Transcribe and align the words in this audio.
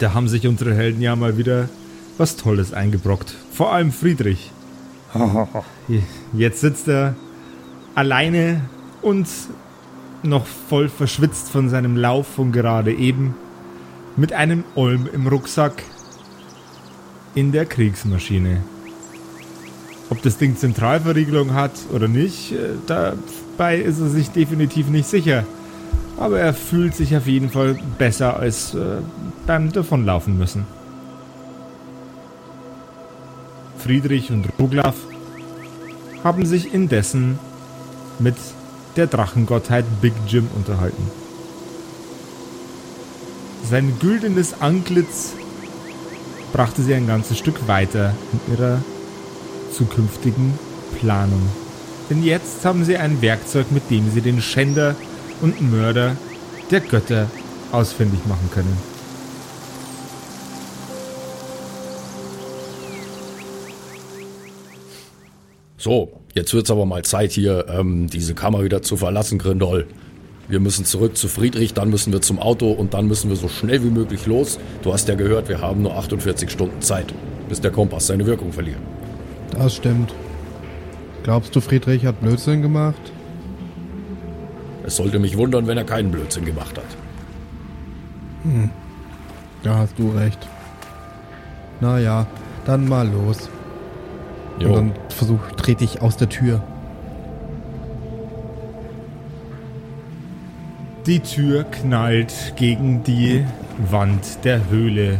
da 0.00 0.14
haben 0.14 0.28
sich 0.28 0.46
unsere 0.46 0.74
Helden 0.74 1.00
ja 1.02 1.14
mal 1.14 1.36
wieder 1.36 1.68
was 2.18 2.36
Tolles 2.36 2.72
eingebrockt. 2.72 3.34
Vor 3.52 3.72
allem 3.72 3.92
Friedrich. 3.92 4.50
Jetzt 6.32 6.60
sitzt 6.60 6.88
er 6.88 7.14
alleine 7.94 8.62
und 9.02 9.26
noch 10.22 10.46
voll 10.46 10.88
verschwitzt 10.88 11.50
von 11.50 11.68
seinem 11.68 11.96
Lauf 11.96 12.26
von 12.26 12.52
gerade 12.52 12.92
eben 12.92 13.34
mit 14.16 14.32
einem 14.32 14.64
Olm 14.74 15.08
im 15.12 15.26
Rucksack 15.26 15.82
in 17.34 17.52
der 17.52 17.66
Kriegsmaschine. 17.66 18.62
Ob 20.10 20.22
das 20.22 20.38
Ding 20.38 20.56
Zentralverriegelung 20.56 21.54
hat 21.54 21.72
oder 21.92 22.08
nicht, 22.08 22.52
äh, 22.52 22.70
dabei 22.86 23.78
ist 23.78 24.00
er 24.00 24.08
sich 24.08 24.30
definitiv 24.30 24.88
nicht 24.88 25.08
sicher. 25.08 25.44
Aber 26.20 26.38
er 26.38 26.54
fühlt 26.54 26.94
sich 26.94 27.16
auf 27.16 27.26
jeden 27.26 27.50
Fall 27.50 27.76
besser 27.98 28.38
als 28.38 28.74
äh, 28.74 28.98
beim 29.46 29.72
Davonlaufen 29.72 30.38
müssen. 30.38 30.66
Friedrich 33.78 34.30
und 34.30 34.46
Ruglaf 34.58 34.94
haben 36.22 36.44
sich 36.44 36.74
indessen 36.74 37.38
mit 38.18 38.36
der 38.96 39.06
Drachengottheit 39.06 39.86
Big 40.02 40.12
Jim 40.28 40.46
unterhalten. 40.54 41.10
Sein 43.68 43.94
güldenes 43.98 44.60
Antlitz 44.60 45.32
brachte 46.52 46.82
sie 46.82 46.92
ein 46.92 47.06
ganzes 47.06 47.38
Stück 47.38 47.66
weiter 47.66 48.14
in 48.32 48.54
ihrer 48.54 48.82
zukünftigen 49.72 50.52
Planung. 50.98 51.48
Denn 52.10 52.22
jetzt 52.22 52.64
haben 52.64 52.84
sie 52.84 52.98
ein 52.98 53.22
Werkzeug, 53.22 53.70
mit 53.70 53.88
dem 53.90 54.10
sie 54.10 54.20
den 54.20 54.42
Schänder 54.42 54.96
und 55.40 55.60
Mörder 55.70 56.16
der 56.70 56.80
Götter 56.80 57.30
ausfindig 57.72 58.20
machen 58.26 58.48
können. 58.52 58.76
So, 65.76 66.12
jetzt 66.34 66.52
wird's 66.52 66.70
aber 66.70 66.84
mal 66.84 67.02
Zeit 67.04 67.32
hier, 67.32 67.64
ähm, 67.68 68.08
diese 68.08 68.34
Kammer 68.34 68.62
wieder 68.62 68.82
zu 68.82 68.98
verlassen, 68.98 69.38
Grindol. 69.38 69.86
Wir 70.46 70.60
müssen 70.60 70.84
zurück 70.84 71.16
zu 71.16 71.26
Friedrich, 71.28 71.72
dann 71.72 71.90
müssen 71.90 72.12
wir 72.12 72.20
zum 72.20 72.38
Auto 72.38 72.70
und 72.70 72.92
dann 72.92 73.06
müssen 73.06 73.30
wir 73.30 73.36
so 73.36 73.48
schnell 73.48 73.82
wie 73.82 73.90
möglich 73.90 74.26
los. 74.26 74.58
Du 74.82 74.92
hast 74.92 75.08
ja 75.08 75.14
gehört, 75.14 75.48
wir 75.48 75.60
haben 75.62 75.82
nur 75.82 75.96
48 75.96 76.50
Stunden 76.50 76.82
Zeit, 76.82 77.14
bis 77.48 77.60
der 77.60 77.70
Kompass 77.70 78.08
seine 78.08 78.26
Wirkung 78.26 78.52
verliert. 78.52 78.80
Das 79.52 79.76
stimmt. 79.76 80.12
Glaubst 81.22 81.54
du, 81.56 81.60
Friedrich 81.60 82.04
hat 82.04 82.20
Blödsinn 82.20 82.62
gemacht? 82.62 83.12
Es 84.90 84.96
sollte 84.96 85.20
mich 85.20 85.36
wundern, 85.38 85.68
wenn 85.68 85.78
er 85.78 85.84
keinen 85.84 86.10
Blödsinn 86.10 86.44
gemacht 86.44 86.76
hat. 86.76 86.84
Hm. 88.42 88.70
Da 89.62 89.76
hast 89.76 89.96
du 89.96 90.10
recht. 90.10 90.48
Naja, 91.80 92.26
dann 92.64 92.88
mal 92.88 93.08
los. 93.08 93.48
Jo. 94.58 94.66
Und 94.66 94.74
dann 94.74 94.92
versuch, 95.10 95.38
trete 95.56 95.84
ich 95.84 96.02
aus 96.02 96.16
der 96.16 96.28
Tür. 96.28 96.60
Die 101.06 101.20
Tür 101.20 101.62
knallt 101.62 102.54
gegen 102.56 103.04
die 103.04 103.44
Wand 103.92 104.44
der 104.44 104.70
Höhle, 104.70 105.18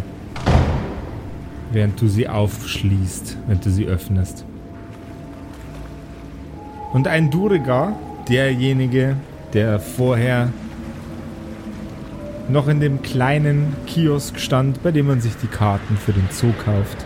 während 1.71 2.01
du 2.01 2.09
sie 2.09 2.29
aufschließt, 2.29 3.37
wenn 3.47 3.61
du 3.61 3.71
sie 3.71 3.87
öffnest. 3.87 4.45
Und 6.93 7.07
ein 7.07 7.31
Duriger, 7.31 7.93
derjenige, 8.29 9.15
der 9.53 9.81
vorher 9.81 10.53
noch 12.49 12.69
in 12.69 12.81
dem 12.81 13.03
kleinen 13.03 13.77
Kiosk 13.87 14.39
stand, 14.39 14.83
bei 14.83 14.91
dem 14.91 15.07
man 15.07 15.21
sich 15.21 15.37
die 15.37 15.47
Karten 15.47 15.97
für 15.97 16.13
den 16.13 16.29
Zoo 16.31 16.53
kauft, 16.65 17.05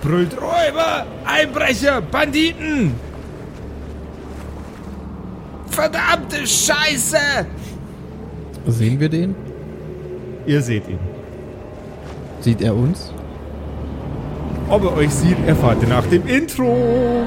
brüllt 0.00 0.36
Räuber, 0.36 1.06
Einbrecher, 1.24 2.00
Banditen! 2.00 2.94
Verdammte 5.66 6.46
Scheiße! 6.46 7.46
Sehen 8.66 9.00
wir 9.00 9.08
den? 9.08 9.34
Ihr 10.46 10.62
seht 10.62 10.88
ihn. 10.88 10.98
Sieht 12.40 12.60
er 12.60 12.74
uns? 12.74 13.12
Ob 14.68 14.84
er 14.84 14.96
euch 14.96 15.10
sieht, 15.10 15.36
erfahrt 15.46 15.82
ihr 15.82 15.88
nach 15.88 16.06
dem 16.06 16.26
Intro. 16.26 17.26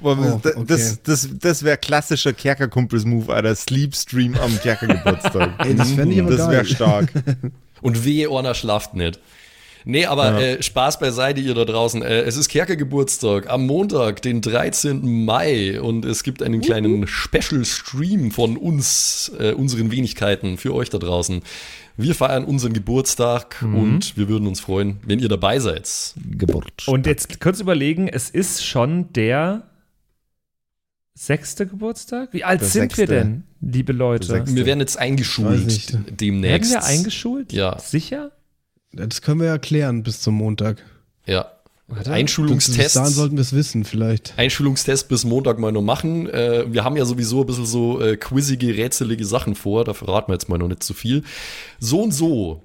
Boah, 0.00 0.16
Oh, 0.18 0.40
das 0.42 0.56
okay. 0.56 0.64
das, 0.66 1.02
das, 1.02 1.28
das 1.38 1.62
wäre 1.62 1.76
klassischer 1.76 2.32
Kerkerkumpels-Move, 2.32 3.32
Alter. 3.32 3.54
Sleep-Stream 3.54 4.36
am 4.36 4.58
Kerkergeburtstag. 4.60 5.50
Ey, 5.66 5.74
das 5.74 5.92
fänd 5.92 6.12
ich 6.12 6.20
aber 6.20 6.36
Das 6.36 6.50
wäre 6.50 6.64
stark. 6.64 7.12
Und 7.82 8.04
wehe, 8.04 8.30
Orna 8.30 8.54
schlaft 8.54 8.94
nicht. 8.94 9.20
Nee, 9.88 10.06
aber 10.06 10.40
äh, 10.40 10.60
Spaß 10.60 10.98
beiseite, 10.98 11.40
ihr 11.40 11.54
da 11.54 11.64
draußen. 11.64 12.02
Äh, 12.02 12.22
es 12.22 12.36
ist 12.36 12.48
Kerkergeburtstag 12.48 13.48
am 13.48 13.66
Montag, 13.66 14.20
den 14.20 14.40
13. 14.40 15.24
Mai. 15.24 15.80
Und 15.80 16.04
es 16.04 16.24
gibt 16.24 16.42
einen 16.42 16.60
kleinen 16.60 17.06
Special-Stream 17.06 18.32
von 18.32 18.56
uns, 18.56 19.30
äh, 19.38 19.52
unseren 19.52 19.92
Wenigkeiten, 19.92 20.58
für 20.58 20.74
euch 20.74 20.90
da 20.90 20.98
draußen. 20.98 21.42
Wir 21.96 22.14
feiern 22.16 22.44
unseren 22.44 22.72
Geburtstag 22.74 23.62
und 23.62 24.18
wir 24.18 24.28
würden 24.28 24.46
uns 24.46 24.60
freuen, 24.60 24.98
wenn 25.06 25.18
ihr 25.18 25.30
dabei 25.30 25.60
seid. 25.60 25.88
Geburt. 26.30 26.86
Und 26.86 27.06
jetzt 27.06 27.40
kurz 27.40 27.60
überlegen, 27.60 28.06
es 28.08 28.28
ist 28.28 28.66
schon 28.66 29.10
der 29.14 29.62
sechste 31.16 31.66
Geburtstag? 31.66 32.32
Wie 32.32 32.44
alt 32.44 32.60
Der 32.60 32.68
sind 32.68 32.96
wir 32.96 33.06
sechste. 33.06 33.06
denn, 33.06 33.44
liebe 33.60 33.92
Leute? 33.92 34.44
Wir 34.46 34.66
werden 34.66 34.80
jetzt 34.80 34.98
eingeschult 34.98 35.64
nicht. 35.66 35.92
Werden 35.92 36.16
demnächst. 36.16 36.70
wir 36.70 36.84
eingeschult? 36.84 37.52
Ja. 37.52 37.78
Sicher? 37.78 38.32
Das 38.92 39.22
können 39.22 39.40
wir 39.40 39.46
ja 39.46 39.58
klären 39.58 40.02
bis 40.02 40.20
zum 40.20 40.34
Montag. 40.34 40.84
Ja. 41.26 41.50
Bis 41.88 41.98
dahin 41.98 42.12
Einschulungstest. 42.12 42.94
sollten 43.14 43.36
wir 43.36 43.42
es 43.42 43.52
wissen, 43.52 43.84
vielleicht. 43.84 44.34
Einschulungstest 44.36 45.08
bis 45.08 45.24
Montag 45.24 45.58
mal 45.60 45.70
noch 45.70 45.82
machen. 45.82 46.28
Äh, 46.28 46.64
wir 46.72 46.82
haben 46.82 46.96
ja 46.96 47.04
sowieso 47.04 47.42
ein 47.42 47.46
bisschen 47.46 47.66
so 47.66 48.00
äh, 48.00 48.16
quizzige, 48.16 48.76
rätselige 48.76 49.24
Sachen 49.24 49.54
vor. 49.54 49.84
Da 49.84 49.94
verraten 49.94 50.28
wir 50.28 50.34
jetzt 50.34 50.48
mal 50.48 50.58
noch 50.58 50.68
nicht 50.68 50.82
zu 50.82 50.94
viel. 50.94 51.22
So 51.78 52.02
und 52.02 52.12
so 52.12 52.64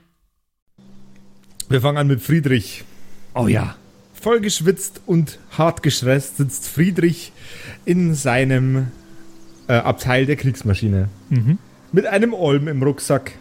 Wir 1.71 1.81
fangen 1.81 1.97
an 1.97 2.07
mit 2.07 2.21
Friedrich. 2.21 2.83
Oh 3.33 3.47
ja. 3.47 3.75
Voll 4.13 4.41
geschwitzt 4.41 5.01
und 5.05 5.39
hart 5.57 5.81
gestresst 5.83 6.37
sitzt 6.37 6.67
Friedrich 6.67 7.31
in 7.85 8.13
seinem 8.13 8.87
äh, 9.67 9.73
Abteil 9.73 10.25
der 10.25 10.35
Kriegsmaschine. 10.35 11.07
Mhm. 11.29 11.57
Mit 11.91 12.05
einem 12.05 12.33
Olm 12.33 12.67
im 12.67 12.83
Rucksack. 12.83 13.31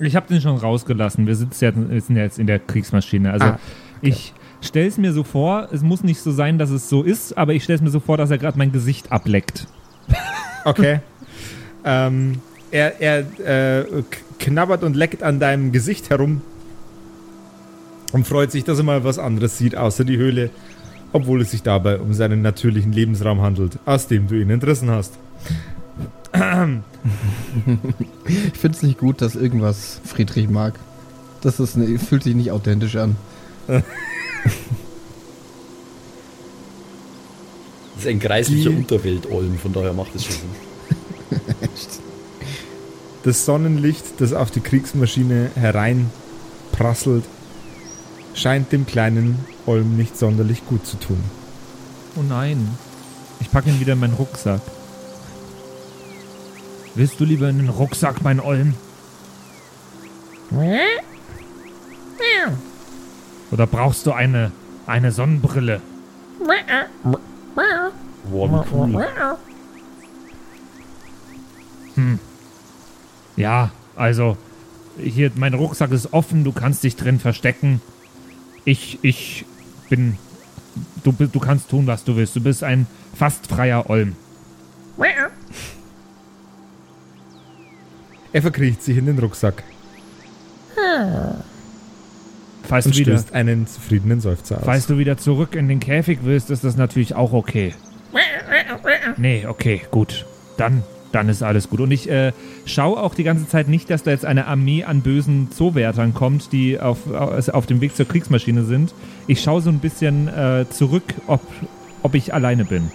Ich 0.00 0.16
habe 0.16 0.26
den 0.28 0.40
schon 0.40 0.56
rausgelassen. 0.56 1.26
Wir 1.26 1.36
sitzen 1.36 1.64
jetzt, 1.64 1.90
wir 1.90 2.00
sind 2.00 2.16
jetzt 2.16 2.38
in 2.38 2.46
der 2.46 2.58
Kriegsmaschine. 2.58 3.32
Also 3.32 3.46
Ah, 3.46 3.58
ich 4.00 4.34
stelle 4.60 4.88
es 4.88 4.98
mir 4.98 5.12
so 5.12 5.22
vor, 5.22 5.68
es 5.72 5.82
muss 5.82 6.02
nicht 6.02 6.20
so 6.20 6.32
sein, 6.32 6.58
dass 6.58 6.70
es 6.70 6.88
so 6.88 7.02
ist, 7.02 7.38
aber 7.38 7.54
ich 7.54 7.64
stelle 7.64 7.76
es 7.76 7.82
mir 7.82 7.90
so 7.90 8.00
vor, 8.00 8.16
dass 8.16 8.30
er 8.30 8.38
gerade 8.38 8.58
mein 8.58 8.72
Gesicht 8.72 9.12
ableckt. 9.12 9.66
Okay. 10.64 11.00
ähm, 11.84 12.40
er 12.70 13.00
er 13.00 13.80
äh, 13.80 13.84
knabbert 14.38 14.84
und 14.84 14.94
leckt 14.94 15.24
an 15.24 15.40
deinem 15.40 15.72
Gesicht 15.72 16.08
herum 16.08 16.40
und 18.12 18.26
freut 18.26 18.52
sich, 18.52 18.64
dass 18.64 18.78
er 18.78 18.84
mal 18.84 19.04
was 19.04 19.18
anderes 19.18 19.58
sieht, 19.58 19.76
außer 19.76 20.04
die 20.04 20.18
Höhle, 20.18 20.50
obwohl 21.12 21.42
es 21.42 21.50
sich 21.50 21.62
dabei 21.62 21.98
um 21.98 22.14
seinen 22.14 22.40
natürlichen 22.42 22.92
Lebensraum 22.92 23.42
handelt, 23.42 23.78
aus 23.86 24.06
dem 24.06 24.28
du 24.28 24.40
ihn 24.40 24.50
entrissen 24.50 24.90
hast. 24.90 25.14
Ich 26.32 26.40
finde 28.58 28.76
es 28.76 28.82
nicht 28.82 28.98
gut, 28.98 29.20
dass 29.20 29.34
irgendwas 29.34 30.00
Friedrich 30.04 30.48
mag. 30.48 30.74
Das 31.42 31.60
ist 31.60 31.76
ne, 31.76 31.98
fühlt 31.98 32.22
sich 32.22 32.34
nicht 32.34 32.50
authentisch 32.50 32.96
an. 32.96 33.16
Das 33.66 33.82
ist 37.98 38.06
ein 38.06 38.20
kreislicher 38.20 38.70
Unterwelt-Olm, 38.70 39.58
von 39.58 39.72
daher 39.72 39.92
macht 39.92 40.14
es 40.14 40.24
schon 40.24 40.36
Sinn. 40.36 41.40
Das 43.24 43.44
Sonnenlicht, 43.44 44.02
das 44.18 44.32
auf 44.32 44.50
die 44.50 44.58
Kriegsmaschine 44.58 45.52
hereinprasselt, 45.54 47.22
scheint 48.34 48.72
dem 48.72 48.86
kleinen 48.86 49.38
Olm 49.66 49.96
nicht 49.96 50.16
sonderlich 50.16 50.66
gut 50.66 50.86
zu 50.86 50.96
tun. 50.98 51.22
Oh 52.16 52.22
nein. 52.22 52.76
Ich 53.40 53.50
packe 53.50 53.70
ihn 53.70 53.80
wieder 53.80 53.94
in 53.94 54.00
meinen 54.00 54.14
Rucksack. 54.14 54.60
Willst 56.94 57.18
du 57.18 57.24
lieber 57.24 57.48
in 57.48 57.58
den 57.58 57.68
Rucksack, 57.68 58.22
mein 58.22 58.40
Olm? 58.40 58.74
Oder 63.50 63.66
brauchst 63.66 64.06
du 64.06 64.12
eine, 64.12 64.52
eine 64.86 65.10
Sonnenbrille? 65.12 65.80
Wow, 68.30 68.50
wie 68.50 68.76
cool. 68.76 69.06
Ja, 73.36 73.70
also, 73.96 74.36
hier, 74.98 75.30
mein 75.34 75.54
Rucksack 75.54 75.90
ist 75.92 76.12
offen, 76.12 76.44
du 76.44 76.52
kannst 76.52 76.84
dich 76.84 76.96
drin 76.96 77.18
verstecken. 77.18 77.80
Ich, 78.64 78.98
ich 79.02 79.44
bin. 79.88 80.18
Du, 81.04 81.12
du 81.12 81.40
kannst 81.40 81.68
tun, 81.68 81.86
was 81.86 82.04
du 82.04 82.16
willst. 82.16 82.34
Du 82.36 82.40
bist 82.40 82.62
ein 82.62 82.86
fast 83.14 83.46
freier 83.46 83.90
Olm. 83.90 84.16
Er 88.32 88.40
verkriecht 88.40 88.82
sich 88.82 88.96
in 88.96 89.06
den 89.06 89.18
Rucksack 89.18 89.62
Falls 92.62 92.86
und 92.86 92.94
du, 92.94 93.00
wieder, 93.00 93.18
stößt 93.18 93.34
einen 93.34 93.66
zufriedenen 93.66 94.20
Seufzer 94.20 94.58
aus. 94.58 94.64
falls 94.64 94.86
du 94.86 94.98
wieder 94.98 95.18
zurück 95.18 95.54
in 95.54 95.68
den 95.68 95.80
Käfig 95.80 96.20
willst, 96.22 96.50
ist 96.50 96.64
das 96.64 96.76
natürlich 96.76 97.14
auch 97.14 97.32
okay. 97.32 97.74
Nee, 99.18 99.46
okay, 99.46 99.82
gut. 99.90 100.26
Dann, 100.56 100.82
dann 101.12 101.28
ist 101.28 101.42
alles 101.42 101.68
gut. 101.68 101.80
Und 101.80 101.90
ich 101.90 102.10
äh, 102.10 102.32
schaue 102.64 103.00
auch 103.00 103.14
die 103.14 103.24
ganze 103.24 103.46
Zeit 103.46 103.68
nicht, 103.68 103.90
dass 103.90 104.02
da 104.02 104.10
jetzt 104.10 104.24
eine 104.24 104.46
Armee 104.46 104.84
an 104.84 105.02
bösen 105.02 105.50
Zoowärtern 105.52 106.14
kommt, 106.14 106.52
die 106.52 106.80
auf, 106.80 107.10
auf 107.10 107.66
dem 107.66 107.80
Weg 107.80 107.94
zur 107.94 108.06
Kriegsmaschine 108.06 108.64
sind. 108.64 108.94
Ich 109.26 109.42
schaue 109.42 109.62
so 109.62 109.70
ein 109.70 109.78
bisschen 109.78 110.28
äh, 110.28 110.66
zurück, 110.70 111.14
ob, 111.26 111.42
ob 112.02 112.14
ich 112.14 112.34
alleine 112.34 112.64
bin. 112.64 112.90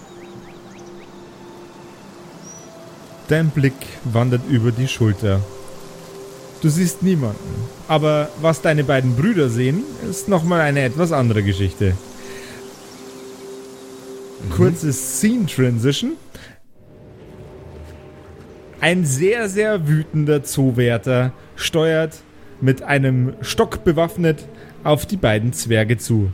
Dein 3.27 3.49
Blick 3.49 3.73
wandert 4.05 4.41
über 4.49 4.71
die 4.71 4.87
Schulter. 4.87 5.41
Du 6.61 6.69
siehst 6.69 7.03
niemanden. 7.03 7.37
Aber 7.87 8.29
was 8.41 8.61
deine 8.61 8.83
beiden 8.83 9.15
Brüder 9.15 9.49
sehen, 9.49 9.83
ist 10.09 10.27
nochmal 10.27 10.61
eine 10.61 10.81
etwas 10.81 11.11
andere 11.11 11.43
Geschichte. 11.43 11.93
Kurze 14.55 14.93
Scene 14.93 15.45
Transition. 15.45 16.13
Ein 18.79 19.05
sehr, 19.05 19.49
sehr 19.49 19.87
wütender 19.87 20.43
Zoowärter 20.43 21.31
steuert 21.55 22.17
mit 22.61 22.83
einem 22.83 23.33
Stock 23.41 23.83
bewaffnet 23.83 24.45
auf 24.83 25.05
die 25.05 25.17
beiden 25.17 25.51
Zwerge 25.53 25.97
zu. 25.97 26.31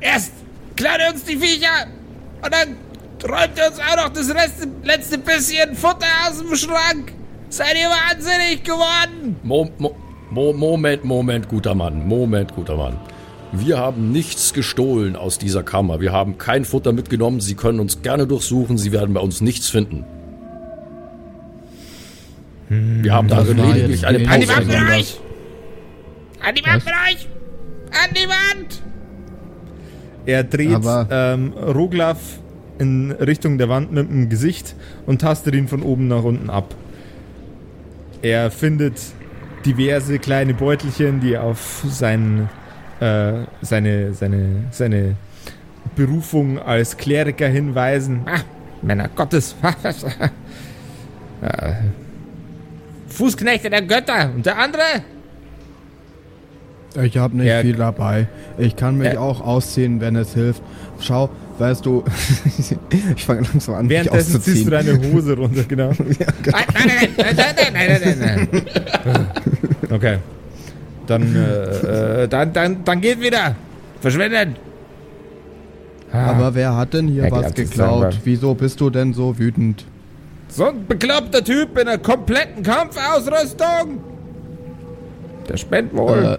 Erst 0.00 0.32
klaut 0.76 0.98
uns 1.12 1.24
die 1.24 1.36
Viecher 1.36 1.86
und 2.42 2.52
dann 2.52 2.76
träumt 3.18 3.56
ihr 3.56 3.66
uns 3.68 3.78
auch 3.78 3.96
noch 3.96 4.08
das 4.08 4.28
letzte, 4.28 4.68
letzte 4.82 5.18
bisschen 5.18 5.74
Futter 5.76 6.06
aus 6.28 6.38
dem 6.38 6.56
Schrank. 6.56 7.12
Seid 7.48 7.76
ihr 7.76 7.88
wahnsinnig 7.88 8.64
geworden? 8.64 9.36
Mo 9.42 9.70
Mo 9.78 9.94
Mo 10.30 10.52
Moment, 10.52 11.04
Moment, 11.04 11.48
guter 11.48 11.74
Mann. 11.74 12.06
Moment, 12.06 12.54
guter 12.54 12.76
Mann. 12.76 12.96
Wir 13.52 13.78
haben 13.78 14.12
nichts 14.12 14.52
gestohlen 14.52 15.16
aus 15.16 15.38
dieser 15.38 15.64
Kammer. 15.64 16.00
Wir 16.00 16.12
haben 16.12 16.38
kein 16.38 16.64
Futter 16.64 16.92
mitgenommen. 16.92 17.40
Sie 17.40 17.56
können 17.56 17.80
uns 17.80 18.02
gerne 18.02 18.26
durchsuchen. 18.28 18.78
Sie 18.78 18.92
werden 18.92 19.12
bei 19.12 19.20
uns 19.20 19.40
nichts 19.40 19.68
finden. 19.68 20.04
Wir 22.70 23.12
haben 23.12 23.28
war 23.28 23.42
lediglich 23.44 24.06
eine 24.06 24.20
wenig 24.20 24.30
An 24.30 24.40
die 24.40 24.46
Pause 24.46 24.56
Wand 24.56 24.68
mit 24.68 24.98
euch! 25.00 25.20
An 26.40 26.54
die 26.54 26.64
Wand 26.64 26.84
mit 26.84 26.94
euch! 26.94 27.28
An 27.90 28.14
die 28.14 28.28
Wand! 28.28 28.82
Er 30.24 30.44
dreht 30.44 30.74
Aber- 30.76 31.08
ähm, 31.10 31.52
Roglaf 31.52 32.18
in 32.78 33.10
Richtung 33.10 33.58
der 33.58 33.68
Wand 33.68 33.92
mit 33.92 34.08
dem 34.08 34.28
Gesicht 34.28 34.76
und 35.04 35.20
tastet 35.20 35.54
ihn 35.56 35.66
von 35.66 35.82
oben 35.82 36.06
nach 36.06 36.22
unten 36.22 36.48
ab. 36.48 36.74
Er 38.22 38.50
findet 38.52 39.00
diverse 39.66 40.18
kleine 40.20 40.54
Beutelchen, 40.54 41.18
die 41.20 41.36
auf 41.36 41.84
sein, 41.88 42.48
äh, 43.00 43.32
seine, 43.62 44.14
seine, 44.14 44.64
seine 44.70 45.16
Berufung 45.96 46.58
als 46.60 46.96
Kleriker 46.96 47.48
hinweisen. 47.48 48.20
Ah, 48.26 48.40
Männer 48.80 49.08
Gottes. 49.08 49.56
Ja. 51.42 51.76
Fußknechte 53.20 53.68
der 53.68 53.82
Götter. 53.82 54.30
Und 54.34 54.46
der 54.46 54.56
andere? 54.56 54.82
Ich 57.02 57.18
habe 57.18 57.36
nicht 57.36 57.46
ja. 57.46 57.60
viel 57.60 57.76
dabei. 57.76 58.28
Ich 58.56 58.76
kann 58.76 58.96
mich 58.96 59.12
ja. 59.12 59.20
auch 59.20 59.42
ausziehen, 59.42 60.00
wenn 60.00 60.16
es 60.16 60.32
hilft. 60.32 60.62
Schau, 61.00 61.28
weißt 61.58 61.84
du, 61.84 62.02
ich 63.16 63.24
fange 63.24 63.42
langsam 63.42 63.74
an, 63.74 63.88
Währenddessen 63.90 64.40
ziehst 64.40 64.66
du 64.66 64.70
deine 64.70 64.98
Hose 65.12 65.36
runter, 65.36 65.64
genau. 65.68 65.90
ja, 66.18 66.26
genau. 66.42 66.58
Nein, 66.58 66.66
nein, 66.74 67.08
nein, 67.16 67.36
nein, 67.36 67.72
nein, 67.72 68.00
nein, 68.02 68.18
nein, 68.18 68.48
nein. 69.04 69.26
Okay. 69.90 70.18
Dann, 71.06 71.34
äh, 71.34 72.22
äh, 72.22 72.28
dann, 72.28 72.52
dann, 72.52 72.84
dann 72.84 73.00
geht 73.00 73.20
wieder. 73.20 73.54
Verschwindet. 74.00 74.50
Ah. 76.12 76.30
Aber 76.30 76.54
wer 76.54 76.76
hat 76.76 76.94
denn 76.94 77.08
hier 77.08 77.30
was 77.30 77.52
geklaut? 77.54 78.18
Wieso 78.24 78.54
bist 78.54 78.80
du 78.80 78.88
denn 78.88 79.12
so 79.12 79.38
wütend? 79.38 79.84
So 80.50 80.66
ein 80.66 80.86
bekloppter 80.86 81.42
Typ 81.44 81.78
in 81.78 81.88
einer 81.88 81.98
kompletten 81.98 82.62
Kampfausrüstung. 82.62 84.00
Der 85.48 85.56
spendet 85.56 85.96
wohl. 85.96 86.38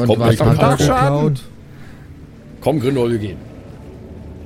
und 0.00 0.06
Kommt 0.06 0.20
er 0.20 0.32
Dachschaden. 0.54 0.76
geklaut? 0.76 1.42
Komm, 2.60 2.80
Grindol, 2.80 3.10
wir 3.12 3.18
gehen. 3.18 3.38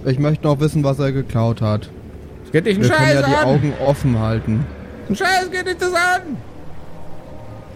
Ich 0.07 0.19
möchte 0.19 0.45
noch 0.45 0.61
wissen, 0.61 0.85
was 0.85 0.99
er 0.99 1.13
geklaut 1.13 1.61
hat. 1.61 1.91
Das 2.45 2.53
geht 2.53 2.67
dich 2.67 2.77
einen 2.77 2.85
Wir 2.85 2.91
können 2.91 3.07
Scheiß 3.09 3.15
ja 3.15 3.23
die 3.27 3.35
an. 3.35 3.45
Augen 3.47 3.73
offen 3.85 4.19
halten. 4.19 4.67
Ein 5.09 5.17
Scheiß 5.17 5.51
geht 5.51 5.67
dich 5.67 5.77
das 5.77 5.93
an. 5.93 6.37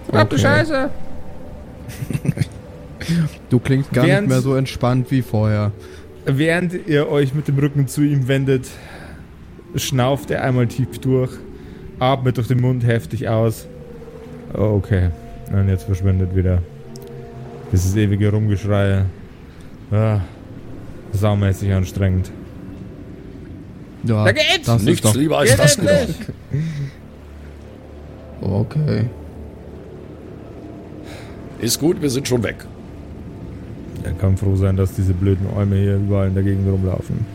Verdammte 0.07 0.37
Okay. 0.37 0.43
Scheiße. 0.45 0.91
Du 3.51 3.59
klingst 3.59 3.93
gar 3.93 4.07
Während- 4.07 4.29
nicht 4.29 4.35
mehr 4.35 4.41
so 4.43 4.55
entspannt 4.55 5.11
wie 5.11 5.23
vorher. 5.23 5.73
Während 6.27 6.87
ihr 6.87 7.09
euch 7.09 7.35
mit 7.35 7.49
dem 7.49 7.59
Rücken 7.59 7.89
zu 7.89 8.03
ihm 8.03 8.29
wendet, 8.29 8.67
schnauft 9.75 10.31
er 10.31 10.43
einmal 10.45 10.67
tief 10.67 10.99
durch, 10.99 11.31
atmet 11.99 12.37
durch 12.37 12.49
den 12.49 12.61
Mund 12.61 12.87
heftig 12.87 13.29
aus. 13.29 13.67
Oh, 14.55 14.77
okay. 14.77 15.11
Und 15.53 15.69
jetzt 15.69 15.85
verschwindet 15.85 16.35
wieder. 16.35 16.63
Dieses 17.73 17.95
ewige 17.97 18.31
Rumgeschrei. 18.31 19.05
Ah, 19.91 20.21
saumäßig 21.13 21.73
anstrengend. 21.73 22.31
Ja, 24.05 24.25
Da 24.25 24.33
geht's! 24.33 24.67
das 24.67 24.81
ist 24.81 24.87
Nichts 24.87 25.03
doch 25.03 25.15
lieber 25.15 25.39
als 25.39 25.57
das 25.57 25.77
genau. 25.77 25.91
okay. 28.41 29.05
Ist 31.61 31.81
gut, 31.81 32.01
wir 32.01 32.11
sind 32.11 32.29
schon 32.29 32.43
weg. 32.43 32.57
Er 34.05 34.13
kann 34.13 34.37
froh 34.37 34.55
sein, 34.57 34.77
dass 34.77 34.95
diese 34.95 35.13
blöden 35.13 35.47
Äume 35.57 35.77
hier 35.77 35.97
überall 35.97 36.29
in 36.29 36.35
der 36.35 36.45
Gegend 36.45 36.71
rumlaufen. 36.71 37.27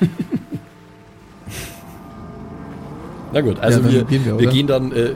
Na 3.32 3.40
gut, 3.40 3.58
also 3.60 3.80
Ja, 3.80 3.92
wir, 3.92 4.04
gehen 4.04 4.24
wir, 4.24 4.38
wir, 4.38 4.48
gehen 4.48 4.66
dann, 4.66 4.92
äh, 4.92 5.14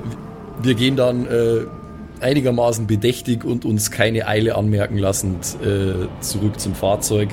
wir 0.62 0.74
gehen 0.74 0.96
dann 0.96 1.26
äh, 1.26 1.60
einigermaßen 2.20 2.86
bedächtig 2.86 3.44
und 3.44 3.64
uns 3.64 3.90
keine 3.90 4.26
Eile 4.26 4.56
anmerken 4.56 4.98
lassend 4.98 5.56
äh, 5.62 6.06
zurück 6.20 6.60
zum 6.60 6.74
Fahrzeug, 6.74 7.30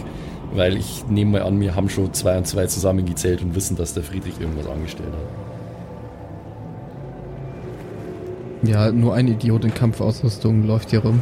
weil 0.54 0.78
ich 0.78 1.06
nehme 1.08 1.32
mal 1.32 1.42
an, 1.44 1.60
wir 1.60 1.76
haben 1.76 1.90
schon 1.90 2.14
zwei 2.14 2.38
und 2.38 2.48
zwei 2.48 2.68
zusammengezählt 2.68 3.42
und 3.42 3.56
wissen, 3.56 3.76
dass 3.78 3.94
der 3.94 4.04
Friedrich 4.04 4.40
irgendwas 4.40 4.68
angestellt 4.68 5.14
hat. 5.14 5.20
Ja, 8.64 8.92
nur 8.92 9.16
ein 9.16 9.28
Idiot 9.28 9.66
in 9.66 9.74
Kampfausrüstung 9.74 10.68
läuft 10.68 10.92
hier 10.92 11.00
rum. 11.00 11.22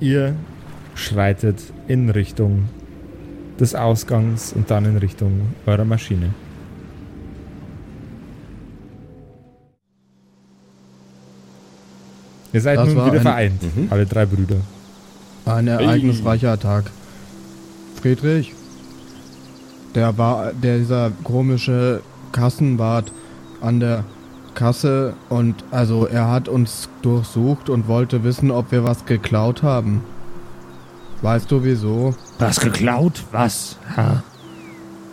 Ihr 0.00 0.34
schreitet 0.94 1.60
in 1.86 2.10
Richtung 2.10 2.68
des 3.60 3.74
Ausgangs 3.74 4.52
und 4.52 4.70
dann 4.70 4.84
in 4.84 4.96
Richtung 4.96 5.32
eurer 5.66 5.84
Maschine. 5.84 6.30
Ihr 12.52 12.60
seid 12.60 12.78
Das 12.78 12.88
nun 12.88 12.96
wieder 13.06 13.16
ein- 13.16 13.20
vereint, 13.22 13.62
Mhm. 13.76 13.86
alle 13.90 14.06
drei 14.06 14.26
Brüder. 14.26 14.56
Ein 15.44 15.66
ereignisreicher 15.68 16.58
Tag. 16.58 16.84
Friedrich, 18.00 18.54
der 19.94 20.16
war 20.18 20.52
der 20.52 20.78
dieser 20.78 21.10
komische 21.24 22.00
Kassenwart 22.32 23.10
an 23.60 23.80
der 23.80 24.04
Kasse 24.54 25.14
und 25.28 25.64
also 25.72 26.06
er 26.06 26.30
hat 26.30 26.48
uns 26.48 26.88
durchsucht 27.02 27.68
und 27.68 27.88
wollte 27.88 28.22
wissen, 28.22 28.50
ob 28.50 28.70
wir 28.70 28.84
was 28.84 29.04
geklaut 29.04 29.62
haben. 29.62 30.02
Weißt 31.22 31.50
du 31.50 31.64
wieso? 31.64 32.14
Was 32.38 32.60
geklaut? 32.60 33.22
Was? 33.32 33.78
Ha. 33.96 34.22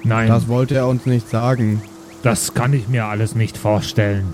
Nein, 0.04 0.28
Das 0.28 0.44
das, 0.44 0.50
wollte 0.50 0.76
er 0.76 0.88
uns 0.88 1.06
nicht 1.06 1.30
sagen. 1.30 1.82
kann 2.54 2.74
ich 2.74 2.88
mir 2.88 3.06
alles 3.06 3.36
nicht 3.36 3.58
vorstellen. 3.58 4.34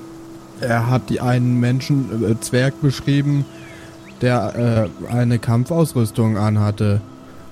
Er 0.59 0.89
hat 0.89 1.09
die 1.09 1.21
einen 1.21 1.59
Menschen 1.59 2.31
äh, 2.31 2.39
Zwerg 2.39 2.81
beschrieben, 2.81 3.45
der 4.21 4.89
äh, 5.09 5.12
eine 5.13 5.38
Kampfausrüstung 5.39 6.38
anhatte. 6.38 7.01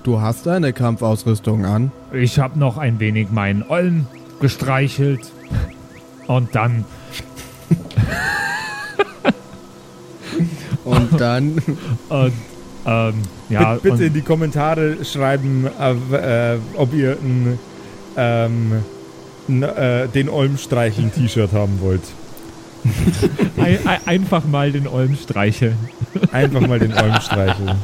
Du 0.02 0.20
hast 0.20 0.48
eine 0.48 0.72
Kampfausrüstung 0.72 1.64
an. 1.64 1.92
Ich 2.12 2.38
habe 2.38 2.58
noch 2.58 2.78
ein 2.78 2.98
wenig 3.00 3.30
meinen 3.30 3.62
Ollen 3.68 4.06
gestreichelt 4.40 5.32
und 6.26 6.54
dann 6.54 6.84
Und 10.84 11.20
dann 11.20 11.58
und 12.08 12.32
ähm, 12.86 13.14
ja 13.48 13.74
Bitte, 13.74 13.82
bitte 13.82 13.94
und, 13.94 14.00
in 14.02 14.14
die 14.14 14.22
Kommentare 14.22 15.04
schreiben, 15.04 15.66
äh, 15.78 16.54
äh, 16.54 16.58
ob 16.76 16.94
ihr 16.94 17.18
ein, 17.20 17.58
ähm, 18.16 18.72
n, 19.48 19.62
äh, 19.62 20.08
den 20.08 20.28
Olm-Streicheln-T-Shirt 20.28 21.52
haben 21.52 21.80
wollt. 21.80 22.02
ein, 23.56 23.86
ein, 23.86 24.00
einfach 24.06 24.44
mal 24.44 24.70
den 24.70 24.86
Ollen 24.86 25.16
streicheln. 25.16 25.76
Einfach 26.30 26.60
mal 26.60 26.78
den 26.78 26.94
Olm 26.94 27.20
streicheln. 27.20 27.76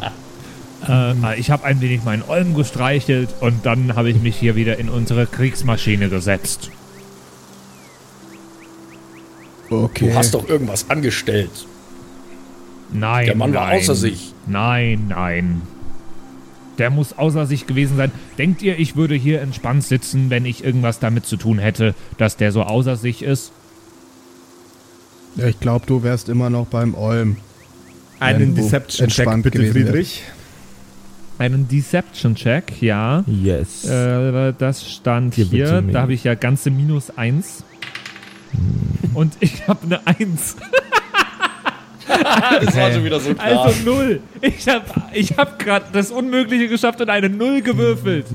Äh, 0.88 1.38
ich 1.38 1.52
habe 1.52 1.62
ein 1.62 1.80
wenig 1.80 2.02
meinen 2.02 2.25
Ollen 2.26 2.54
gestreichelt 2.54 3.37
und 3.38 3.64
dann 3.64 3.94
habe 3.94 4.11
ich 4.11 4.21
mich 4.21 4.35
hier 4.35 4.56
wieder 4.56 4.80
in 4.80 4.88
unsere 4.88 5.26
Kriegsmaschine 5.26 6.09
gesetzt. 6.09 6.73
okay. 9.71 10.11
Du 10.11 10.16
hast 10.16 10.35
doch 10.35 10.49
irgendwas 10.49 10.90
angestellt. 10.90 11.52
Nein, 12.92 13.26
Der 13.26 13.37
Mann 13.37 13.54
war 13.54 13.68
nein, 13.68 13.80
außer 13.80 13.94
sich. 13.94 14.34
Nein, 14.46 15.06
nein. 15.08 15.62
Der 16.78 16.90
muss 16.90 17.12
außer 17.16 17.46
sich 17.46 17.66
gewesen 17.66 17.96
sein. 17.96 18.11
Denkt 18.38 18.62
ihr, 18.62 18.78
ich 18.78 18.96
würde 18.96 19.14
hier 19.14 19.40
entspannt 19.40 19.84
sitzen, 19.84 20.30
wenn 20.30 20.46
ich 20.46 20.64
irgendwas 20.64 20.99
damit 20.99 21.26
zu 21.26 21.37
tun 21.37 21.58
hätte, 21.58 21.94
dass 22.18 22.37
der 22.37 22.52
so 22.52 22.62
außer 22.62 22.96
sich 22.96 23.22
ist? 23.22 23.52
Ich 25.37 25.61
glaube, 25.61 25.87
du 25.87 26.02
wärst 26.02 26.28
immer 26.28 26.50
noch 26.50 26.66
beim 26.66 26.94
Olm. 26.94 27.37
Einen 28.20 28.54
Deception-Check 28.54 29.42
bitte, 29.42 29.72
Friedrich. 29.72 30.22
Einen 31.38 31.66
Deception-Check, 31.68 32.80
ja. 32.80 33.25
Yes. 33.26 33.84
Äh, 33.84 34.52
das 34.56 34.88
stand 34.90 35.34
hier. 35.34 35.82
me. 35.82 35.92
Da 35.92 36.02
habe 36.02 36.12
ich 36.14 36.25
ja 36.25 36.34
ganze 36.34 36.70
minus 36.70 37.11
eins. 37.16 37.64
Und 39.14 39.34
ich 39.40 39.66
habe 39.66 39.84
eine 39.84 40.06
Eins. 40.06 40.56
Das 42.64 42.76
war 42.76 42.92
schon 42.92 43.04
wieder 43.04 43.21
so 43.21 43.35
klar. 43.35 43.64
Also 43.66 43.82
null. 43.85 44.21
Ich 44.40 44.68
habe 44.68 44.85
ich 45.12 45.37
hab 45.37 45.59
gerade 45.59 45.87
das 45.92 46.11
Unmögliche 46.11 46.68
geschafft 46.68 47.00
und 47.00 47.09
eine 47.11 47.28
Null 47.28 47.62
gewürfelt. 47.62 48.26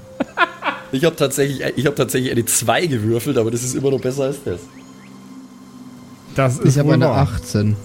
ich 0.92 1.04
habe 1.06 1.16
tatsächlich, 1.16 1.62
ich 1.76 1.86
hab 1.86 1.96
tatsächlich 1.96 2.32
eine 2.32 2.46
2 2.46 2.86
gewürfelt, 2.88 3.38
aber 3.38 3.52
das 3.52 3.64
ist 3.64 3.76
immer 3.76 3.92
noch 3.92 4.00
besser 4.02 4.24
als 4.26 4.44
das. 4.44 4.60
das 6.36 6.60
ist 6.60 6.76
Ich 6.76 6.80
habe 6.80 6.94
eine 6.94 7.06
wahr. 7.06 7.28
18. 7.42 7.76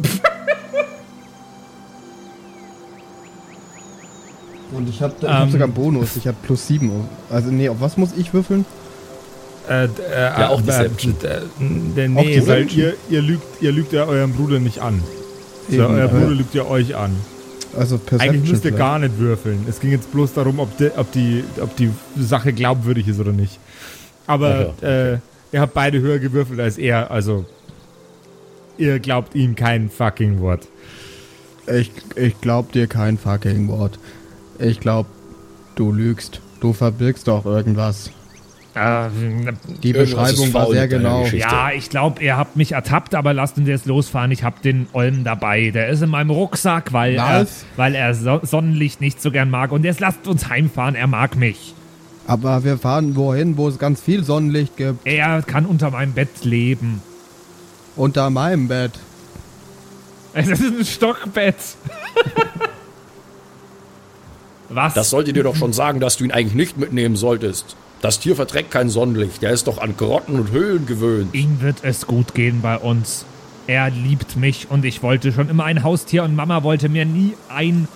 Und 4.72 4.88
ich 4.88 5.02
habe 5.02 5.14
hab 5.26 5.46
Ähm. 5.46 5.50
sogar 5.50 5.64
einen 5.66 5.74
Bonus. 5.74 6.16
Ich 6.16 6.26
habe 6.26 6.36
plus 6.42 6.66
7. 6.68 6.90
Also, 7.28 7.50
nee, 7.50 7.68
auf 7.68 7.80
was 7.80 7.96
muss 7.96 8.10
ich 8.16 8.32
würfeln? 8.32 8.64
Äh, 9.70 9.84
äh, 9.84 9.88
Ja, 10.12 10.48
auch 10.48 10.60
Deception. 10.60 11.14
äh, 11.22 11.26
äh, 11.28 11.38
Auch 11.38 12.22
nee, 12.24 12.42
weil 12.46 12.64
Deception? 12.64 12.80
ihr, 12.80 12.94
ihr, 13.08 13.22
lügt, 13.22 13.62
ihr 13.62 13.72
lügt 13.72 13.92
ja 13.92 14.04
euren 14.04 14.32
Bruder 14.32 14.58
nicht 14.58 14.80
an. 14.80 15.00
So, 15.68 15.76
Eben, 15.76 15.84
euer 15.94 16.04
aber- 16.04 16.18
Bruder 16.18 16.30
lügt 16.34 16.54
ja 16.54 16.64
euch 16.64 16.96
an. 16.96 17.12
Also 17.78 17.98
Perception. 17.98 18.20
Eigentlich 18.20 18.50
müsst 18.50 18.64
ihr 18.64 18.72
gar 18.72 18.98
nicht 18.98 19.16
würfeln. 19.18 19.64
Es 19.68 19.78
ging 19.78 19.92
jetzt 19.92 20.10
bloß 20.10 20.32
darum, 20.32 20.58
ob 20.58 20.76
die, 20.78 20.90
ob 20.96 21.12
die, 21.12 21.44
ob 21.60 21.76
die 21.76 21.90
Sache 22.18 22.52
glaubwürdig 22.52 23.06
ist 23.06 23.20
oder 23.20 23.30
nicht. 23.32 23.60
Aber 24.26 24.74
äh, 24.82 25.18
ihr 25.52 25.60
habt 25.60 25.74
beide 25.74 26.00
höher 26.00 26.18
gewürfelt 26.18 26.58
als 26.58 26.78
er, 26.78 27.10
also 27.12 27.44
ihr 28.76 28.98
glaubt 28.98 29.36
ihm 29.36 29.54
kein 29.54 29.88
fucking 29.88 30.40
Wort. 30.40 30.66
Ich, 31.68 31.92
ich 32.16 32.40
glaub 32.40 32.72
dir 32.72 32.88
kein 32.88 33.18
fucking 33.18 33.68
Wort. 33.68 34.00
Ich 34.58 34.80
glaub, 34.80 35.06
du 35.76 35.92
lügst. 35.92 36.40
Du 36.60 36.72
verbirgst 36.72 37.28
doch 37.28 37.46
irgendwas. 37.46 38.10
Äh, 38.74 39.08
Die 39.82 39.92
Beschreibung 39.92 40.54
war 40.54 40.70
sehr 40.70 40.86
genau. 40.86 41.26
Ja, 41.26 41.72
ich 41.72 41.90
glaube, 41.90 42.22
ihr 42.22 42.36
habt 42.36 42.54
mich 42.56 42.72
ertappt, 42.72 43.14
aber 43.16 43.34
lasst 43.34 43.58
uns 43.58 43.66
jetzt 43.68 43.86
losfahren. 43.86 44.30
Ich 44.30 44.44
habe 44.44 44.60
den 44.62 44.86
Olm 44.92 45.24
dabei. 45.24 45.70
Der 45.70 45.88
ist 45.88 46.02
in 46.02 46.10
meinem 46.10 46.30
Rucksack, 46.30 46.92
weil 46.92 47.16
er, 47.16 47.46
weil 47.76 47.94
er 47.96 48.14
so 48.14 48.38
Sonnenlicht 48.42 49.00
nicht 49.00 49.20
so 49.20 49.32
gern 49.32 49.50
mag. 49.50 49.72
Und 49.72 49.84
jetzt 49.84 49.98
lasst 50.00 50.26
uns 50.28 50.48
heimfahren. 50.48 50.94
Er 50.94 51.08
mag 51.08 51.36
mich. 51.36 51.74
Aber 52.26 52.62
wir 52.62 52.78
fahren 52.78 53.16
wohin, 53.16 53.56
wo 53.56 53.66
es 53.66 53.78
ganz 53.78 54.00
viel 54.00 54.22
Sonnenlicht 54.22 54.76
gibt. 54.76 55.00
Er 55.04 55.42
kann 55.42 55.66
unter 55.66 55.90
meinem 55.90 56.12
Bett 56.12 56.44
leben. 56.44 57.02
Unter 57.96 58.30
meinem 58.30 58.68
Bett. 58.68 58.92
Es 60.32 60.46
ist 60.46 60.62
ein 60.62 60.84
Stockbett. 60.84 61.56
Was? 64.68 64.94
Das 64.94 65.10
sollte 65.10 65.32
dir 65.32 65.42
doch 65.42 65.56
schon 65.56 65.72
sagen, 65.72 65.98
dass 65.98 66.18
du 66.18 66.24
ihn 66.24 66.30
eigentlich 66.30 66.54
nicht 66.54 66.78
mitnehmen 66.78 67.16
solltest. 67.16 67.74
Das 68.00 68.18
Tier 68.18 68.34
verträgt 68.34 68.70
kein 68.70 68.88
Sonnenlicht. 68.88 69.42
Der 69.42 69.50
ist 69.50 69.66
doch 69.66 69.78
an 69.78 69.96
Grotten 69.96 70.38
und 70.38 70.50
Höhlen 70.50 70.86
gewöhnt. 70.86 71.34
Ihm 71.34 71.60
wird 71.60 71.78
es 71.82 72.06
gut 72.06 72.34
gehen 72.34 72.60
bei 72.62 72.78
uns. 72.78 73.26
Er 73.66 73.90
liebt 73.90 74.36
mich 74.36 74.70
und 74.70 74.84
ich 74.84 75.02
wollte 75.02 75.32
schon 75.32 75.48
immer 75.48 75.64
ein 75.64 75.82
Haustier 75.82 76.24
und 76.24 76.34
Mama 76.34 76.62
wollte 76.62 76.88
mir 76.88 77.04
nie 77.04 77.34
ein, 77.48 77.88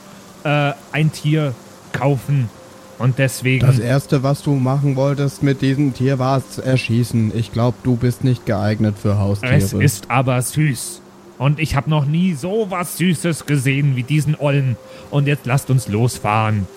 äh, 0.45 0.73
ein 0.93 1.11
Tier 1.11 1.55
kaufen. 1.93 2.51
Und 2.99 3.19
deswegen. 3.19 3.67
Das 3.67 3.79
erste, 3.79 4.23
was 4.23 4.43
du 4.43 4.55
machen 4.55 4.95
wolltest 4.95 5.43
mit 5.43 5.63
diesem 5.63 5.95
Tier, 5.95 6.19
war 6.19 6.39
es 6.39 6.59
erschießen. 6.59 7.37
Ich 7.37 7.53
glaube, 7.53 7.77
du 7.83 7.97
bist 7.97 8.23
nicht 8.23 8.47
geeignet 8.47 8.97
für 9.01 9.19
Haustiere. 9.19 9.57
es 9.57 9.73
ist 9.73 10.11
aber 10.11 10.41
süß. 10.41 11.01
Und 11.39 11.59
ich 11.59 11.75
habe 11.75 11.91
noch 11.91 12.07
nie 12.07 12.35
so 12.35 12.67
was 12.69 12.97
Süßes 12.99 13.47
gesehen 13.47 13.97
wie 13.97 14.05
diesen 14.05 14.37
Ollen. 14.39 14.77
Und 15.11 15.27
jetzt 15.27 15.47
lasst 15.47 15.71
uns 15.71 15.89
losfahren. 15.89 16.69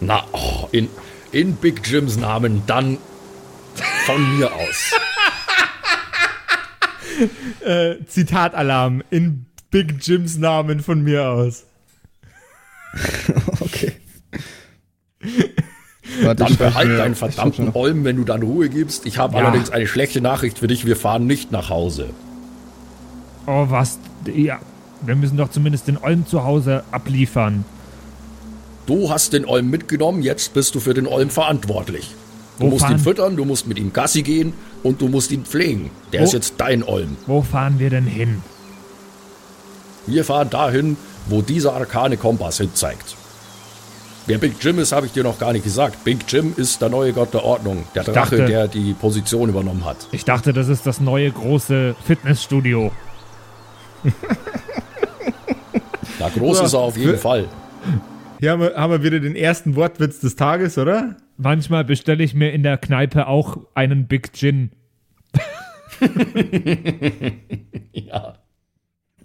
Na, 0.00 0.24
oh, 0.32 0.68
in, 0.72 0.88
in 1.32 1.56
Big 1.56 1.86
Jims 1.86 2.16
Namen, 2.16 2.62
dann 2.66 2.98
von 4.06 4.38
mir 4.38 4.52
aus. 4.54 4.92
Äh, 7.64 8.04
Zitatalarm 8.06 9.02
in 9.10 9.46
Big 9.70 9.96
Jims 10.06 10.36
Namen 10.36 10.80
von 10.80 11.02
mir 11.02 11.28
aus. 11.30 11.64
okay. 13.60 13.92
Warte, 16.22 16.44
Dann 16.44 16.56
behalt 16.56 16.98
deinen 16.98 17.14
verdammten 17.14 17.70
Olm, 17.72 18.04
wenn 18.04 18.16
du 18.16 18.24
dann 18.24 18.42
Ruhe 18.42 18.68
gibst. 18.68 19.06
Ich 19.06 19.18
habe 19.18 19.36
Ja. 19.38 19.44
allerdings 19.44 19.70
eine 19.70 19.86
schlechte 19.86 20.20
Nachricht 20.20 20.58
für 20.58 20.66
dich. 20.66 20.84
Wir 20.86 20.96
fahren 20.96 21.26
nicht 21.26 21.52
nach 21.52 21.68
Hause. 21.70 22.10
Oh, 23.46 23.66
was? 23.68 23.98
Ja. 24.32 24.60
Wir 25.02 25.14
müssen 25.16 25.36
doch 25.36 25.50
zumindest 25.50 25.88
den 25.88 25.98
Ollen 25.98 26.26
zu 26.26 26.44
Hause 26.44 26.84
abliefern. 26.90 27.64
Du 28.86 29.10
hast 29.10 29.32
den 29.32 29.44
Olm 29.44 29.68
mitgenommen, 29.70 30.22
jetzt 30.22 30.54
bist 30.54 30.74
du 30.74 30.80
für 30.80 30.94
den 30.94 31.06
Olm 31.06 31.30
verantwortlich. 31.30 32.14
Du 32.58 32.66
Wo 32.66 32.70
musst 32.70 32.84
ihn 32.84 32.88
fahren- 32.88 32.98
füttern, 33.00 33.36
du 33.36 33.44
musst 33.44 33.66
mit 33.66 33.78
ihm 33.78 33.92
Gassi 33.92 34.22
gehen 34.22 34.52
und 34.82 35.00
du 35.00 35.08
musst 35.08 35.30
ihn 35.32 35.44
pflegen. 35.44 35.90
Der 36.12 36.20
Wo- 36.20 36.24
ist 36.24 36.32
jetzt 36.32 36.54
dein 36.58 36.82
Olm. 36.82 37.16
Wo 37.26 37.42
fahren 37.42 37.78
wir 37.78 37.90
denn 37.90 38.06
hin? 38.06 38.42
Wir 40.06 40.24
fahren 40.24 40.48
dahin, 40.50 40.96
wo 41.26 41.42
dieser 41.42 41.74
arkane 41.74 42.16
Kompass 42.16 42.58
hinzeigt. 42.58 43.16
Wer 44.28 44.38
Big 44.38 44.54
Jim 44.60 44.78
ist, 44.78 44.92
habe 44.92 45.06
ich 45.06 45.12
dir 45.12 45.22
noch 45.24 45.38
gar 45.38 45.52
nicht 45.52 45.64
gesagt. 45.64 46.02
Big 46.04 46.18
Jim 46.28 46.54
ist 46.56 46.80
der 46.80 46.88
neue 46.88 47.12
Gott 47.12 47.34
der 47.34 47.44
Ordnung, 47.44 47.84
der 47.94 48.04
Drache, 48.04 48.14
dachte- 48.36 48.46
der 48.46 48.68
die 48.68 48.92
Position 48.94 49.48
übernommen 49.48 49.84
hat. 49.84 49.96
Ich 50.12 50.24
dachte, 50.24 50.52
das 50.52 50.68
ist 50.68 50.86
das 50.86 51.00
neue 51.00 51.30
große 51.30 51.94
Fitnessstudio. 52.06 52.90
Na, 56.18 56.28
groß 56.28 56.58
Ja, 56.60 56.64
ist 56.64 56.72
er 56.72 56.78
auf 56.80 56.96
jeden 56.96 57.18
Fall. 57.18 57.48
Hier 58.38 58.50
haben 58.50 58.60
wir, 58.60 58.74
haben 58.74 58.90
wir 58.92 59.02
wieder 59.02 59.20
den 59.20 59.34
ersten 59.34 59.76
Wortwitz 59.76 60.20
des 60.20 60.36
Tages, 60.36 60.76
oder? 60.76 61.16
Manchmal 61.38 61.84
bestelle 61.84 62.22
ich 62.22 62.34
mir 62.34 62.52
in 62.52 62.62
der 62.62 62.76
Kneipe 62.76 63.26
auch 63.26 63.58
einen 63.74 64.06
Big 64.06 64.32
Gin. 64.32 64.70
Ja. 67.92 68.34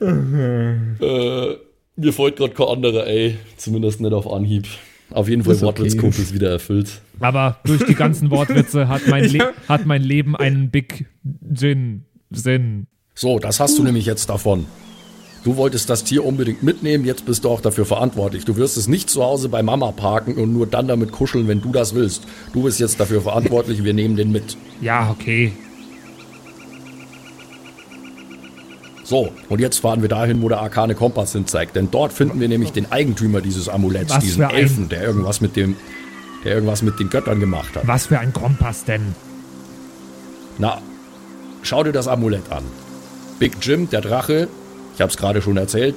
äh, 0.00 1.56
mir 1.96 2.12
folgt 2.12 2.36
gerade 2.38 2.52
kein 2.52 2.66
anderer, 2.66 3.06
ey. 3.06 3.38
Zumindest 3.56 4.02
nicht 4.02 4.12
auf 4.12 4.30
Anhieb. 4.30 4.66
Auf 5.10 5.28
jeden 5.28 5.42
Fall 5.44 5.54
Ist 5.54 5.62
okay. 5.62 5.78
Wortwitzkumpels 5.78 6.34
wieder 6.34 6.50
erfüllt. 6.50 7.00
Aber 7.20 7.60
durch 7.64 7.86
die 7.86 7.94
ganzen 7.94 8.30
Wortwitze 8.30 8.88
hat 8.88 9.06
mein, 9.08 9.24
Le 9.30 9.54
hat 9.66 9.86
mein 9.86 10.02
Leben 10.02 10.36
einen 10.36 10.70
Big 10.70 11.06
Gin 11.54 12.04
Sinn. 12.30 12.86
So, 13.14 13.38
das 13.38 13.60
hast 13.60 13.78
du 13.78 13.82
nämlich 13.82 14.04
jetzt 14.04 14.28
davon. 14.28 14.66
Du 15.44 15.56
wolltest 15.58 15.90
das 15.90 16.04
Tier 16.04 16.24
unbedingt 16.24 16.62
mitnehmen, 16.62 17.04
jetzt 17.04 17.26
bist 17.26 17.44
du 17.44 17.50
auch 17.50 17.60
dafür 17.60 17.84
verantwortlich. 17.84 18.46
Du 18.46 18.56
wirst 18.56 18.78
es 18.78 18.88
nicht 18.88 19.10
zu 19.10 19.22
Hause 19.22 19.50
bei 19.50 19.62
Mama 19.62 19.92
parken 19.92 20.36
und 20.36 20.54
nur 20.54 20.66
dann 20.66 20.88
damit 20.88 21.12
kuscheln, 21.12 21.48
wenn 21.48 21.60
du 21.60 21.70
das 21.70 21.94
willst. 21.94 22.22
Du 22.54 22.62
bist 22.62 22.80
jetzt 22.80 22.98
dafür 22.98 23.20
verantwortlich, 23.20 23.84
wir 23.84 23.92
nehmen 23.92 24.16
den 24.16 24.32
mit. 24.32 24.56
Ja, 24.80 25.10
okay. 25.10 25.52
So, 29.04 29.30
und 29.50 29.60
jetzt 29.60 29.80
fahren 29.80 30.00
wir 30.00 30.08
dahin, 30.08 30.40
wo 30.40 30.48
der 30.48 30.60
arkane 30.60 30.94
Kompass 30.94 31.32
hinzeigt. 31.32 31.76
Denn 31.76 31.90
dort 31.90 32.14
finden 32.14 32.40
wir 32.40 32.48
nämlich 32.48 32.72
den 32.72 32.90
Eigentümer 32.90 33.42
dieses 33.42 33.68
Amuletts, 33.68 34.14
Was 34.14 34.24
diesen 34.24 34.44
Elfen, 34.44 34.88
der 34.88 35.02
irgendwas 35.02 35.42
mit 35.42 35.56
dem, 35.56 35.76
der 36.42 36.54
irgendwas 36.54 36.80
mit 36.80 36.98
den 36.98 37.10
Göttern 37.10 37.38
gemacht 37.38 37.76
hat. 37.76 37.86
Was 37.86 38.06
für 38.06 38.18
ein 38.18 38.32
Kompass 38.32 38.86
denn? 38.86 39.14
Na, 40.56 40.80
schau 41.62 41.84
dir 41.84 41.92
das 41.92 42.08
Amulett 42.08 42.50
an. 42.50 42.64
Big 43.38 43.52
Jim, 43.60 43.90
der 43.90 44.00
Drache, 44.00 44.48
ich 44.94 45.00
habe 45.00 45.10
es 45.10 45.16
gerade 45.16 45.42
schon 45.42 45.56
erzählt, 45.56 45.96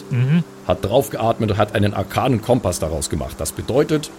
hat 0.67 0.83
draufgeatmet 0.83 1.51
und 1.51 1.57
hat 1.57 1.75
einen 1.75 1.93
arkanen 1.93 2.41
Kompass 2.41 2.79
daraus 2.79 3.09
gemacht. 3.09 3.35
Das 3.37 3.51
bedeutet, 3.51 4.09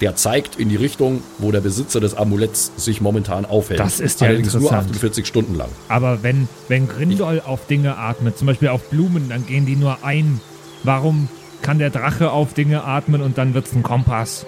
der 0.00 0.14
zeigt 0.14 0.56
in 0.56 0.68
die 0.68 0.76
Richtung, 0.76 1.22
wo 1.38 1.50
der 1.52 1.60
Besitzer 1.60 2.00
des 2.00 2.14
Amuletts 2.14 2.72
sich 2.76 3.00
momentan 3.00 3.44
aufhält. 3.46 3.80
Das 3.80 3.98
ist 4.00 4.20
ja 4.20 4.28
Allerdings 4.28 4.52
nur 4.54 4.62
interessant. 4.62 4.90
48 4.90 5.26
Stunden 5.26 5.54
lang. 5.54 5.68
Aber 5.88 6.22
wenn, 6.22 6.48
wenn 6.68 6.86
Grindol 6.86 7.42
auf 7.44 7.66
Dinge 7.66 7.96
atmet, 7.96 8.38
zum 8.38 8.46
Beispiel 8.46 8.68
auf 8.68 8.90
Blumen, 8.90 9.28
dann 9.28 9.46
gehen 9.46 9.66
die 9.66 9.76
nur 9.76 9.98
ein. 10.04 10.40
Warum 10.82 11.28
kann 11.62 11.78
der 11.78 11.90
Drache 11.90 12.30
auf 12.30 12.54
Dinge 12.54 12.84
atmen 12.84 13.22
und 13.22 13.38
dann 13.38 13.54
wird's 13.54 13.72
ein 13.72 13.82
Kompass? 13.82 14.46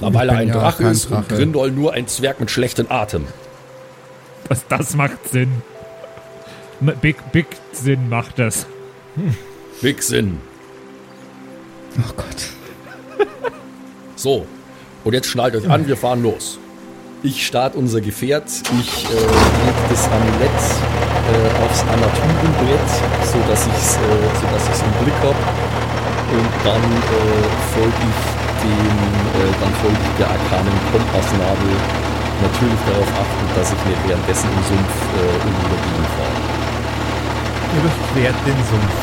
Na, 0.00 0.12
weil 0.12 0.28
er 0.28 0.36
ein 0.36 0.48
ja 0.48 0.54
Drache 0.54 0.84
ist 0.84 1.06
und 1.06 1.12
Drache. 1.12 1.36
Grindol 1.36 1.70
nur 1.70 1.94
ein 1.94 2.06
Zwerg 2.06 2.40
mit 2.40 2.50
schlechtem 2.50 2.86
Atem. 2.90 3.24
Das, 4.48 4.66
das 4.68 4.94
macht 4.94 5.28
Sinn. 5.30 5.50
Big, 6.80 7.16
big 7.32 7.46
Sinn 7.72 8.08
macht 8.08 8.38
das. 8.38 8.66
Big 9.80 10.02
Sinn. 10.02 10.40
Oh 11.98 12.12
Gott. 12.16 12.26
So, 14.18 14.46
und 15.04 15.12
jetzt 15.12 15.28
schnallt 15.28 15.54
euch 15.54 15.68
an, 15.68 15.86
wir 15.86 15.96
fahren 15.96 16.22
los. 16.22 16.58
Ich 17.22 17.46
starte 17.46 17.76
unser 17.76 18.00
Gefährt, 18.00 18.48
ich 18.48 19.04
äh, 19.04 19.12
lege 19.12 19.82
das 19.90 20.06
Amulett 20.08 20.60
äh, 21.26 21.64
aufs 21.64 21.82
Armaturenbrett, 21.84 22.88
sodass 23.28 23.66
ich 23.66 23.74
es 23.74 23.96
äh, 23.96 24.00
sodass 24.40 24.68
ich's 24.72 24.80
im 24.80 25.04
Blick 25.04 25.18
habe. 25.20 25.36
Und 26.32 26.52
dann 26.64 26.80
äh, 26.80 27.44
folge 27.76 28.02
ich 28.08 28.20
dem, 28.64 28.96
äh, 29.36 29.52
dann 29.60 29.72
folge 29.84 30.00
ich 30.00 30.16
der 30.16 30.28
arkanen 30.32 30.76
Kompassnadel. 30.90 31.72
Natürlich 32.40 32.80
darauf 32.88 33.10
achten, 33.20 33.44
dass 33.54 33.68
ich 33.68 33.82
nicht 33.84 34.00
währenddessen 34.08 34.48
im 34.48 34.62
Sumpf 34.64 34.96
äh, 35.12 35.44
irgendwo 35.44 35.66
dagegen 35.76 36.06
fahre. 36.16 36.55
Ihr 37.76 37.82
durchquert 37.82 38.34
den 38.46 38.56
Sumpf. 38.70 38.96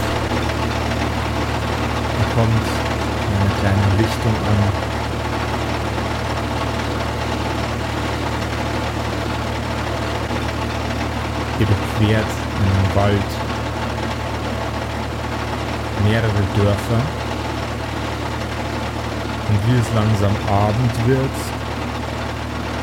Ihr 2.18 2.30
kommt 2.34 2.66
in 3.30 3.36
einer 3.38 3.54
kleinen 3.60 3.98
Lichtung 4.00 4.34
an. 4.34 4.60
Ihr 11.60 11.68
durchquert 11.68 12.32
einen 12.58 12.96
Wald, 12.96 13.32
mehrere 16.06 16.44
Dörfer. 16.58 17.02
Und 19.50 19.68
wie 19.68 19.80
es 19.80 19.94
langsam 19.94 20.36
Abend 20.52 21.08
wird, 21.08 21.36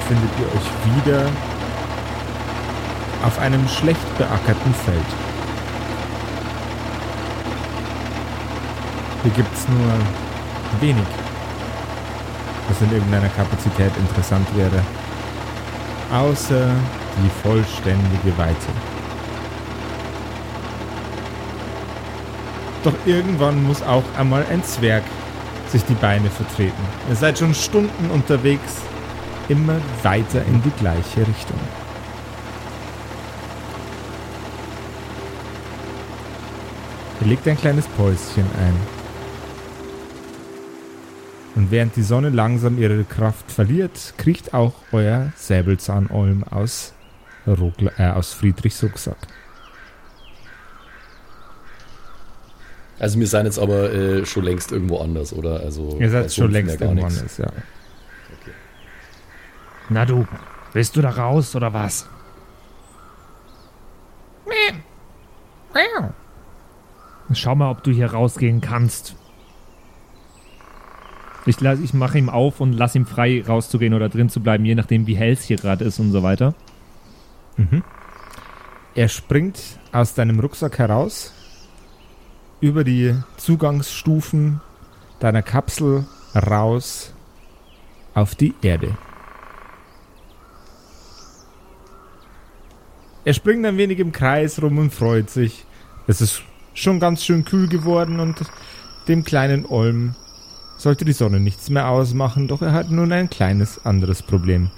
findet 0.07 0.31
ihr 0.39 0.47
euch 0.55 0.69
wieder 0.95 1.27
auf 3.27 3.41
einem 3.41 3.67
schlecht 3.67 4.19
beackerten 4.19 4.73
Feld. 4.85 5.30
Hier 9.23 9.33
gibt 9.33 9.55
es 9.55 9.69
nur 9.69 9.93
wenig, 10.81 11.07
was 12.69 12.81
in 12.81 12.91
irgendeiner 12.91 13.29
Kapazität 13.29 13.93
interessant 13.99 14.47
wäre, 14.57 14.83
außer 16.11 16.71
die 17.23 17.31
vollständige 17.43 18.39
Weite. 18.39 18.69
Doch 22.83 22.95
irgendwann 23.05 23.63
muss 23.63 23.83
auch 23.83 24.05
einmal 24.17 24.47
ein 24.51 24.65
Zwerg 24.65 25.03
sich 25.69 25.85
die 25.85 25.95
Beine 25.95 26.31
vertreten. 26.31 26.83
Ihr 27.11 27.17
seid 27.17 27.39
schon 27.39 27.55
Stunden 27.55 28.11
unterwegs, 28.11 28.77
immer 29.49 29.77
weiter 30.03 30.43
in 30.47 30.63
die 30.63 30.71
gleiche 30.71 31.27
Richtung. 31.27 31.61
Ihr 37.21 37.27
legt 37.27 37.47
ein 37.47 37.59
kleines 37.59 37.87
Päuschen 37.87 38.47
ein. 38.59 39.00
Und 41.57 41.71
während 41.71 41.97
die 41.97 42.03
Sonne 42.03 42.31
langsam 42.31 42.79
ihre 42.79 43.05
Kraft 43.05 43.51
verliert, 43.51 44.15
kriecht 44.17 44.55
auch 44.55 44.75
euer 44.93 45.33
Säbelzahnolm 45.37 46.45
aus, 46.45 46.95
Rogl 47.47 47.91
äh, 47.99 48.09
aus 48.11 48.33
Friedrichs 48.33 48.83
Rucksack. 48.83 49.17
Also 52.99 53.19
wir 53.19 53.27
sind 53.27 53.47
jetzt 53.47 53.59
aber 53.59 53.93
äh, 53.93 54.27
schon 54.27 54.45
längst 54.45 54.73
irgendwo 54.73 54.99
anders, 54.99 55.33
oder? 55.33 55.61
Also 55.61 55.97
Ihr 55.99 56.11
seid 56.11 56.33
schon 56.33 56.45
Sumpf 56.45 56.53
längst 56.53 56.81
irgendwo 56.81 57.07
nix. 57.07 57.19
anders, 57.19 57.39
ja. 57.39 57.47
Na 59.89 60.05
du, 60.05 60.27
willst 60.73 60.95
du 60.97 61.01
da 61.03 61.11
raus 61.11 61.57
oder 61.57 61.73
was? 61.73 62.07
Schau 67.33 67.55
mal, 67.55 67.71
ob 67.71 67.83
du 67.83 67.91
hier 67.91 68.13
rausgehen 68.13 68.61
kannst. 68.61 69.15
Ich, 71.47 71.61
ich 71.61 71.95
mache 71.95 72.19
ihm 72.19 72.29
auf 72.29 72.61
und 72.61 72.75
lass 72.75 72.95
ihm 72.95 73.07
frei 73.07 73.43
rauszugehen 73.47 73.95
oder 73.95 74.09
drin 74.09 74.29
zu 74.29 74.41
bleiben, 74.41 74.65
je 74.65 74.75
nachdem, 74.75 75.07
wie 75.07 75.17
hell 75.17 75.33
es 75.33 75.43
hier 75.43 75.57
gerade 75.57 75.85
ist 75.85 75.99
und 75.99 76.13
so 76.13 76.23
weiter. 76.23 76.55
Er 78.95 79.09
springt 79.09 79.61
aus 79.93 80.15
deinem 80.15 80.41
Rucksack 80.41 80.79
heraus, 80.79 81.33
über 82.61 82.85
die 82.85 83.15
Zugangsstufen 83.37 84.61
deiner 85.19 85.43
Kapsel 85.43 86.07
raus 86.35 87.15
auf 88.15 88.35
die 88.35 88.55
Erde. 88.63 88.97
Er 93.25 93.35
springt 93.35 93.65
ein 93.67 93.77
wenig 93.77 93.99
im 93.99 94.13
Kreis 94.13 94.61
rum 94.63 94.79
und 94.79 94.93
freut 94.93 95.31
sich. 95.31 95.65
Es 96.07 96.21
ist 96.21 96.43
schon 96.75 97.01
ganz 97.01 97.25
schön 97.25 97.45
kühl 97.45 97.69
geworden 97.69 98.19
und 98.21 98.43
dem 99.09 99.25
kleinen 99.25 99.67
Olm 99.67 100.15
sollte 100.81 101.05
die 101.05 101.13
Sonne 101.13 101.41
nichts 101.41 101.69
mehr 101.71 101.89
ausmachen, 101.89 102.49
doch 102.49 102.63
er 102.63 102.73
hat 102.73 102.91
nun 102.91 103.13
ein 103.13 103.29
kleines 103.29 103.85
anderes 103.85 104.23
Problem. 104.23 104.71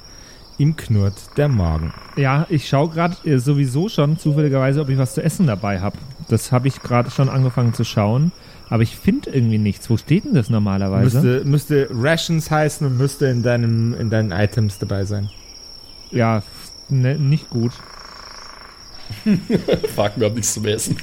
Ihm 0.59 0.77
knurrt 0.77 1.15
der 1.37 1.49
Magen. 1.49 1.95
Ja, 2.17 2.47
ich 2.51 2.69
schaue 2.69 2.91
gerade 2.91 3.17
äh, 3.25 3.39
sowieso 3.39 3.89
schon 3.89 4.19
zufälligerweise, 4.19 4.81
ob 4.81 4.89
ich 4.89 4.99
was 4.99 5.15
zu 5.15 5.23
essen 5.23 5.47
dabei 5.47 5.81
habe. 5.81 5.97
Das 6.29 6.53
habe 6.53 6.69
ich 6.69 6.83
gerade 6.83 7.11
schon 7.11 7.29
angefangen 7.29 7.73
zu 7.73 7.85
schauen, 7.85 8.33
aber 8.69 8.83
ich 8.83 8.97
finde 8.97 9.31
irgendwie 9.31 9.59
nichts. 9.59 9.89
Wo 9.89 9.97
steht 9.97 10.25
denn 10.25 10.35
das 10.35 10.51
normalerweise? 10.51 11.21
Müsste, 11.21 11.49
müsste 11.49 11.89
Rations 11.91 12.51
heißen 12.51 12.87
und 12.87 12.99
müsste 12.99 13.27
in, 13.27 13.43
deinem, 13.43 13.95
in 13.95 14.11
deinen 14.11 14.33
Items 14.33 14.79
dabei 14.79 15.05
sein. 15.05 15.31
Ja, 16.11 16.43
ne, 16.89 17.15
nicht 17.19 17.49
gut. 17.49 17.73
Frag 19.95 20.17
mir, 20.17 20.27
ob 20.27 20.35
nichts 20.35 20.55
zum 20.55 20.65
Essen. 20.67 20.97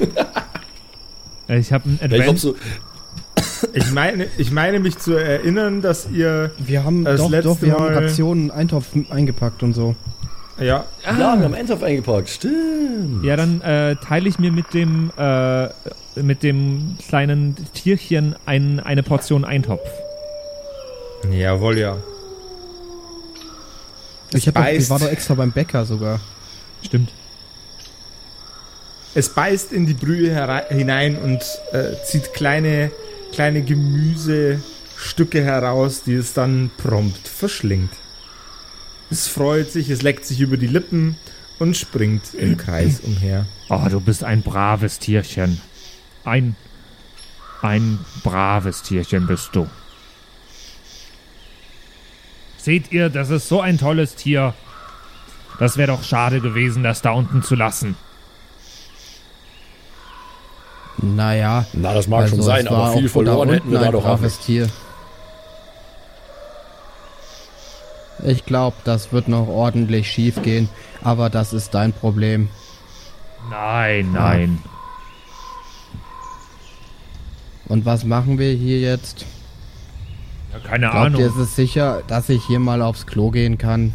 Äh, 1.47 1.59
Ich 1.59 1.71
habe 1.71 1.89
ein 1.89 1.99
Ja, 2.01 2.07
ich 2.07 2.21
Advanced, 2.21 2.41
so, 2.41 2.55
Ich 3.73 3.91
meine, 3.91 4.27
ich 4.37 4.51
meine 4.51 4.79
mich 4.79 4.97
zu 4.97 5.13
erinnern, 5.15 5.81
dass 5.81 6.07
ihr. 6.11 6.51
Wir 6.57 6.83
haben 6.83 7.03
Das 7.05 7.19
doch, 7.19 7.29
letzte 7.29 7.49
doch, 7.49 7.61
wir 7.61 7.73
haben 7.73 7.93
Mal- 7.93 8.03
Rationen, 8.05 8.51
Eintopf 8.51 8.87
eingepackt 9.09 9.63
und 9.63 9.73
so. 9.73 9.95
Ja, 10.59 10.85
Ja, 11.05 11.17
wir 11.17 11.25
haben 11.45 11.53
Eintopf 11.53 11.83
eingepackt. 11.83 12.29
Stimmt. 12.29 13.23
Ja, 13.23 13.35
dann 13.37 13.61
äh, 13.61 13.95
teile 13.97 14.27
ich 14.27 14.39
mir 14.39 14.51
mit 14.51 14.73
dem, 14.73 15.11
äh, 15.17 15.67
mit 16.21 16.43
dem 16.43 16.97
kleinen 17.07 17.55
Tierchen 17.73 18.35
ein, 18.45 18.79
eine 18.81 19.01
Portion 19.03 19.45
Eintopf. 19.45 19.87
jawohl, 21.31 21.77
ja. 21.77 21.97
Ich, 24.33 24.47
hab 24.47 24.55
doch, 24.55 24.65
ich 24.67 24.89
war 24.89 24.99
doch 24.99 25.07
extra 25.09 25.33
beim 25.33 25.51
Bäcker 25.51 25.85
sogar. 25.85 26.19
Stimmt. 26.83 27.09
Es 29.15 29.29
beißt 29.29 29.71
in 29.73 29.87
die 29.87 29.95
Brühe 29.95 30.29
hinein 30.69 31.17
und 31.17 31.41
äh, 31.71 31.95
zieht 32.05 32.33
kleine, 32.33 32.91
kleine 33.31 33.61
Gemüsestücke 33.61 35.43
heraus, 35.43 36.03
die 36.03 36.13
es 36.13 36.33
dann 36.33 36.71
prompt 36.77 37.27
verschlingt. 37.27 37.91
Es 39.09 39.27
freut 39.27 39.71
sich, 39.71 39.89
es 39.89 40.01
leckt 40.01 40.25
sich 40.25 40.39
über 40.39 40.57
die 40.57 40.67
Lippen 40.67 41.17
und 41.57 41.75
springt 41.75 42.33
im 42.33 42.57
Kreis 42.57 42.99
umher. 43.01 43.45
Oh, 43.69 43.85
du 43.89 43.99
bist 43.99 44.23
ein 44.23 44.41
braves 44.41 44.99
Tierchen. 44.99 45.61
Ein, 46.23 46.55
ein 47.61 47.99
braves 48.23 48.83
Tierchen 48.83 49.27
bist 49.27 49.49
du. 49.53 49.67
Seht 52.57 52.91
ihr, 52.91 53.09
das 53.09 53.29
ist 53.29 53.47
so 53.47 53.61
ein 53.61 53.77
tolles 53.77 54.15
Tier. 54.15 54.53
Das 55.59 55.77
wäre 55.77 55.91
doch 55.91 56.03
schade 56.03 56.39
gewesen, 56.39 56.83
das 56.83 57.01
da 57.01 57.11
unten 57.11 57.41
zu 57.41 57.55
lassen. 57.55 57.95
Naja. 61.01 61.65
Na, 61.73 61.93
das 61.93 62.07
mag 62.07 62.27
schon 62.27 62.39
also 62.39 62.49
sein, 62.49 62.65
es 62.65 62.71
war 62.71 62.85
aber 62.89 62.97
viel 62.97 63.09
verloren 63.09 63.49
hätten 63.49 63.71
wir 63.71 63.79
da 63.79 63.91
doch 63.91 64.05
auch 64.05 64.19
nicht. 64.19 64.41
Tier. 64.41 64.69
Ich 68.23 68.45
glaube, 68.45 68.75
das 68.83 69.13
wird 69.13 69.29
noch 69.29 69.47
ordentlich 69.47 70.11
schief 70.11 70.41
gehen, 70.41 70.67
aber 71.01 71.29
das 71.29 71.53
ist 71.53 71.73
dein 71.73 71.93
Problem. 71.93 72.49
Nein, 73.49 74.11
nein. 74.11 74.61
Und 77.69 77.85
was 77.85 78.03
machen 78.03 78.37
wir 78.37 78.51
hier 78.51 78.79
jetzt? 78.79 79.25
Ja, 80.51 80.59
keine 80.59 80.89
Glaubt 80.89 80.95
ihr, 80.95 81.01
Ahnung. 81.01 81.21
ist 81.21 81.37
es 81.37 81.55
sicher, 81.55 82.01
dass 82.07 82.27
ich 82.27 82.43
hier 82.45 82.59
mal 82.59 82.81
aufs 82.81 83.05
Klo 83.05 83.29
gehen 83.29 83.57
kann? 83.57 83.93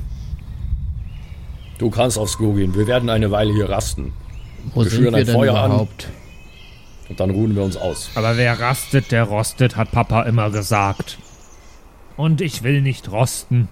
Du 1.78 1.90
kannst 1.90 2.16
aufs 2.16 2.38
Klo 2.38 2.52
gehen. 2.52 2.74
Wir 2.74 2.86
werden 2.86 3.10
eine 3.10 3.30
Weile 3.30 3.52
hier 3.52 3.68
rasten. 3.68 4.12
Wo 4.72 4.84
Wir 4.84 4.90
sind 4.90 5.00
schüren 5.00 5.14
wir 5.14 5.20
ein 5.20 5.26
denn 5.26 5.34
Feuer 5.34 5.56
an. 5.56 5.88
Und 7.08 7.20
dann 7.20 7.30
ruhen 7.30 7.54
wir 7.54 7.62
uns 7.62 7.76
aus. 7.76 8.10
Aber 8.14 8.36
wer 8.36 8.58
rastet, 8.58 9.12
der 9.12 9.24
rostet, 9.24 9.76
hat 9.76 9.90
Papa 9.90 10.22
immer 10.22 10.50
gesagt. 10.50 11.18
Und 12.16 12.40
ich 12.40 12.62
will 12.62 12.80
nicht 12.80 13.10
rosten. 13.10 13.68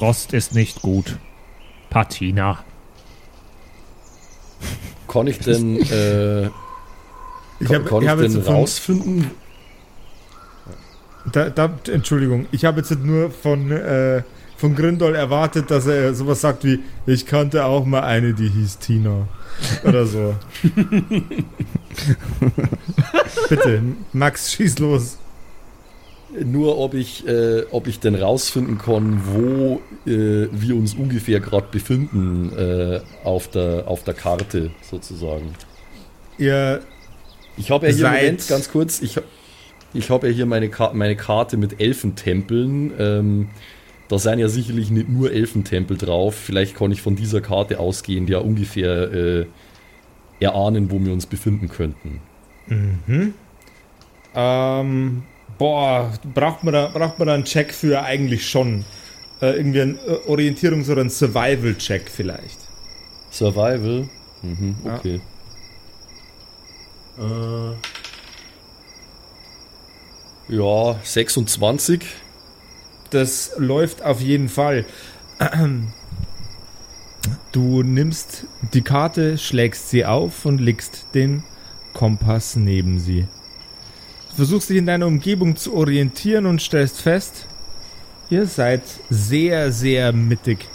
Rost 0.00 0.32
ist 0.32 0.54
nicht 0.54 0.82
gut. 0.82 1.18
Patina. 1.90 2.64
Kann 5.08 5.26
ich 5.26 5.38
denn, 5.38 5.76
äh, 5.90 6.46
Ich 6.46 7.68
habe 7.68 7.84
kann 7.84 8.02
ich 8.02 8.08
hab 8.08 8.18
denn 8.18 8.32
jetzt 8.32 8.44
von, 8.44 8.54
rausfinden? 8.54 9.30
da, 11.30 11.50
da, 11.50 11.70
Entschuldigung, 11.90 12.46
ich 12.50 12.64
habe 12.64 12.80
jetzt 12.80 12.90
nur 12.90 13.30
von, 13.30 13.70
äh, 13.70 14.22
von 14.62 14.76
Grindol 14.76 15.16
erwartet, 15.16 15.72
dass 15.72 15.88
er 15.88 16.14
sowas 16.14 16.40
sagt 16.40 16.62
wie, 16.64 16.78
ich 17.04 17.26
kannte 17.26 17.64
auch 17.64 17.84
mal 17.84 18.04
eine, 18.04 18.32
die 18.32 18.48
hieß 18.48 18.78
Tina. 18.78 19.26
Oder 19.82 20.06
so. 20.06 20.36
Bitte, 23.48 23.82
Max, 24.12 24.52
schieß 24.52 24.78
los. 24.78 25.18
Nur 26.44 26.78
ob 26.78 26.94
ich, 26.94 27.26
äh, 27.26 27.64
ob 27.72 27.88
ich 27.88 27.98
denn 27.98 28.14
rausfinden 28.14 28.78
kann, 28.78 29.22
wo 29.26 29.82
äh, 30.06 30.46
wir 30.52 30.76
uns 30.76 30.94
ungefähr 30.94 31.40
gerade 31.40 31.66
befinden 31.72 32.56
äh, 32.56 33.00
auf, 33.24 33.48
der, 33.48 33.88
auf 33.88 34.04
der 34.04 34.14
Karte 34.14 34.70
sozusagen. 34.88 35.54
Ihr, 36.38 36.82
Ich 37.56 37.72
habe 37.72 37.88
ja 37.88 37.92
hier, 37.92 38.06
Moment, 38.06 38.46
ganz 38.46 38.70
kurz, 38.70 39.02
ich, 39.02 39.18
ich 39.92 40.08
habe 40.08 40.28
ja 40.28 40.32
hier 40.32 40.46
meine, 40.46 40.68
Ka 40.68 40.92
meine 40.94 41.16
Karte 41.16 41.56
mit 41.56 41.80
Elfentempeln. 41.80 42.92
Ähm, 42.96 43.48
da 44.12 44.18
sind 44.18 44.40
ja 44.40 44.48
sicherlich 44.48 44.90
nicht 44.90 45.08
nur 45.08 45.32
Elfentempel 45.32 45.96
drauf. 45.96 46.34
Vielleicht 46.34 46.76
kann 46.76 46.92
ich 46.92 47.00
von 47.00 47.16
dieser 47.16 47.40
Karte 47.40 47.80
ausgehend 47.80 48.28
ja 48.28 48.40
ungefähr 48.40 49.10
äh, 49.10 49.46
erahnen, 50.38 50.90
wo 50.90 51.02
wir 51.02 51.14
uns 51.14 51.24
befinden 51.24 51.70
könnten. 51.70 52.20
ähm, 54.34 55.22
boah, 55.56 56.12
braucht 56.34 56.62
man, 56.62 56.74
da, 56.74 56.88
braucht 56.88 57.18
man 57.18 57.28
da 57.28 57.32
einen 57.32 57.44
Check 57.44 57.72
für 57.72 58.02
eigentlich 58.02 58.46
schon? 58.46 58.84
Äh, 59.40 59.56
irgendwie 59.56 59.80
ein 59.80 59.98
äh, 60.06 60.28
Orientierungs- 60.28 60.92
oder 60.92 61.00
ein 61.00 61.08
Survival-Check 61.08 62.10
vielleicht. 62.10 62.58
Survival? 63.30 64.10
Mhm, 64.42 64.76
Ja. 64.84 64.96
okay. 64.96 65.22
Äh, 67.18 67.72
ja, 70.54 70.96
26. 71.02 72.04
Das 73.12 73.52
läuft 73.58 74.02
auf 74.02 74.22
jeden 74.22 74.48
Fall. 74.48 74.86
Du 77.52 77.82
nimmst 77.82 78.46
die 78.72 78.80
Karte, 78.80 79.36
schlägst 79.36 79.90
sie 79.90 80.06
auf 80.06 80.46
und 80.46 80.58
legst 80.58 81.06
den 81.14 81.44
Kompass 81.92 82.56
neben 82.56 82.98
sie. 82.98 83.26
Du 84.30 84.36
versuchst 84.36 84.70
dich 84.70 84.78
in 84.78 84.86
deiner 84.86 85.06
Umgebung 85.06 85.56
zu 85.56 85.74
orientieren 85.74 86.46
und 86.46 86.62
stellst 86.62 87.02
fest, 87.02 87.46
ihr 88.30 88.46
seid 88.46 88.82
sehr, 89.10 89.72
sehr 89.72 90.12
mittig. 90.12 90.66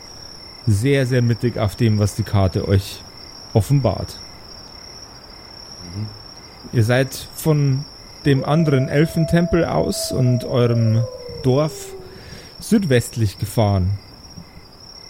Sehr, 0.67 1.07
sehr 1.07 1.23
mittig 1.23 1.57
auf 1.57 1.75
dem, 1.75 1.97
was 1.97 2.13
die 2.13 2.23
Karte 2.23 2.67
euch 2.67 3.01
offenbart. 3.53 4.19
Ihr 6.71 6.83
seid 6.83 7.15
von 7.35 7.83
dem 8.25 8.43
anderen 8.43 8.89
Elfentempel 8.89 9.65
aus 9.65 10.11
und 10.11 10.43
eurem 10.43 11.03
Dorf 11.41 11.96
südwestlich 12.59 13.37
gefahren. 13.37 13.99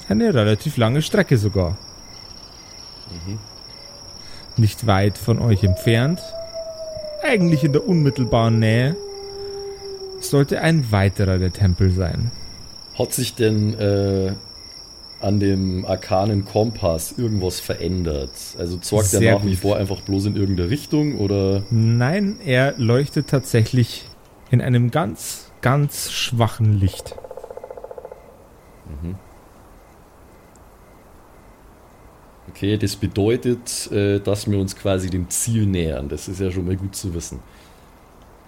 Eine 0.09 0.33
relativ 0.33 0.77
lange 0.77 1.01
Strecke 1.01 1.37
sogar. 1.37 1.77
Nicht 4.57 4.87
weit 4.87 5.17
von 5.17 5.39
euch 5.39 5.63
entfernt, 5.63 6.19
eigentlich 7.23 7.63
in 7.63 7.73
der 7.73 7.87
unmittelbaren 7.87 8.59
Nähe, 8.59 8.95
sollte 10.19 10.61
ein 10.61 10.91
weiterer 10.91 11.37
der 11.37 11.53
Tempel 11.53 11.91
sein. 11.91 12.31
Hat 12.97 13.13
sich 13.13 13.35
denn 13.35 13.77
äh, 13.79 14.33
an 15.19 15.39
dem 15.39 15.85
arkanen 15.85 16.45
Kompass 16.45 17.13
irgendwas 17.17 17.59
verändert? 17.59 18.31
Also 18.57 18.77
zeigt 18.77 19.13
er 19.13 19.35
nach 19.35 19.45
wie 19.45 19.55
vor 19.55 19.77
einfach 19.77 20.01
bloß 20.01 20.25
in 20.25 20.35
irgendeine 20.35 20.69
Richtung 20.69 21.17
oder? 21.19 21.63
Nein, 21.69 22.37
er 22.43 22.73
leuchtet 22.77 23.27
tatsächlich 23.27 24.05
in 24.49 24.61
einem 24.61 24.89
ganz, 24.89 25.51
ganz 25.61 26.11
schwachen 26.11 26.79
Licht. 26.79 27.15
Okay, 32.49 32.77
das 32.77 32.95
bedeutet, 32.95 33.91
äh, 33.91 34.19
dass 34.19 34.49
wir 34.49 34.57
uns 34.57 34.75
quasi 34.75 35.09
dem 35.09 35.29
Ziel 35.29 35.65
nähern. 35.65 36.09
Das 36.09 36.27
ist 36.27 36.39
ja 36.39 36.49
schon 36.49 36.65
mal 36.65 36.75
gut 36.75 36.95
zu 36.95 37.13
wissen. 37.13 37.39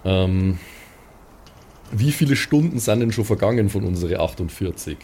Ähm, 0.04 0.58
wie 1.92 2.12
viele 2.12 2.36
Stunden 2.36 2.78
sind 2.78 3.00
denn 3.00 3.12
schon 3.12 3.24
vergangen 3.24 3.68
von 3.68 3.84
unsere 3.84 4.20
48? 4.20 4.96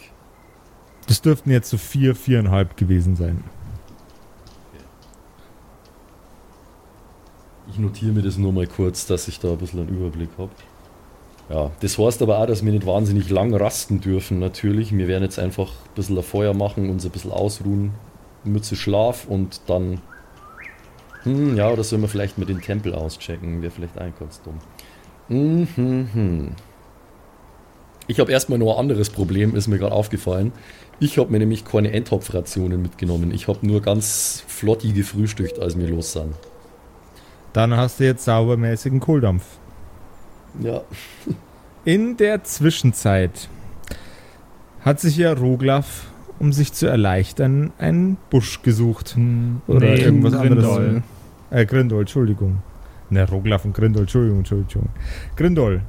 Das 1.07 1.21
dürften 1.21 1.51
jetzt 1.51 1.69
so 1.69 1.77
vier, 1.77 2.15
viereinhalb 2.15 2.75
gewesen 2.75 3.15
sein. 3.15 3.43
Ich 7.69 7.77
notiere 7.77 8.13
mir 8.13 8.23
das 8.23 8.37
nur 8.37 8.51
mal 8.51 8.67
kurz, 8.67 9.05
dass 9.05 9.27
ich 9.27 9.39
da 9.39 9.51
ein 9.51 9.57
bisschen 9.57 9.81
einen 9.81 9.89
Überblick 9.89 10.29
habe. 10.37 10.51
Ja, 11.49 11.71
das 11.79 11.97
heißt 11.97 12.21
aber 12.21 12.39
auch, 12.39 12.45
dass 12.45 12.65
wir 12.65 12.71
nicht 12.71 12.85
wahnsinnig 12.85 13.29
lang 13.29 13.53
rasten 13.53 14.01
dürfen, 14.01 14.39
natürlich. 14.39 14.95
Wir 14.95 15.07
werden 15.07 15.23
jetzt 15.23 15.39
einfach 15.39 15.69
ein 15.69 15.95
bisschen 15.95 16.17
ein 16.17 16.23
Feuer 16.23 16.53
machen, 16.53 16.89
uns 16.89 17.05
ein 17.05 17.11
bisschen 17.11 17.31
ausruhen, 17.31 17.93
Mütze 18.43 18.75
Schlaf 18.75 19.25
und 19.27 19.61
dann. 19.67 20.01
Hm, 21.23 21.55
ja, 21.55 21.69
oder 21.69 21.83
sollen 21.83 22.01
wir 22.01 22.09
vielleicht 22.09 22.37
mal 22.37 22.45
den 22.45 22.61
Tempel 22.61 22.93
auschecken? 22.93 23.61
Wäre 23.61 23.71
vielleicht 23.71 23.97
ein 23.97 24.13
ganz 24.19 24.41
dumm. 24.41 24.59
Hm, 25.29 25.67
hm, 25.75 26.09
hm. 26.13 26.51
Ich 28.07 28.19
habe 28.19 28.31
erstmal 28.31 28.59
noch 28.59 28.73
ein 28.73 28.79
anderes 28.79 29.09
Problem, 29.09 29.55
ist 29.55 29.67
mir 29.67 29.77
gerade 29.77 29.93
aufgefallen. 29.93 30.53
Ich 30.99 31.17
habe 31.17 31.31
mir 31.31 31.39
nämlich 31.39 31.65
keine 31.65 31.91
Endtopfrationen 31.91 32.81
mitgenommen. 32.81 33.31
Ich 33.33 33.47
habe 33.47 33.65
nur 33.65 33.81
ganz 33.81 34.43
flotti 34.47 34.93
gefrühstückt, 34.93 35.59
als 35.59 35.77
wir 35.77 35.87
los 35.87 36.13
sind. 36.13 36.33
Dann 37.53 37.75
hast 37.75 37.99
du 37.99 38.05
jetzt 38.05 38.25
saubermäßigen 38.25 38.99
Kohldampf. 38.99 39.43
Ja, 40.59 40.81
In 41.85 42.17
der 42.17 42.43
Zwischenzeit 42.43 43.49
hat 44.81 44.99
sich 44.99 45.17
ja 45.17 45.33
Roglaf, 45.33 46.07
um 46.39 46.51
sich 46.53 46.73
zu 46.73 46.87
erleichtern, 46.87 47.71
einen 47.77 48.17
Busch 48.29 48.61
gesucht. 48.61 49.15
Oder 49.67 49.79
Nee, 49.79 50.01
irgendwas 50.01 50.33
anderes. 50.33 50.65
Grindol. 50.65 51.03
Äh, 51.49 51.65
Grindol, 51.65 51.99
Entschuldigung. 52.01 52.57
Ne, 53.09 53.27
Roglaf 53.29 53.63
und 53.65 53.73
Grindol, 53.73 54.01
Entschuldigung, 54.03 54.39
Entschuldigung. 54.39 54.89
Grindol, 55.35 55.81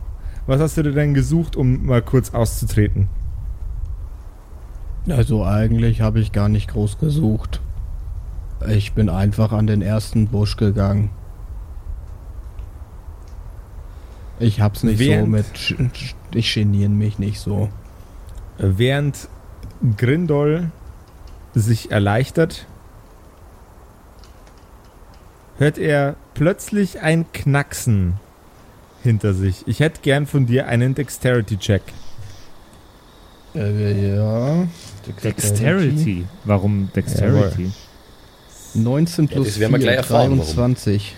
was 0.46 0.61
hast 0.61 0.76
du 0.76 0.83
dir 0.83 0.92
denn 0.92 1.14
gesucht, 1.14 1.57
um 1.57 1.85
mal 1.87 2.02
kurz 2.02 2.31
auszutreten? 2.33 3.09
Also 5.09 5.44
eigentlich 5.44 6.00
habe 6.00 6.20
ich 6.20 6.33
gar 6.33 6.48
nicht 6.48 6.68
groß 6.70 6.98
gesucht. 6.98 7.61
Ich 8.68 8.92
bin 8.92 9.09
einfach 9.09 9.52
an 9.52 9.66
den 9.66 9.83
ersten 9.83 10.28
Busch 10.28 10.57
gegangen. 10.57 11.11
Ich 14.40 14.61
hab's 14.61 14.83
nicht 14.83 14.98
Während- 14.98 15.57
so 15.57 15.77
mit. 15.77 15.92
Ich 16.35 16.55
geniere 16.55 16.88
mich 16.90 17.18
nicht 17.18 17.40
so. 17.40 17.68
Während 18.59 19.29
Grindol 19.96 20.70
sich 21.55 21.90
erleichtert, 21.90 22.66
hört 25.59 25.79
er 25.79 26.16
plötzlich 26.35 27.01
ein 27.01 27.31
Knacksen 27.33 28.14
hinter 29.03 29.35
sich. 29.35 29.66
Ich 29.66 29.81
hätte 29.81 30.01
gern 30.03 30.27
von 30.27 30.46
dir 30.46 30.66
einen 30.68 30.94
Dexterity-Check. 30.94 31.83
Äh, 33.55 34.14
ja. 34.14 34.68
Dexterity. 35.24 36.27
Warum 36.44 36.90
Dexterity? 36.94 37.72
19 38.74 39.24
Ja, 39.27 39.31
plus 39.33 39.46
das 39.48 39.59
werden 39.59 39.72
wir 39.72 39.79
4, 39.79 39.85
gleich 39.87 39.96
erfahren, 39.96 40.38
warum. 40.38 40.55
23. 40.55 41.16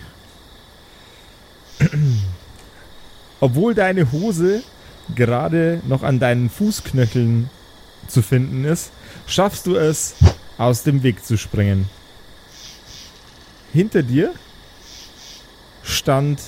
Obwohl 3.41 3.73
deine 3.73 4.11
Hose 4.11 4.63
gerade 5.15 5.81
noch 5.87 6.03
an 6.03 6.19
deinen 6.19 6.49
Fußknöcheln 6.49 7.49
zu 8.07 8.21
finden 8.21 8.63
ist, 8.63 8.91
schaffst 9.27 9.67
du 9.67 9.75
es, 9.75 10.15
aus 10.57 10.83
dem 10.83 11.01
Weg 11.01 11.25
zu 11.25 11.37
springen. 11.37 11.89
Hinter 13.73 14.03
dir 14.03 14.33
stand 15.81 16.39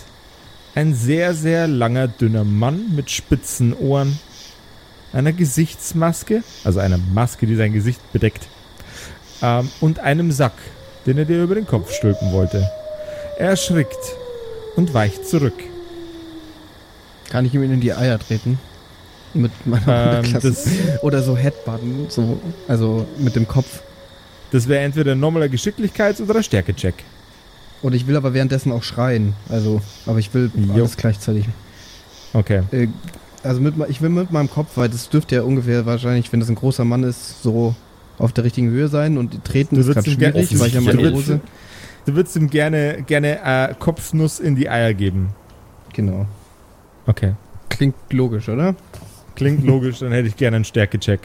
ein 0.76 0.94
sehr, 0.94 1.34
sehr 1.34 1.68
langer, 1.68 2.08
dünner 2.08 2.44
Mann 2.44 2.96
mit 2.96 3.10
spitzen 3.10 3.74
Ohren, 3.74 4.20
einer 5.14 5.34
Gesichtsmaske, 5.34 6.44
also 6.64 6.80
einer 6.80 7.00
Maske, 7.00 7.48
die 7.48 7.56
sein 7.56 7.74
Gesicht 7.74 8.00
bedeckt, 8.12 8.48
ähm, 9.42 9.70
und 9.82 10.00
einem 10.00 10.32
Sack, 10.32 10.54
den 11.08 11.18
er 11.18 11.26
dir 11.26 11.44
über 11.44 11.56
den 11.56 11.66
Kopf 11.66 11.92
stülpen 11.92 12.32
wollte. 12.32 12.68
Er 13.38 13.50
erschrickt 13.50 13.98
und 14.76 14.94
weicht 14.94 15.28
zurück. 15.28 15.73
Kann 17.34 17.46
ich 17.46 17.56
ihm 17.56 17.64
in 17.64 17.82
die 17.82 17.92
Eier 17.92 18.20
treten? 18.20 18.60
Mit 19.34 19.52
meiner 19.66 20.22
Ähm, 20.24 20.34
das, 20.40 20.68
Oder 21.02 21.24
so 21.24 21.36
Headbutton, 21.36 22.06
so, 22.08 22.40
also 22.68 23.08
mit 23.18 23.36
dem 23.36 23.48
Kopf. 23.48 23.82
das 24.52 24.68
wäre 24.68 24.84
entweder 24.84 25.14
ein 25.14 25.20
normaler 25.20 25.48
Geschicklichkeits- 25.48 26.22
oder 26.22 26.44
Stärke-Check. 26.44 26.94
Und 27.82 27.96
ich 27.96 28.06
will 28.06 28.18
aber 28.18 28.36
währenddessen 28.36 28.72
auch 28.72 28.84
schreien. 28.84 29.34
Also, 29.50 29.82
aber 30.06 30.20
ich 30.20 30.32
will 30.36 30.52
Jo. 30.56 30.74
alles 30.76 30.96
gleichzeitig. 30.96 31.46
Okay. 32.34 32.62
Äh, 32.72 32.90
also 33.42 33.62
mit, 33.62 33.74
ich 33.90 34.00
will 34.04 34.10
mit 34.10 34.30
meinem 34.32 34.52
Kopf, 34.52 34.70
weil 34.76 34.90
das 34.90 35.10
dürfte 35.10 35.34
ja 35.34 35.42
ungefähr 35.42 35.88
wahrscheinlich, 35.88 36.32
wenn 36.32 36.40
das 36.40 36.50
ein 36.50 36.56
großer 36.56 36.86
Mann 36.86 37.02
ist, 37.02 37.42
so 37.42 37.74
auf 38.20 38.32
der 38.32 38.44
richtigen 38.44 38.70
Höhe 38.70 38.90
sein 38.90 39.18
und 39.18 39.44
treten 39.44 39.74
Du 39.74 39.82
ist 39.82 39.88
gerade 39.92 40.08
schwierig, 40.08 40.60
weil 40.60 40.68
ich 40.68 40.76
ja 40.76 40.82
meine 40.82 41.12
Hose. 41.12 41.42
Du 42.06 42.14
würdest 42.14 42.36
ihm 42.36 42.52
gerne, 42.52 43.04
gerne 43.08 43.40
äh, 43.44 43.74
Kopfnuss 43.80 44.40
in 44.40 44.56
die 44.56 44.70
Eier 44.70 44.94
geben. 44.94 45.30
Genau. 45.94 46.28
Okay. 47.08 47.34
Klingt 47.70 47.96
logisch, 48.12 48.50
oder? 48.50 48.76
Klingt 49.36 49.64
logisch, 49.66 50.00
dann 50.00 50.12
hätte 50.12 50.28
ich 50.28 50.36
gerne 50.36 50.58
einen 50.58 50.66
Stärke-Check. 50.66 51.22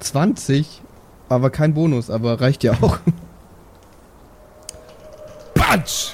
20, 0.00 0.82
aber 1.28 1.50
kein 1.50 1.74
Bonus, 1.74 2.10
aber 2.10 2.40
reicht 2.40 2.64
ja 2.64 2.72
auch. 2.80 2.98
Batsch! 5.54 6.12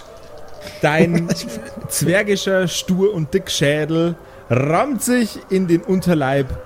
Dein 0.81 1.28
zwergischer 1.88 2.68
Stur- 2.68 3.12
und 3.12 3.35
Dickschädel 3.35 4.16
rammt 4.50 5.02
sich 5.02 5.38
in 5.50 5.66
den 5.66 5.83
Unterleib 5.83 6.59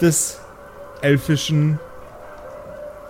des 0.00 0.40
elfischen 1.00 1.78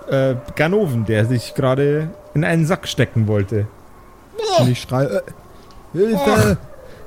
äh, 0.08 0.34
Ganoven, 0.56 1.04
der 1.06 1.26
sich 1.26 1.54
gerade 1.54 2.10
in 2.34 2.44
einen 2.44 2.66
Sack 2.66 2.88
stecken 2.88 3.28
wollte. 3.28 3.66
Und 4.58 4.68
ich 4.68 4.80
schreie, 4.80 5.06
äh, 5.06 5.22
Hilfe! 5.92 6.58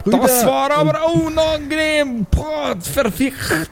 Brüder! 0.05 0.19
Das 0.19 0.45
war 0.45 0.71
aber 0.71 0.99
unangenehm! 1.13 2.25
Boah, 2.31 2.75
verfickt! 2.79 3.69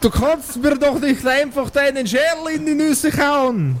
du 0.00 0.10
kannst 0.10 0.56
mir 0.62 0.76
doch 0.76 0.98
nicht 1.00 1.26
einfach 1.26 1.70
deinen 1.70 2.06
Schädel 2.06 2.54
in 2.56 2.66
die 2.66 2.74
Nüsse 2.74 3.10
kauen! 3.10 3.76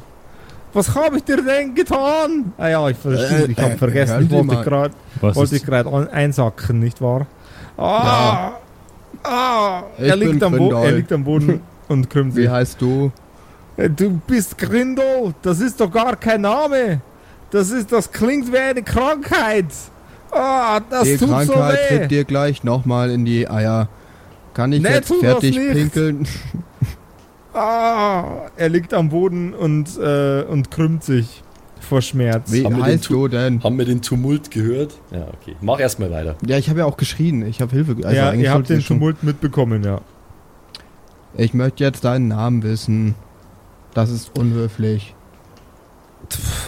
Was 0.74 0.94
habe 0.94 1.18
ich 1.18 1.24
dir 1.24 1.42
denn 1.42 1.74
getan? 1.74 2.52
Ah 2.56 2.68
ja, 2.68 2.88
ich 2.88 2.96
verstehe, 2.96 3.44
ich 3.46 3.58
habe 3.58 3.72
Äh, 3.74 3.76
vergessen, 3.76 4.22
ich 4.24 4.30
wollte 4.30 4.62
gerade 4.62 4.94
Was 5.20 5.36
wollte 5.36 5.56
ich 5.56 5.62
ist, 5.62 5.68
gerade 5.68 5.90
ein- 5.92 6.08
einsacken, 6.08 6.78
nicht 6.78 7.00
wahr? 7.02 7.26
Ah! 7.76 8.52
Ah! 9.22 9.82
Er 9.98 10.16
liegt, 10.16 10.42
am 10.42 10.56
Bo 10.56 10.72
er 10.72 10.92
liegt 10.92 11.12
am 11.12 11.24
Boden 11.24 11.60
und 11.88 12.08
krümmt 12.08 12.34
Wie 12.36 12.42
sich. 12.42 12.50
heißt 12.50 12.80
du? 12.80 13.12
Äh, 13.76 13.90
Du 13.90 14.18
bist 14.26 14.56
Grindel, 14.56 15.34
das 15.42 15.60
ist 15.60 15.78
doch 15.78 15.90
gar 15.92 16.16
kein 16.16 16.40
Name. 16.40 17.00
Das 17.52 17.70
ist, 17.70 17.92
das 17.92 18.10
klingt 18.10 18.52
wie 18.52 18.58
eine 18.58 18.82
Krankheit. 18.82 19.66
Ah, 20.30 20.80
das 20.90 21.04
Die 21.04 21.16
tut 21.18 21.28
Krankheit 21.28 21.46
so 21.46 21.54
weh. 21.94 21.98
tritt 21.98 22.10
dir 22.10 22.24
gleich 22.24 22.64
nochmal 22.64 23.10
in 23.10 23.24
die 23.24 23.48
Eier. 23.48 23.88
Kann 24.54 24.72
ich 24.72 24.82
Nee, 24.82 24.88
jetzt 24.90 25.12
fertig 25.14 25.56
pinkeln? 25.56 26.26
Ah, 27.54 28.46
er 28.56 28.70
liegt 28.70 28.94
am 28.94 29.10
Boden 29.10 29.52
und, 29.52 29.98
äh, 29.98 30.42
und 30.42 30.70
krümmt 30.70 31.04
sich 31.04 31.42
vor 31.80 32.00
Schmerz. 32.00 32.50
Wie 32.50 32.64
Haben 32.64 32.76
wir 32.78 32.84
den 32.84 32.94
heißt 32.94 33.10
du 33.10 33.28
denn? 33.28 33.62
Haben 33.62 33.76
wir 33.76 33.84
den 33.84 34.00
Tumult 34.00 34.50
gehört? 34.50 34.94
Ja, 35.10 35.26
okay. 35.38 35.54
Mach 35.60 35.78
erstmal 35.78 36.10
weiter. 36.10 36.36
Ja, 36.46 36.56
ich 36.56 36.70
habe 36.70 36.78
ja 36.78 36.86
auch 36.86 36.96
geschrien. 36.96 37.44
Ich 37.46 37.60
habe 37.60 37.70
Hilfe. 37.72 37.94
Also 38.02 38.16
ja, 38.16 38.32
ihr 38.32 38.50
habt 38.50 38.70
den 38.70 38.80
schon- 38.80 38.96
Tumult 38.98 39.22
mitbekommen, 39.22 39.84
ja. 39.84 40.00
Ich 41.36 41.52
möchte 41.52 41.84
jetzt 41.84 42.04
deinen 42.04 42.28
Namen 42.28 42.62
wissen. 42.62 43.14
Das 43.92 44.08
ist 44.10 44.38
unhöflich. 44.38 45.14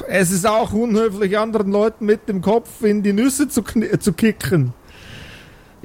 Es 0.08 0.30
ist 0.30 0.46
auch 0.46 0.72
unhöflich, 0.72 1.38
anderen 1.38 1.70
Leuten 1.72 2.06
mit 2.06 2.28
dem 2.28 2.40
Kopf 2.42 2.82
in 2.82 3.02
die 3.02 3.12
Nüsse 3.12 3.48
zu, 3.48 3.62
zu 3.62 4.12
kicken. 4.12 4.72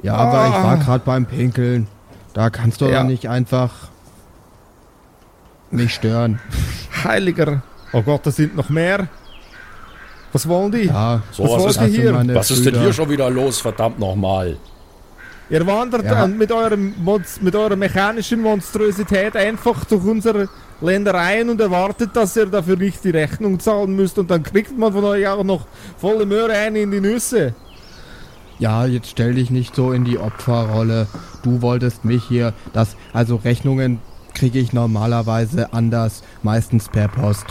Ja, 0.02 0.14
aber 0.14 0.48
ich 0.48 0.54
Ah. 0.54 0.64
war 0.64 0.76
gerade 0.78 1.04
beim 1.04 1.26
Pinkeln. 1.26 1.86
Da 2.32 2.48
kannst 2.50 2.80
du 2.80 2.86
Ja. 2.86 3.04
nicht 3.04 3.28
einfach 3.28 3.70
mich 5.70 5.94
stören. 5.94 6.40
Heiliger. 7.04 7.62
Oh 7.92 8.02
Gott, 8.02 8.24
da 8.26 8.30
sind 8.30 8.56
noch 8.56 8.68
mehr. 8.68 9.08
Was 10.32 10.46
wollen 10.48 10.70
die? 10.72 10.82
Ja, 10.84 11.22
So, 11.32 11.42
Was 11.44 11.50
was, 11.50 11.58
wollt 11.60 11.70
ist, 11.70 11.78
sind 11.80 11.90
hier? 11.94 12.34
was 12.34 12.50
ist 12.50 12.64
denn 12.66 12.78
hier 12.80 12.92
schon 12.92 13.08
wieder 13.10 13.28
los? 13.30 13.60
Verdammt 13.60 13.98
nochmal. 13.98 14.56
Ihr 15.48 15.66
wandert 15.66 16.04
Ja. 16.04 16.26
mit, 16.28 16.52
eurem, 16.52 16.94
mit 17.40 17.56
eurer 17.56 17.74
mechanischen 17.74 18.40
Monstrosität 18.40 19.36
einfach 19.36 19.84
durch 19.84 20.04
unsere 20.04 20.48
Ländereien 20.80 21.50
und 21.50 21.60
erwartet, 21.60 22.10
dass 22.14 22.36
ihr 22.36 22.46
dafür 22.46 22.76
nicht 22.76 23.04
die 23.04 23.10
Rechnung 23.10 23.60
zahlen 23.60 23.94
müsst 23.94 24.18
und 24.18 24.30
dann 24.30 24.42
kriegt 24.42 24.76
man 24.76 24.92
von 24.92 25.04
euch 25.04 25.26
auch 25.28 25.44
noch 25.44 25.66
volle 25.98 26.26
Möhre 26.26 26.52
ein 26.52 26.76
in 26.76 26.90
die 26.90 27.00
Nüsse. 27.00 27.54
Ja, 28.58 28.84
jetzt 28.84 29.08
stell 29.08 29.34
dich 29.34 29.50
nicht 29.50 29.74
so 29.74 29.92
in 29.92 30.04
die 30.04 30.18
Opferrolle. 30.18 31.06
Du 31.42 31.62
wolltest 31.62 32.04
mich 32.04 32.24
hier, 32.24 32.52
das, 32.74 32.96
also 33.12 33.36
Rechnungen 33.36 34.00
kriege 34.34 34.58
ich 34.58 34.72
normalerweise 34.72 35.72
anders, 35.72 36.22
meistens 36.42 36.88
per 36.88 37.08
Post. 37.08 37.46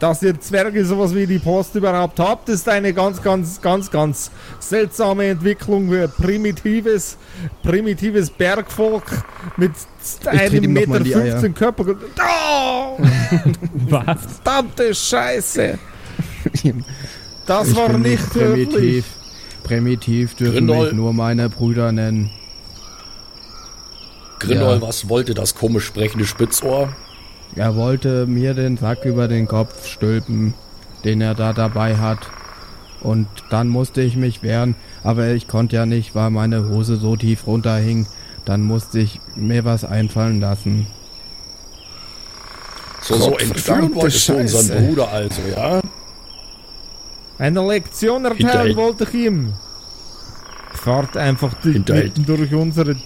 Dass 0.00 0.22
ihr 0.22 0.40
Zwerge 0.40 0.84
sowas 0.84 1.14
wie 1.14 1.26
die 1.26 1.38
Post 1.38 1.76
überhaupt 1.76 2.18
habt, 2.18 2.48
ist 2.48 2.68
eine 2.68 2.92
ganz, 2.92 3.22
ganz, 3.22 3.60
ganz, 3.60 3.90
ganz 3.90 4.32
seltsame 4.58 5.26
Entwicklung 5.26 5.90
für 5.90 6.08
primitives, 6.08 7.16
primitives 7.62 8.30
Bergvolk 8.30 9.04
mit 9.56 9.72
einem 10.26 10.72
Meter 10.72 10.88
mal 10.88 10.96
in 10.98 11.04
die 11.04 11.14
Eier. 11.16 11.32
15 11.40 11.54
Körper. 11.54 11.84
Oh, 11.88 12.98
was? 13.88 14.18
verdammte 14.42 14.94
Scheiße! 14.94 15.78
Das 17.46 17.68
ich 17.68 17.76
war 17.76 17.96
nicht 17.96 18.28
primitiv. 18.30 18.72
höflich. 18.74 19.04
Primitiv 19.62 20.34
dürfen 20.34 20.54
Grindol. 20.66 20.86
mich 20.86 20.94
nur 20.94 21.12
meine 21.12 21.48
Brüder 21.48 21.92
nennen. 21.92 22.30
Grindol, 24.40 24.74
Ja. 24.76 24.82
was 24.82 25.08
wollte 25.08 25.32
das 25.34 25.54
komisch 25.54 25.84
sprechende 25.84 26.26
Spitzohr? 26.26 26.92
Er 27.54 27.76
wollte 27.76 28.26
mir 28.26 28.54
den 28.54 28.76
Sack 28.76 29.04
über 29.04 29.28
den 29.28 29.46
Kopf 29.46 29.86
stülpen, 29.86 30.54
den 31.04 31.20
er 31.20 31.34
da 31.34 31.52
dabei 31.52 31.96
hat. 31.96 32.18
Und 33.00 33.28
dann 33.50 33.68
musste 33.68 34.00
ich 34.02 34.16
mich 34.16 34.42
wehren, 34.42 34.74
aber 35.04 35.28
ich 35.28 35.46
konnte 35.46 35.76
ja 35.76 35.86
nicht, 35.86 36.14
weil 36.14 36.30
meine 36.30 36.68
Hose 36.68 36.96
so 36.96 37.14
tief 37.16 37.46
runterhing. 37.46 38.06
Dann 38.46 38.62
musste 38.62 39.00
ich 39.00 39.20
mir 39.34 39.64
was 39.64 39.84
einfallen 39.84 40.40
lassen. 40.40 40.86
So, 43.02 43.16
so 43.16 43.36
entführen 43.38 43.94
wolltest 43.94 44.28
du 44.28 44.36
unseren. 44.36 44.86
Bruder 44.86 45.08
also, 45.08 45.42
ja? 45.54 45.80
Eine 47.38 47.66
Lektion 47.66 48.24
erteilen 48.24 48.38
Hinterhalt. 48.38 48.76
wollte 48.76 49.04
ich 49.04 49.14
ihm. 49.14 49.52
Fahrt 50.72 51.16
einfach 51.16 51.52
mitten 51.64 52.24
durch 52.24 52.54
unsere 52.54 52.96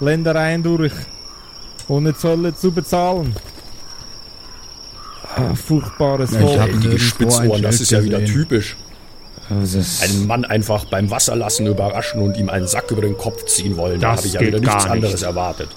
Ländereien 0.00 0.62
durch, 0.62 0.92
ohne 1.88 2.14
Zölle 2.16 2.54
zu 2.54 2.70
bezahlen. 2.72 3.34
Ah, 5.36 5.54
furchtbares 5.54 6.30
Ja, 6.32 6.40
ich 6.40 6.46
Volk. 6.46 6.60
hab- 6.60 6.68
Ey, 6.68 6.78
die 6.78 6.98
Spitzohren, 7.00 7.62
das 7.62 7.80
ist 7.80 7.90
ja 7.90 8.02
wieder 8.04 8.24
typisch. 8.24 8.76
Einen 9.50 10.26
Mann 10.26 10.44
einfach 10.44 10.86
beim 10.86 11.10
Wasserlassen 11.10 11.66
überraschen 11.66 12.20
und 12.22 12.36
ihm 12.36 12.48
einen 12.48 12.66
Sack 12.66 12.90
über 12.90 13.02
den 13.02 13.18
Kopf 13.18 13.44
ziehen 13.46 13.76
wollen. 13.76 14.00
Da 14.00 14.10
Das 14.12 14.18
habe 14.18 14.28
ich 14.28 14.34
ja 14.34 14.40
wieder 14.40 14.58
nichts 14.60 14.74
nicht. 14.74 14.90
anderes 14.90 15.22
erwartet. 15.22 15.68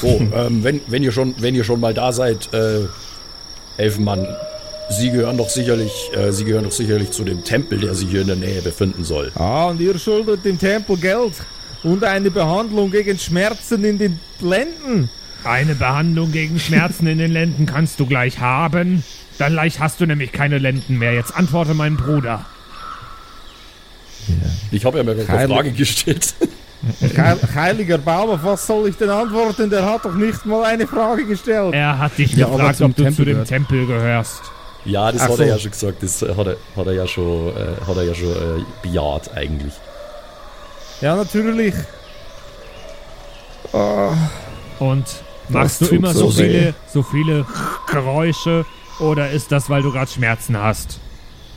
So, 0.00 0.08
ähm, 0.34 0.62
wenn, 0.64 0.80
wenn, 0.88 1.02
ihr 1.02 1.12
schon, 1.12 1.34
wenn 1.38 1.54
ihr 1.54 1.64
schon 1.64 1.80
mal 1.80 1.94
da 1.94 2.12
seid, 2.12 2.52
äh, 2.52 2.86
Elfenmann, 3.76 4.26
Sie 4.90 5.10
gehören 5.10 5.36
doch 5.38 5.48
sicherlich, 5.48 6.10
äh, 6.14 6.32
Sie 6.32 6.44
gehören 6.44 6.64
doch 6.64 6.72
sicherlich 6.72 7.12
zu 7.12 7.22
dem 7.22 7.44
Tempel, 7.44 7.78
der 7.78 7.94
sich 7.94 8.08
hier 8.10 8.22
in 8.22 8.26
der 8.26 8.36
Nähe 8.36 8.60
befinden 8.60 9.04
soll. 9.04 9.30
Ah, 9.36 9.66
und 9.66 9.80
ihr 9.80 9.96
schuldet 9.98 10.44
dem 10.44 10.58
Tempel 10.58 10.96
Geld 10.96 11.34
und 11.84 12.02
eine 12.02 12.30
Behandlung 12.30 12.90
gegen 12.90 13.16
Schmerzen 13.18 13.84
in 13.84 13.98
den 13.98 14.18
Lenden. 14.40 15.08
eine 15.44 15.74
Behandlung 15.76 16.32
gegen 16.32 16.58
Schmerzen 16.58 17.06
in 17.06 17.18
den 17.18 17.30
Lenden 17.30 17.66
kannst 17.66 18.00
du 18.00 18.06
gleich 18.06 18.40
haben. 18.40 19.04
Dann 19.40 19.54
gleich 19.54 19.80
hast 19.80 19.98
du 20.02 20.06
nämlich 20.06 20.32
keine 20.32 20.58
Lenden 20.58 20.98
mehr. 20.98 21.14
Jetzt 21.14 21.34
antworte 21.34 21.72
mein 21.72 21.96
Bruder. 21.96 22.44
Ich 24.70 24.84
habe 24.84 24.98
ja 24.98 25.02
mir 25.04 25.12
eine 25.12 25.24
Frage 25.24 25.72
gestellt. 25.72 26.34
Heil, 27.16 27.38
heiliger 27.54 27.96
Baum, 27.96 28.30
auf 28.30 28.44
was 28.44 28.66
soll 28.66 28.88
ich 28.88 28.96
denn 28.96 29.08
antworten? 29.08 29.70
Der 29.70 29.84
hat 29.86 30.04
doch 30.04 30.12
nicht 30.14 30.44
mal 30.44 30.64
eine 30.64 30.86
Frage 30.86 31.24
gestellt. 31.24 31.72
Er 31.72 31.96
hat 31.98 32.18
dich 32.18 32.34
Ja, 32.34 32.48
gefragt, 32.48 32.82
ob 32.82 32.94
du 32.94 33.02
Tempel 33.02 33.14
zu 33.14 33.24
dem 33.24 33.32
gehört. 33.32 33.48
Tempel 33.48 33.86
gehörst. 33.86 34.42
Ja, 34.84 35.10
das 35.10 35.22
Ach 35.22 35.28
hat 35.30 35.36
so. 35.36 35.42
er 35.42 35.48
ja 35.48 35.58
schon 35.58 35.70
gesagt. 35.70 36.02
Das 36.02 36.20
hat 36.20 36.46
er, 36.46 36.56
hat 36.76 36.86
er 36.86 36.92
ja 36.92 37.06
schon, 37.06 37.48
äh, 37.48 37.86
hat 37.86 37.96
er 37.96 38.02
ja 38.02 38.14
schon 38.14 38.28
äh, 38.32 38.64
bejaht 38.82 39.34
eigentlich. 39.34 39.72
Ja, 41.00 41.16
natürlich. 41.16 41.74
Und 44.78 45.04
machst 45.48 45.80
du 45.80 45.86
tut 45.86 45.96
immer 45.96 46.12
so 46.12 46.30
so 46.30 46.42
viele, 46.42 46.74
so 46.92 47.02
viele 47.02 47.46
Geräusche 47.90 48.66
oder 49.00 49.30
ist 49.30 49.50
das, 49.52 49.68
weil 49.70 49.82
du 49.82 49.90
gerade 49.92 50.10
Schmerzen 50.10 50.56
hast? 50.56 51.00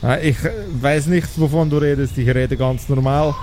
Ja, 0.02 0.18
ich 0.18 0.44
äh, 0.44 0.52
weiß 0.82 1.08
nicht, 1.08 1.28
wovon 1.38 1.70
du 1.70 1.78
redest. 1.78 2.18
Ich 2.18 2.28
rede 2.28 2.58
ganz 2.58 2.90
normal. 2.90 3.34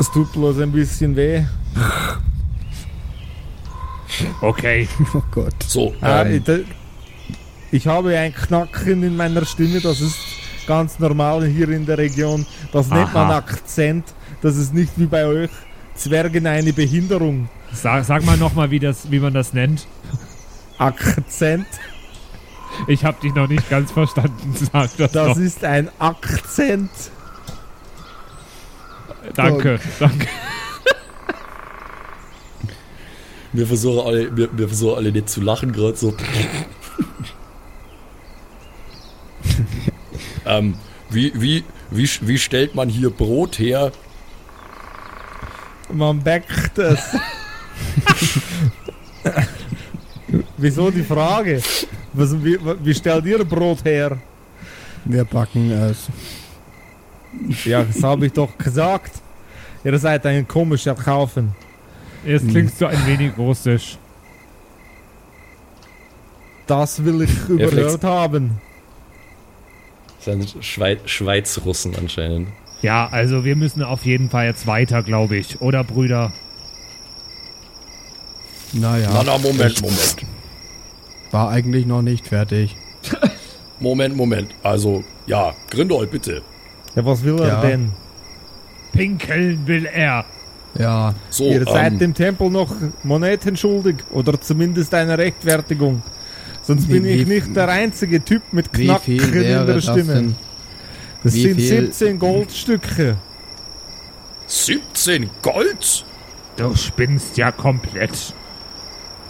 Es 0.00 0.10
tut 0.10 0.32
bloß 0.32 0.58
ein 0.60 0.72
bisschen 0.72 1.14
weh. 1.14 1.42
Okay. 4.40 4.88
Oh 5.14 5.22
Gott. 5.30 5.54
So, 5.66 5.94
Ah, 6.00 6.24
ähm, 6.24 6.42
ich, 7.70 7.86
habe 7.86 8.16
ein 8.18 8.34
Knacken 8.34 9.02
in 9.02 9.16
meiner 9.16 9.44
Stimme, 9.46 9.80
das 9.80 10.00
ist 10.00 10.18
ganz 10.66 10.98
normal 10.98 11.46
hier 11.46 11.68
in 11.70 11.86
der 11.86 11.96
Region. 11.98 12.44
Das 12.72 12.88
nennt 12.88 13.12
man 13.14 13.28
Aha. 13.30 13.38
Akzent. 13.38 14.04
Das 14.42 14.56
ist 14.56 14.74
nicht 14.74 14.92
wie 14.96 15.06
bei 15.06 15.24
euch. 15.26 15.50
Zwergen 15.94 16.46
eine 16.46 16.72
Behinderung. 16.72 17.48
Sag, 17.72 18.04
sag 18.04 18.24
mal 18.24 18.36
nochmal, 18.36 18.70
wie, 18.70 18.78
das- 18.78 19.10
wie 19.10 19.18
man 19.20 19.32
das 19.32 19.52
nennt. 19.54 19.86
Akzent. 20.78 21.66
Ich 22.86 23.04
habe 23.04 23.20
dich 23.20 23.34
noch 23.34 23.48
nicht 23.48 23.68
ganz 23.70 23.90
verstanden. 23.92 24.54
Sag 24.72 24.96
das, 24.96 25.12
Das 25.12 25.28
noch. 25.28 25.38
ist 25.38 25.64
ein 25.64 25.88
Akzent. 25.98 26.90
Danke, 29.34 29.80
danke. 29.98 30.26
wir, 33.52 33.66
versuchen 33.66 34.06
alle, 34.06 34.36
wir, 34.36 34.48
wir 34.56 34.68
versuchen 34.68 34.96
alle 34.96 35.12
nicht 35.12 35.28
zu 35.28 35.40
lachen 35.40 35.72
gerade 35.72 35.96
so. 35.96 36.14
ähm, 40.46 40.74
wie, 41.10 41.32
wie, 41.34 41.64
wie, 41.90 42.08
wie 42.22 42.38
stellt 42.38 42.74
man 42.74 42.88
hier 42.88 43.10
Brot 43.10 43.58
her? 43.58 43.92
Man 45.92 46.22
backt 46.22 46.78
es. 46.78 47.00
Wieso 50.56 50.90
die 50.90 51.02
Frage? 51.02 51.60
Was, 52.14 52.32
wie, 52.44 52.58
wie 52.82 52.94
stellt 52.94 53.24
ihr 53.24 53.44
Brot 53.44 53.84
her? 53.84 54.18
Wir 55.04 55.24
backen 55.24 55.70
es. 55.70 56.08
Ja, 57.64 57.82
das 57.82 58.02
habe 58.02 58.26
ich 58.26 58.32
doch 58.32 58.56
gesagt. 58.58 59.12
Ihr 59.84 59.98
seid 59.98 60.24
ein 60.26 60.46
komischer 60.46 60.94
Kaufen. 60.94 61.54
Jetzt 62.24 62.48
klingst 62.48 62.80
du 62.80 62.86
ein 62.86 63.06
wenig 63.06 63.36
russisch. 63.36 63.98
Das 66.66 67.04
will 67.04 67.22
ich 67.22 67.48
überhört 67.48 68.04
haben. 68.04 68.60
Das 70.16 70.26
sind 70.26 70.64
Schweiz, 70.64 71.00
Schweizrussen 71.06 71.96
anscheinend. 71.96 72.48
Ja, 72.82 73.08
also 73.08 73.44
wir 73.44 73.56
müssen 73.56 73.82
auf 73.82 74.04
jeden 74.04 74.30
Fall 74.30 74.46
jetzt 74.46 74.66
weiter, 74.66 75.02
glaube 75.02 75.36
ich. 75.36 75.60
Oder 75.60 75.82
Brüder? 75.82 76.32
Naja, 78.72 79.10
Na, 79.12 79.22
na, 79.24 79.38
Moment, 79.38 79.82
Moment. 79.82 80.16
War 81.32 81.50
eigentlich 81.50 81.86
noch 81.86 82.02
nicht 82.02 82.28
fertig. 82.28 82.76
Moment, 83.80 84.16
Moment. 84.16 84.50
Also, 84.62 85.02
ja, 85.26 85.54
Grindol, 85.70 86.06
bitte. 86.06 86.42
Ja, 86.94 87.04
was 87.04 87.24
will 87.24 87.38
er 87.40 87.48
Ja. 87.48 87.60
denn? 87.62 87.92
Pinkeln 88.92 89.66
will 89.66 89.86
er. 89.86 90.24
Ja, 90.78 91.14
So, 91.30 91.44
Ihr 91.44 91.64
seid 91.64 91.92
ähm, 91.94 91.98
dem 91.98 92.14
Tempel 92.14 92.48
noch 92.50 92.74
Moneten 93.02 93.56
schuldig 93.56 93.96
oder 94.10 94.40
zumindest 94.40 94.94
eine 94.94 95.18
Rechtfertigung. 95.18 96.02
Sonst 96.62 96.88
Wie- 96.88 96.92
bin 97.00 97.04
ich 97.06 97.26
nicht 97.26 97.54
der 97.56 97.68
einzige 97.68 98.24
Typ 98.24 98.42
mit 98.52 98.66
wie 98.78 98.84
Knacken 98.86 99.02
viel 99.04 99.22
in 99.22 99.34
wäre 99.42 99.66
der 99.66 99.74
das 99.76 99.84
Stimme. 99.84 100.14
denn? 100.14 100.36
Das 101.24 101.34
Wie 101.34 101.42
sind 101.42 101.56
viel- 101.56 101.66
17 101.86 102.18
Goldstücke. 102.18 103.16
17 104.46 105.30
Gold? 105.42 106.04
Du 106.56 106.74
spinnst 106.76 107.36
ja 107.36 107.50
komplett. 107.52 108.34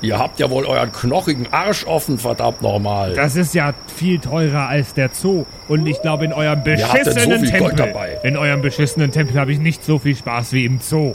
Ihr 0.03 0.19
habt 0.19 0.41
ja 0.41 0.51
wohl 0.51 0.67
euren 0.67 0.91
knochigen 0.91 1.47
Arsch 1.53 1.87
offen, 1.87 2.19
verdammt 2.19 2.61
nochmal. 2.61 3.15
Das 3.15 3.37
ist 3.37 3.55
ja 3.55 3.73
viel 3.97 4.19
teurer 4.19 4.69
als 4.69 4.95
der 4.95 5.11
Zoo. 5.13 5.47
Und 5.69 5.87
ich 5.87 6.03
glaube, 6.03 6.25
in 6.25 6.33
eurem 6.33 6.59
so 6.59 6.65
beschissenen 6.65 7.47
viel 7.47 7.59
Gold 7.59 7.77
Tempel. 7.77 7.93
dabei? 7.93 8.19
In 8.25 8.37
eurem 8.37 8.63
beschissenen 8.63 9.13
Tempel 9.13 9.39
habe 9.39 9.53
ich 9.53 9.61
nicht 9.61 9.85
so 9.85 10.01
viel 10.01 10.17
Spaß 10.17 10.53
wie 10.53 10.65
im 10.65 10.81
Zoo. 10.81 11.15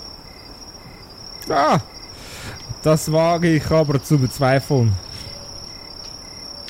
Ah, 1.49 1.79
das 2.81 3.11
wage 3.11 3.49
ich 3.49 3.69
aber 3.69 4.01
zu 4.01 4.17
bezweifeln. 4.19 4.93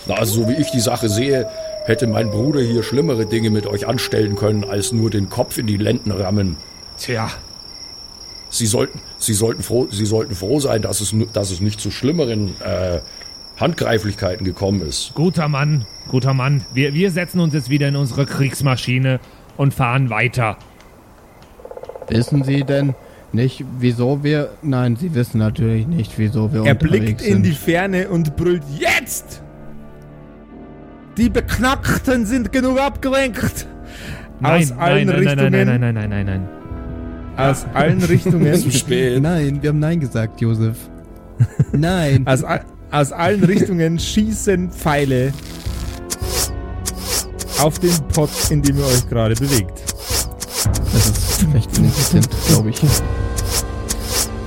Na, 0.08 0.16
also, 0.16 0.42
so 0.42 0.50
wie 0.50 0.56
ich 0.56 0.72
die 0.72 0.80
Sache 0.80 1.10
sehe, 1.10 1.48
hätte 1.86 2.08
mein 2.08 2.32
Bruder 2.32 2.62
hier 2.62 2.82
schlimmere 2.82 3.28
Dinge 3.28 3.52
mit 3.52 3.68
euch 3.68 3.88
anstellen 3.88 4.36
können, 4.36 4.64
als 4.64 4.92
nur 4.92 5.12
den 5.12 5.30
Kopf 5.30 5.58
in 5.60 5.68
die 5.68 5.78
Lenden 5.78 6.12
rammen. 6.12 6.58
Tja, 6.98 7.30
Sie 8.50 8.66
sollten, 8.66 9.00
Sie 9.18 9.34
sollten, 9.34 9.62
froh, 9.64 9.88
Sie 9.92 10.06
sollten 10.06 10.36
froh 10.36 10.60
sein, 10.60 10.82
dass 10.82 11.02
es, 11.02 11.14
dass 11.34 11.52
es 11.52 11.60
nicht 11.62 11.80
zu 11.82 11.92
schlimmeren 11.92 12.54
äh, 12.62 13.00
Handgreiflichkeiten 13.60 14.46
gekommen 14.46 14.82
ist. 14.82 15.12
guter 15.16 15.48
Mann, 15.48 15.86
guter 16.10 16.34
Mann. 16.34 16.64
Wir, 16.74 16.94
wir 16.94 17.12
setzen 17.12 17.40
uns 17.40 17.54
jetzt 17.54 17.70
wieder 17.70 17.88
in 17.88 17.96
unsere 17.96 18.26
Kriegsmaschine 18.26 19.20
und 19.58 19.74
fahren 19.74 20.10
weiter. 20.10 20.58
Wissen 22.10 22.44
Sie 22.44 22.64
denn 22.64 22.94
nicht, 23.34 23.66
wieso 23.80 24.24
wir... 24.24 24.52
Nein, 24.62 24.96
Sie 24.96 25.14
wissen 25.14 25.40
natürlich 25.40 25.86
nicht, 25.88 26.18
wieso 26.18 26.54
wir 26.54 26.66
Er 26.66 26.76
blickt 26.76 27.20
sind. 27.22 27.38
in 27.38 27.44
die 27.44 27.52
Ferne 27.52 28.08
und 28.10 28.38
brüllt 28.38 28.64
jetzt! 28.80 29.42
Die 31.18 31.30
Beknackten 31.30 32.26
sind 32.26 32.54
genug 32.54 32.80
abgelenkt! 32.80 33.68
Aus 34.42 34.72
allen 34.72 35.08
nein, 35.08 35.08
nein, 35.08 35.16
Richtungen. 35.16 35.52
nein, 35.52 35.68
nein, 35.68 35.80
nein, 35.82 35.94
nein, 35.96 36.10
nein, 36.10 36.10
nein, 36.10 36.26
nein. 36.26 36.50
Aus 37.38 37.66
allen 37.74 38.02
Richtungen. 38.04 38.56
Zu 38.56 38.72
spät. 38.72 39.22
Nein, 39.22 39.62
wir 39.62 39.70
haben 39.70 39.80
Nein 39.80 40.00
gesagt, 40.00 40.42
Josef. 40.42 40.78
Nein. 41.72 42.26
Aus, 42.26 42.44
aus 42.92 43.12
allen 43.12 43.44
Richtungen 43.44 44.00
schießen 44.00 44.72
Pfeile 44.72 45.32
auf 47.62 47.80
den 47.80 47.96
Pott, 48.14 48.30
in 48.50 48.62
dem 48.62 48.78
ihr 48.78 48.86
euch 48.86 49.08
gerade 49.08 49.36
bewegt. 49.36 49.84
Das 50.94 51.06
ist 51.10 51.46
recht 51.54 51.78
ineffizient, 51.78 52.28
glaube 52.48 52.70
ich. 52.72 52.82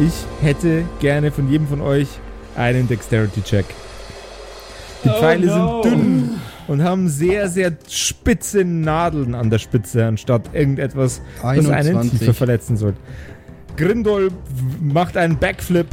Ich 0.01 0.13
hätte 0.41 0.85
gerne 1.01 1.31
von 1.31 1.49
jedem 1.51 1.69
von 1.69 1.81
euch 1.81 2.09
einen 2.57 2.89
Dexterity-Check. 2.89 3.67
Die 5.05 5.09
Pfeile 5.09 5.53
sind 5.53 5.85
dünn 5.85 6.41
und 6.69 6.83
haben 6.83 7.09
sehr, 7.09 7.49
sehr 7.49 7.73
spitze 7.89 8.65
Nadeln 8.65 9.35
an 9.35 9.51
der 9.51 9.59
Spitze, 9.59 10.07
anstatt 10.07 10.55
irgendetwas, 10.55 11.21
das 11.37 11.45
einen 11.45 11.71
21. 11.71 12.19
tiefer 12.19 12.35
verletzen 12.35 12.77
soll. 12.77 12.95
Grindol 13.77 14.31
macht 14.81 15.17
einen 15.17 15.39
Backflip, 15.39 15.89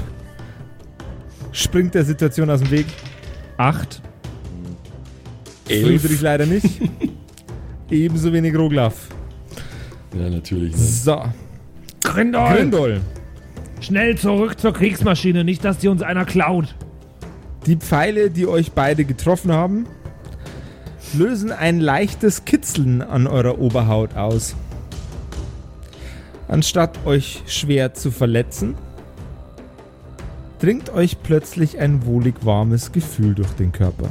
springt 1.52 1.96
der 1.96 2.04
Situation 2.06 2.50
aus 2.50 2.62
dem 2.62 2.72
Weg. 2.72 2.86
Acht. 3.58 4.02
Elf. 5.68 6.02
Friedrich 6.02 6.22
leider 6.22 6.46
nicht. 6.46 6.82
Ebenso 7.90 8.32
wenig 8.34 8.56
Roglaf. 8.56 9.10
Ja, 10.18 10.30
natürlich. 10.30 10.74
Ne? 10.74 10.78
So, 10.78 11.24
Grindol, 12.04 12.56
Grindol. 12.56 13.02
schnell 13.82 14.18
zurück 14.18 14.60
zur 14.60 14.74
Kriegsmaschine, 14.74 15.44
nicht, 15.44 15.64
dass 15.64 15.78
die 15.78 15.88
uns 15.88 16.02
einer 16.02 16.26
klaut. 16.26 16.76
Die 17.66 17.76
Pfeile, 17.76 18.30
die 18.30 18.48
euch 18.48 18.72
beide 18.72 19.04
getroffen 19.04 19.52
haben, 19.52 19.88
lösen 21.14 21.52
ein 21.52 21.80
leichtes 21.80 22.46
Kitzeln 22.46 23.02
an 23.02 23.28
eurer 23.28 23.60
Oberhaut 23.60 24.16
aus. 24.16 24.56
Anstatt 26.48 27.06
euch 27.06 27.44
schwer 27.48 27.94
zu 27.94 28.12
verletzen, 28.12 28.76
dringt 30.60 30.90
euch 30.90 31.22
plötzlich 31.22 31.80
ein 31.80 32.06
wohlig 32.06 32.36
warmes 32.44 32.92
Gefühl 32.92 33.36
durch 33.36 33.52
den 33.52 33.72
Körper. 33.72 34.10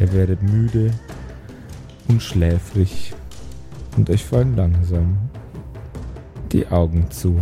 Ihr 0.00 0.12
werdet 0.12 0.42
müde 0.42 0.92
und 2.08 2.22
schläfrig 2.22 3.12
und 3.96 4.08
euch 4.10 4.24
fallen 4.24 4.56
langsam 4.56 5.18
die 6.52 6.66
Augen 6.68 7.10
zu. 7.10 7.40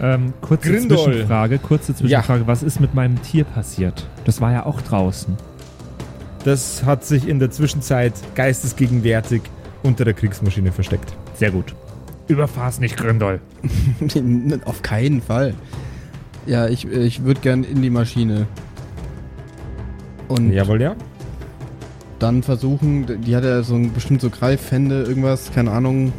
Ähm, 0.00 0.32
kurze 0.40 0.70
Grindol. 0.70 0.98
Zwischenfrage, 0.98 1.58
kurze 1.58 1.94
Zwischenfrage. 1.94 2.46
Was 2.46 2.62
ist 2.62 2.80
mit 2.80 2.94
meinem 2.94 3.22
Tier 3.22 3.44
passiert? 3.44 4.08
Das 4.24 4.40
war 4.40 4.52
ja 4.52 4.66
auch 4.66 4.80
draußen. 4.80 5.36
Das 6.44 6.84
hat 6.84 7.04
sich 7.04 7.28
in 7.28 7.38
der 7.38 7.50
Zwischenzeit 7.50 8.14
geistesgegenwärtig 8.34 9.42
unter 9.82 10.04
der 10.04 10.14
Kriegsmaschine 10.14 10.72
versteckt. 10.72 11.14
Sehr 11.34 11.50
gut. 11.50 11.74
Überfahr's 12.28 12.80
nicht, 12.80 12.96
Grindol. 12.96 13.40
Auf 14.64 14.82
keinen 14.82 15.20
Fall. 15.22 15.54
Ja, 16.46 16.66
ich, 16.68 16.86
ich 16.86 17.24
würde 17.24 17.40
gern 17.40 17.62
in 17.64 17.82
die 17.82 17.90
Maschine. 17.90 18.46
Und 20.28 20.52
Jawohl, 20.52 20.80
ja. 20.80 20.96
dann 22.18 22.42
versuchen, 22.42 23.22
die 23.22 23.36
hat 23.36 23.44
ja 23.44 23.62
so 23.62 23.74
ein 23.74 23.92
bestimmt 23.92 24.20
so 24.20 24.30
Greifhände, 24.30 25.02
irgendwas, 25.02 25.52
keine 25.52 25.70
Ahnung, 25.70 26.12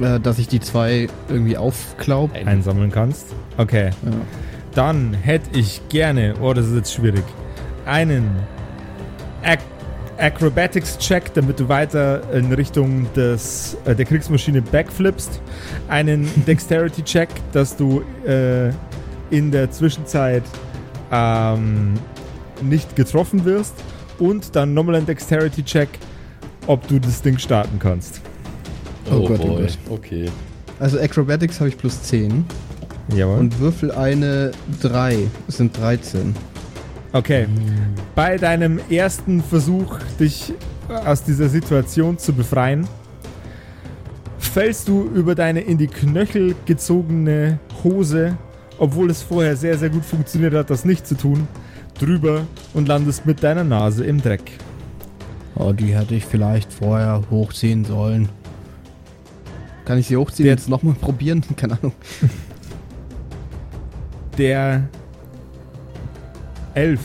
äh, 0.00 0.20
dass 0.20 0.38
ich 0.38 0.48
die 0.48 0.60
zwei 0.60 1.08
irgendwie 1.28 1.56
aufklaub. 1.56 2.30
Einsammeln 2.46 2.90
kannst. 2.90 3.34
Okay. 3.56 3.90
Ja. 4.04 4.12
Dann 4.74 5.14
hätte 5.14 5.58
ich 5.58 5.82
gerne, 5.88 6.34
oh, 6.40 6.54
das 6.54 6.68
ist 6.68 6.76
jetzt 6.76 6.94
schwierig, 6.94 7.24
einen 7.86 8.30
Ac 9.42 9.60
Acrobatics-Check, 10.18 11.32
damit 11.32 11.58
du 11.58 11.68
weiter 11.68 12.22
in 12.34 12.52
Richtung 12.52 13.10
des, 13.14 13.76
äh, 13.86 13.94
der 13.94 14.04
Kriegsmaschine 14.04 14.60
backflippst. 14.60 15.40
Einen 15.88 16.28
Dexterity-Check, 16.46 17.30
dass 17.52 17.74
du 17.74 18.02
äh, 18.26 18.68
in 19.30 19.50
der 19.50 19.70
Zwischenzeit 19.70 20.42
ähm, 21.10 21.94
nicht 22.60 22.96
getroffen 22.96 23.46
wirst. 23.46 23.74
Und 24.18 24.54
dann 24.54 24.74
nochmal 24.74 24.96
ein 24.96 25.06
Dexterity-Check, 25.06 25.88
ob 26.66 26.86
du 26.86 26.98
das 26.98 27.22
Ding 27.22 27.38
starten 27.38 27.78
kannst. 27.78 28.20
Oh 29.10 29.26
Gott, 29.26 29.40
oh 29.42 29.46
boy. 29.46 29.62
Gott. 29.62 29.78
Okay. 29.88 30.26
Also 30.78 30.98
Acrobatics 30.98 31.60
habe 31.60 31.70
ich 31.70 31.78
plus 31.78 32.02
10 32.02 32.44
Jawohl. 33.14 33.38
und 33.38 33.58
Würfel 33.58 33.90
eine 33.92 34.52
3. 34.82 35.26
Das 35.46 35.56
sind 35.56 35.76
13. 35.78 36.34
Okay. 37.12 37.46
Bei 38.14 38.36
deinem 38.36 38.78
ersten 38.88 39.42
Versuch, 39.42 39.98
dich 40.18 40.52
aus 40.88 41.22
dieser 41.24 41.48
Situation 41.48 42.18
zu 42.18 42.32
befreien, 42.32 42.86
fällst 44.38 44.88
du 44.88 45.04
über 45.14 45.34
deine 45.34 45.60
in 45.60 45.78
die 45.78 45.86
Knöchel 45.88 46.54
gezogene 46.66 47.58
Hose, 47.84 48.36
obwohl 48.78 49.10
es 49.10 49.22
vorher 49.22 49.56
sehr, 49.56 49.76
sehr 49.78 49.90
gut 49.90 50.04
funktioniert 50.04 50.54
hat, 50.54 50.70
das 50.70 50.84
nicht 50.84 51.06
zu 51.06 51.16
tun, 51.16 51.46
drüber 51.98 52.42
und 52.74 52.88
landest 52.88 53.26
mit 53.26 53.42
deiner 53.42 53.64
Nase 53.64 54.04
im 54.04 54.22
Dreck. 54.22 54.52
Oh, 55.56 55.72
die 55.72 55.94
hätte 55.94 56.14
ich 56.14 56.24
vielleicht 56.24 56.72
vorher 56.72 57.22
hochziehen 57.30 57.84
sollen. 57.84 58.28
Kann 59.84 59.98
ich 59.98 60.06
sie 60.06 60.16
hochziehen 60.16 60.44
Der- 60.46 60.54
jetzt 60.54 60.68
nochmal 60.68 60.94
probieren? 60.94 61.42
Keine 61.56 61.74
Ahnung. 61.74 61.92
Der 64.38 64.88
Elf 66.74 67.00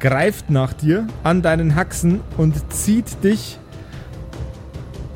greift 0.00 0.50
nach 0.50 0.72
dir 0.72 1.06
an 1.22 1.42
deinen 1.42 1.74
Haxen 1.74 2.20
und 2.36 2.72
zieht 2.72 3.22
dich 3.22 3.58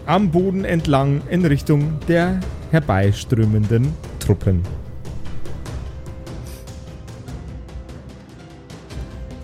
am 0.07 0.31
Boden 0.31 0.65
entlang 0.65 1.23
in 1.31 1.45
Richtung 1.45 1.99
der 2.09 2.41
herbeiströmenden 2.71 3.93
Truppen. 4.19 4.63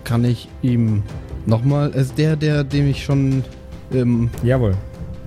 Kann 0.05 0.25
ich 0.25 0.49
ihm 0.63 1.03
nochmal. 1.47 1.91
Ist 1.91 2.19
der, 2.19 2.37
der, 2.37 2.65
dem 2.65 2.89
ich 2.89 3.05
schon 3.05 3.45
ähm, 3.93 4.31
Jawohl. 4.43 4.75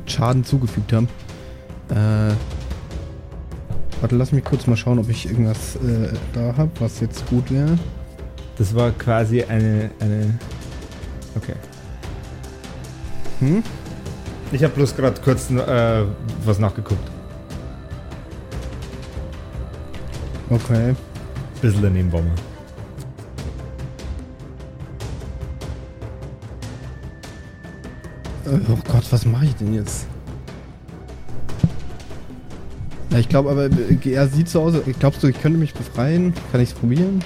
Schaden 0.06 0.44
zugefügt 0.44 0.94
habe. 0.94 1.08
Äh. 1.90 2.34
Warte, 4.02 4.18
lass 4.18 4.34
mich 4.34 4.44
kurz 4.44 4.68
mal 4.68 4.76
schauen, 4.76 5.00
ob 5.00 5.10
ich 5.10 5.26
irgendwas 5.28 5.78
äh, 5.78 6.10
da 6.34 6.54
habe, 6.58 6.72
was 6.80 7.00
jetzt 7.00 7.26
gut 7.28 7.50
wäre. 7.50 7.78
Das 8.58 8.76
war 8.76 8.92
quasi 8.92 9.44
eine. 9.44 9.90
eine 10.00 10.34
okay. 11.36 11.56
Hm? 13.40 13.64
Ich 14.52 14.64
habe 14.64 14.74
bloß 14.76 14.96
gerade 14.96 15.20
kurz 15.22 15.50
äh, 15.50 16.04
was 16.46 16.60
nachgeguckt. 16.60 17.10
Okay. 20.50 20.96
Bisschen 21.62 21.82
daneben 21.82 22.12
war 22.12 22.22
man. 22.22 22.34
Äh, 28.46 28.60
oh 28.70 28.78
Gott, 28.92 29.06
was 29.10 29.26
mache 29.26 29.46
ich 29.46 29.56
denn 29.56 29.74
jetzt? 29.74 30.06
Ja, 33.10 33.18
ich 33.18 33.30
glaube 33.30 33.50
aber, 33.50 33.66
äh, 33.66 34.12
er 34.12 34.28
sieht 34.28 34.50
so 34.50 34.62
aus. 34.62 34.76
Glaubst 35.00 35.24
du, 35.24 35.28
ich 35.28 35.42
könnte 35.42 35.58
mich 35.58 35.74
befreien? 35.74 36.34
Kann 36.52 36.62
ich 36.62 36.70
es 36.70 36.76
probieren? 36.76 37.24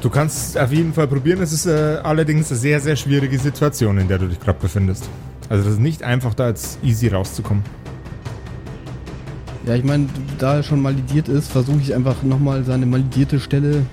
Du 0.00 0.08
kannst 0.08 0.56
auf 0.56 0.72
jeden 0.72 0.94
Fall 0.94 1.06
probieren. 1.06 1.42
Es 1.42 1.52
ist 1.52 1.66
äh, 1.66 1.98
allerdings 2.02 2.50
eine 2.50 2.58
sehr, 2.58 2.80
sehr 2.80 2.96
schwierige 2.96 3.38
Situation, 3.38 3.98
in 3.98 4.08
der 4.08 4.18
du 4.18 4.28
dich 4.28 4.40
gerade 4.40 4.58
befindest. 4.58 5.08
Also 5.50 5.64
das 5.64 5.74
ist 5.74 5.80
nicht 5.80 6.02
einfach, 6.02 6.32
da 6.32 6.48
jetzt 6.48 6.78
easy 6.82 7.08
rauszukommen. 7.08 7.62
Ja, 9.66 9.74
ich 9.74 9.84
meine, 9.84 10.08
da 10.38 10.56
er 10.56 10.62
schon 10.62 10.80
malidiert 10.80 11.28
ist, 11.28 11.48
versuche 11.52 11.80
ich 11.80 11.94
einfach 11.94 12.22
nochmal 12.22 12.64
seine 12.64 12.86
malidierte 12.86 13.38
Stelle 13.38 13.84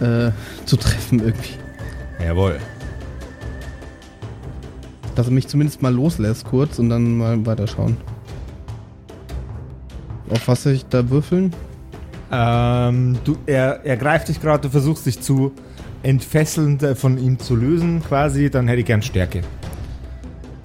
äh, 0.00 0.32
zu 0.64 0.76
treffen 0.76 1.20
irgendwie. 1.20 1.54
Jawohl. 2.24 2.58
Dass 5.14 5.26
er 5.26 5.32
mich 5.32 5.46
zumindest 5.46 5.80
mal 5.80 5.94
loslässt 5.94 6.44
kurz 6.44 6.80
und 6.80 6.88
dann 6.88 7.18
mal 7.18 7.46
weiterschauen. 7.46 7.96
Auf 10.30 10.48
was 10.48 10.64
soll 10.64 10.72
ich 10.72 10.86
da 10.86 11.08
würfeln? 11.08 11.54
Ähm, 12.32 13.18
du, 13.24 13.36
er, 13.46 13.84
er 13.84 13.96
greift 13.98 14.28
dich 14.28 14.40
gerade, 14.40 14.62
du 14.62 14.70
versuchst 14.70 15.04
dich 15.06 15.20
zu 15.20 15.52
entfesseln, 16.02 16.80
äh, 16.80 16.94
von 16.94 17.18
ihm 17.18 17.38
zu 17.38 17.54
lösen, 17.54 18.02
quasi. 18.02 18.48
Dann 18.50 18.66
hätte 18.68 18.80
ich 18.80 18.86
gern 18.86 19.02
Stärke. 19.02 19.42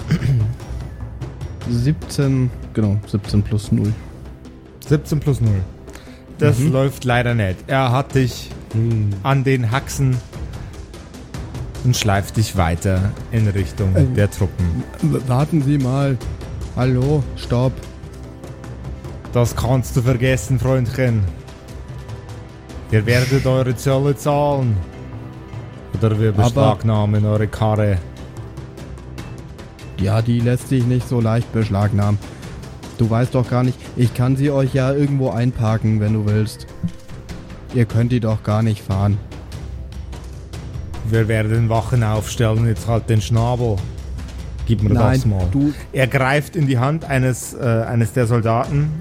17, 1.69 2.49
genau, 2.73 2.97
17 3.07 3.43
plus 3.43 3.71
0. 3.71 3.93
17 4.87 5.19
plus 5.19 5.41
0. 5.41 5.51
Das 6.37 6.59
Mhm. 6.59 6.71
läuft 6.71 7.03
leider 7.03 7.33
nicht. 7.35 7.57
Er 7.67 7.91
hat 7.91 8.15
dich 8.15 8.49
an 9.23 9.43
den 9.43 9.71
Haxen 9.71 10.15
und 11.83 11.95
schleift 11.97 12.37
dich 12.37 12.55
weiter 12.57 13.11
in 13.31 13.47
Richtung 13.47 13.95
Ähm. 13.95 14.13
der 14.15 14.29
Truppen. 14.29 14.83
Warten 15.27 15.61
Sie 15.63 15.77
mal. 15.77 16.17
Hallo, 16.75 17.23
stopp. 17.35 17.73
Das 19.33 19.55
kannst 19.55 19.95
du 19.97 20.01
vergessen, 20.01 20.59
Freundchen. 20.59 21.23
Ihr 22.91 23.05
werdet 23.05 23.45
eure 23.45 23.75
Zölle 23.75 24.15
zahlen. 24.15 24.77
Oder 25.97 26.19
wir 26.19 26.29
Aber- 26.29 26.43
beschlagnahmen 26.43 27.25
eure 27.25 27.47
Karre. 27.47 27.97
Ja, 29.99 30.21
die 30.21 30.39
lässt 30.39 30.69
sich 30.69 30.85
nicht 30.85 31.07
so 31.07 31.19
leicht 31.19 31.51
beschlagnahmen. 31.53 32.19
Du 32.97 33.09
weißt 33.09 33.33
doch 33.35 33.49
gar 33.49 33.63
nicht, 33.63 33.77
ich 33.95 34.13
kann 34.13 34.35
sie 34.35 34.51
euch 34.51 34.73
ja 34.73 34.91
irgendwo 34.93 35.29
einparken, 35.29 35.99
wenn 35.99 36.13
du 36.13 36.25
willst. 36.25 36.67
Ihr 37.73 37.85
könnt 37.85 38.11
die 38.11 38.19
doch 38.19 38.43
gar 38.43 38.61
nicht 38.63 38.81
fahren. 38.81 39.17
Wir 41.09 41.27
werden 41.27 41.69
Wachen 41.69 42.03
aufstellen, 42.03 42.67
jetzt 42.67 42.87
halt 42.87 43.09
den 43.09 43.21
Schnabel. 43.21 43.77
Gib 44.65 44.83
mir 44.83 44.93
Nein, 44.93 45.13
das 45.15 45.25
mal. 45.25 45.47
du, 45.51 45.73
Er 45.93 46.07
greift 46.07 46.55
in 46.55 46.67
die 46.67 46.77
Hand 46.77 47.05
eines, 47.05 47.53
äh, 47.53 47.59
eines 47.87 48.13
der 48.13 48.27
Soldaten, 48.27 48.91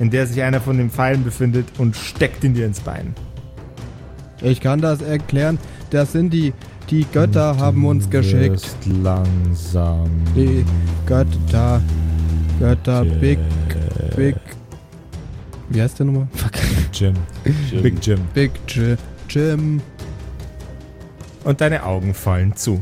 in 0.00 0.10
der 0.10 0.26
sich 0.26 0.42
einer 0.42 0.60
von 0.60 0.76
den 0.78 0.90
Pfeilen 0.90 1.24
befindet, 1.24 1.66
und 1.78 1.96
steckt 1.96 2.44
ihn 2.44 2.54
dir 2.54 2.66
ins 2.66 2.80
Bein. 2.80 3.14
ich 4.42 4.60
kann 4.60 4.80
das 4.80 5.00
erklären. 5.00 5.58
Das 5.90 6.12
sind 6.12 6.30
die, 6.30 6.52
die 6.90 7.06
Götter 7.12 7.56
haben 7.56 7.84
uns 7.86 8.10
geschickt. 8.10 8.68
Langsam. 9.02 10.10
Die 10.34 10.64
Götter, 11.06 11.80
Götter, 12.58 13.04
Big, 13.04 13.38
Big, 14.16 14.36
wie 15.68 15.80
heißt 15.80 15.98
der 15.98 16.06
nochmal? 16.06 16.28
Fuck. 16.34 16.52
Jim. 16.92 17.14
Big 17.82 18.06
Jim. 18.06 18.20
Big 18.34 18.52
Jim. 19.28 19.80
Und 21.44 21.60
deine 21.60 21.82
Augen 21.84 22.14
fallen 22.14 22.54
zu. 22.56 22.80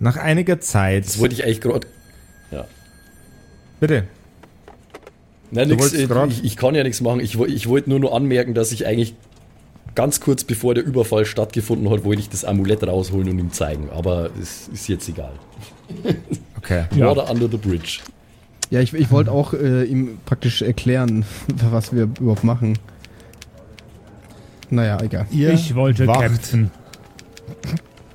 Nach 0.00 0.16
einiger 0.16 0.58
Zeit. 0.60 1.04
Das 1.04 1.20
wollte 1.20 1.34
ich 1.34 1.44
eigentlich 1.44 1.60
gerade. 1.60 1.86
Bitte. 3.80 4.04
Nein, 5.50 5.68
nix, 5.68 5.92
äh, 5.94 6.06
ich, 6.28 6.44
ich 6.44 6.56
kann 6.56 6.74
ja 6.74 6.84
nichts 6.84 7.00
machen. 7.00 7.20
Ich, 7.20 7.40
ich 7.40 7.66
wollte 7.66 7.90
nur 7.90 7.98
noch 7.98 8.12
anmerken, 8.12 8.54
dass 8.54 8.70
ich 8.70 8.86
eigentlich 8.86 9.14
ganz 9.94 10.20
kurz 10.20 10.44
bevor 10.44 10.74
der 10.74 10.84
Überfall 10.84 11.24
stattgefunden 11.24 11.90
hat, 11.90 12.04
wollte 12.04 12.20
ich 12.20 12.28
das 12.28 12.44
Amulett 12.44 12.86
rausholen 12.86 13.28
und 13.30 13.38
ihm 13.38 13.52
zeigen. 13.52 13.88
Aber 13.90 14.30
es 14.40 14.68
ist 14.68 14.88
jetzt 14.88 15.08
egal. 15.08 15.32
Okay. 16.62 16.84
Water 16.96 17.30
under 17.30 17.48
the 17.50 17.56
bridge. 17.56 18.00
Ja, 18.68 18.80
ich, 18.80 18.92
ich 18.92 19.10
wollte 19.10 19.32
auch 19.32 19.54
äh, 19.54 19.84
ihm 19.84 20.18
praktisch 20.26 20.60
erklären, 20.60 21.24
was 21.70 21.94
wir 21.94 22.02
überhaupt 22.02 22.44
machen. 22.44 22.78
Naja, 24.68 25.00
egal. 25.00 25.26
Ihr 25.30 25.54
Ich 25.54 25.74
wollte 25.74 26.06
wacht 26.06 26.20
kämpfen. 26.20 26.70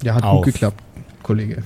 Ja, 0.04 0.14
hat 0.14 0.24
Auf. 0.24 0.44
gut 0.44 0.54
geklappt, 0.54 0.80
Kollege. 1.26 1.64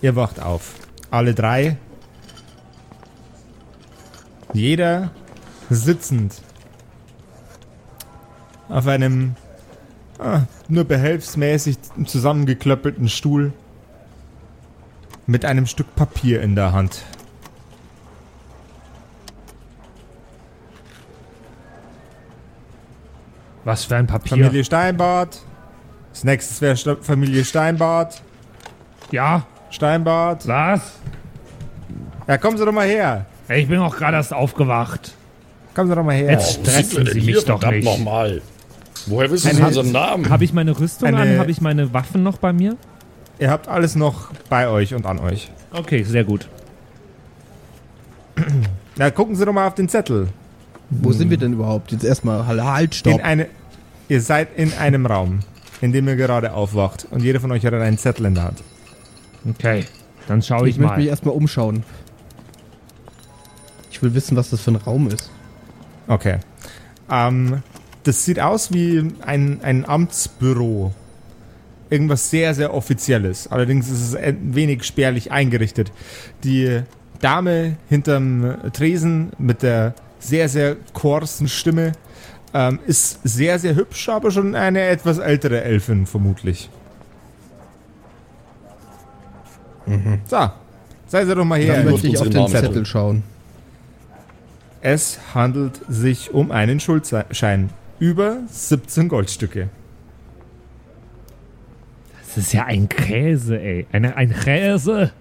Ihr 0.00 0.14
wacht 0.14 0.40
auf. 0.40 0.74
Alle 1.10 1.34
drei. 1.34 1.78
Jeder 4.52 5.10
sitzend. 5.68 6.42
Auf 8.68 8.86
einem 8.86 9.34
ah, 10.20 10.42
nur 10.68 10.84
behelfsmäßig 10.84 11.76
zusammengeklöppelten 12.06 13.08
Stuhl. 13.08 13.52
Mit 15.26 15.44
einem 15.44 15.66
Stück 15.66 15.96
Papier 15.96 16.40
in 16.40 16.54
der 16.54 16.72
Hand. 16.72 17.02
Was 23.64 23.86
für 23.86 23.96
ein 23.96 24.06
Papier. 24.06 24.36
Familie 24.36 24.62
Steinbart. 24.62 25.42
Das 26.14 26.22
nächste 26.22 26.60
wäre 26.60 26.96
Familie 27.02 27.44
Steinbart. 27.44 28.22
Ja, 29.10 29.42
Steinbart. 29.70 30.46
was? 30.46 30.80
Ja, 32.28 32.38
kommen 32.38 32.56
Sie 32.56 32.64
doch 32.64 32.72
mal 32.72 32.86
her. 32.86 33.26
Ich 33.48 33.66
bin 33.68 33.80
auch 33.80 33.94
gerade 33.96 34.16
erst 34.16 34.32
aufgewacht. 34.32 35.12
Kommen 35.74 35.90
Sie 35.90 35.96
doch 35.96 36.04
mal 36.04 36.14
her. 36.14 36.30
Jetzt 36.30 36.60
stressen 36.60 37.04
Sie 37.06 37.20
hier, 37.20 37.34
mich 37.34 37.44
doch 37.44 37.60
nicht. 37.68 37.84
nochmal? 37.84 38.40
Woher 39.06 39.28
wissen 39.30 39.50
Sie 39.50 39.56
Eine- 39.56 39.66
unseren 39.66 39.90
Namen? 39.90 40.30
Habe 40.30 40.44
ich 40.44 40.52
meine 40.52 40.78
Rüstung 40.78 41.08
Eine- 41.08 41.32
an? 41.32 41.38
Habe 41.40 41.50
ich 41.50 41.60
meine 41.60 41.92
Waffen 41.92 42.22
noch 42.22 42.38
bei 42.38 42.52
mir? 42.52 42.76
Ihr 43.40 43.50
habt 43.50 43.66
alles 43.66 43.96
noch 43.96 44.30
bei 44.48 44.68
euch 44.68 44.94
und 44.94 45.04
an 45.06 45.18
euch. 45.18 45.50
Okay, 45.72 46.04
sehr 46.04 46.22
gut. 46.22 46.48
Na, 48.96 49.10
gucken 49.10 49.34
Sie 49.34 49.44
doch 49.44 49.52
mal 49.52 49.66
auf 49.66 49.74
den 49.74 49.88
Zettel. 49.88 50.28
Wo 50.90 51.10
sind 51.10 51.28
wir 51.30 51.36
denn 51.36 51.54
überhaupt? 51.54 51.90
Jetzt 51.90 52.04
erstmal, 52.04 52.46
halt, 52.46 52.62
halt, 52.62 52.94
stopp. 52.94 53.12
In 53.14 53.20
eine, 53.20 53.48
ihr 54.08 54.20
seid 54.20 54.56
in 54.56 54.72
einem 54.74 55.06
Raum, 55.06 55.40
in 55.84 55.92
dem 55.92 56.08
ihr 56.08 56.16
gerade 56.16 56.54
aufwacht. 56.54 57.06
Und 57.10 57.22
jeder 57.22 57.40
von 57.40 57.52
euch 57.52 57.66
hat 57.66 57.74
einen 57.74 57.98
Zettel 57.98 58.24
in 58.24 58.34
der 58.34 58.44
Hand. 58.44 58.62
Okay, 59.46 59.84
dann 60.26 60.40
schaue 60.40 60.66
ich 60.66 60.76
ich, 60.76 60.80
möchte 60.80 60.96
mich 60.96 61.04
mal. 61.04 61.10
erstmal 61.10 61.34
umschauen. 61.34 61.82
Ich 63.90 64.02
will 64.02 64.14
wissen, 64.14 64.34
was 64.34 64.48
das 64.48 64.62
für 64.62 64.70
ein 64.70 64.76
Raum 64.76 65.08
ist. 65.08 65.30
Okay. 66.08 66.38
Ähm, 67.10 67.62
das 68.02 68.24
sieht 68.24 68.40
aus 68.40 68.72
wie 68.72 69.12
ein, 69.26 69.60
ein 69.62 69.86
Amtsbüro. 69.86 70.94
Irgendwas 71.90 72.30
sehr, 72.30 72.54
sehr 72.54 72.72
Offizielles. 72.72 73.52
Allerdings 73.52 73.90
ist 73.90 74.00
es 74.00 74.14
ein 74.14 74.54
wenig 74.54 74.84
spärlich 74.84 75.32
eingerichtet. 75.32 75.92
Die 76.44 76.80
Dame 77.20 77.76
hinterm 77.90 78.56
Tresen 78.72 79.32
mit 79.36 79.62
der 79.62 79.94
sehr, 80.18 80.48
sehr 80.48 80.76
korsen 80.94 81.46
Stimme 81.46 81.92
ähm, 82.54 82.78
ist 82.86 83.18
sehr, 83.24 83.58
sehr 83.58 83.74
hübsch, 83.74 84.08
aber 84.08 84.30
schon 84.30 84.54
eine 84.54 84.80
etwas 84.82 85.18
ältere 85.18 85.62
Elfin 85.62 86.06
vermutlich. 86.06 86.70
So, 90.26 90.50
sei 91.06 91.26
sie 91.26 91.34
doch 91.34 91.44
mal 91.44 91.58
her. 91.58 91.76
Dann 91.76 91.84
Ja, 91.86 91.90
möchte 91.90 92.06
ich 92.06 92.18
auf 92.18 92.30
den 92.30 92.48
Zettel 92.48 92.86
schauen. 92.86 93.22
Es 94.80 95.18
handelt 95.34 95.80
sich 95.88 96.32
um 96.32 96.50
einen 96.50 96.80
Schuldschein. 96.80 97.70
Über 97.98 98.38
17 98.48 99.08
Goldstücke. 99.08 99.68
Das 102.26 102.38
ist 102.38 102.52
ja 102.52 102.64
ein 102.64 102.88
Käse, 102.88 103.60
ey. 103.60 103.86
Eine, 103.92 104.16
ein 104.16 104.32
Käse. 104.32 105.12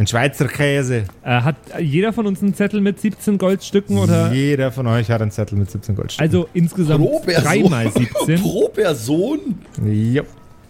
Ein 0.00 0.06
Schweizer 0.06 0.48
Käse. 0.48 1.04
Äh, 1.22 1.42
hat 1.42 1.56
jeder 1.78 2.14
von 2.14 2.26
uns 2.26 2.42
einen 2.42 2.54
Zettel 2.54 2.80
mit 2.80 2.98
17 2.98 3.36
Goldstücken 3.36 3.98
oder? 3.98 4.32
Jeder 4.32 4.72
von 4.72 4.86
euch 4.86 5.10
hat 5.10 5.20
einen 5.20 5.30
Zettel 5.30 5.58
mit 5.58 5.70
17 5.70 5.94
Goldstücken. 5.94 6.26
Also 6.26 6.48
insgesamt 6.54 7.04
Pro 7.04 7.18
Person. 7.18 7.44
3 7.44 7.68
mal 7.68 7.92
17. 7.92 8.40
Pro 8.40 8.68
Person? 8.68 9.40
Jo. 9.84 10.22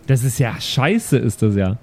Das 0.08 0.24
ist 0.24 0.40
ja 0.40 0.60
scheiße, 0.60 1.16
ist 1.16 1.40
das 1.42 1.54
ja. 1.54 1.78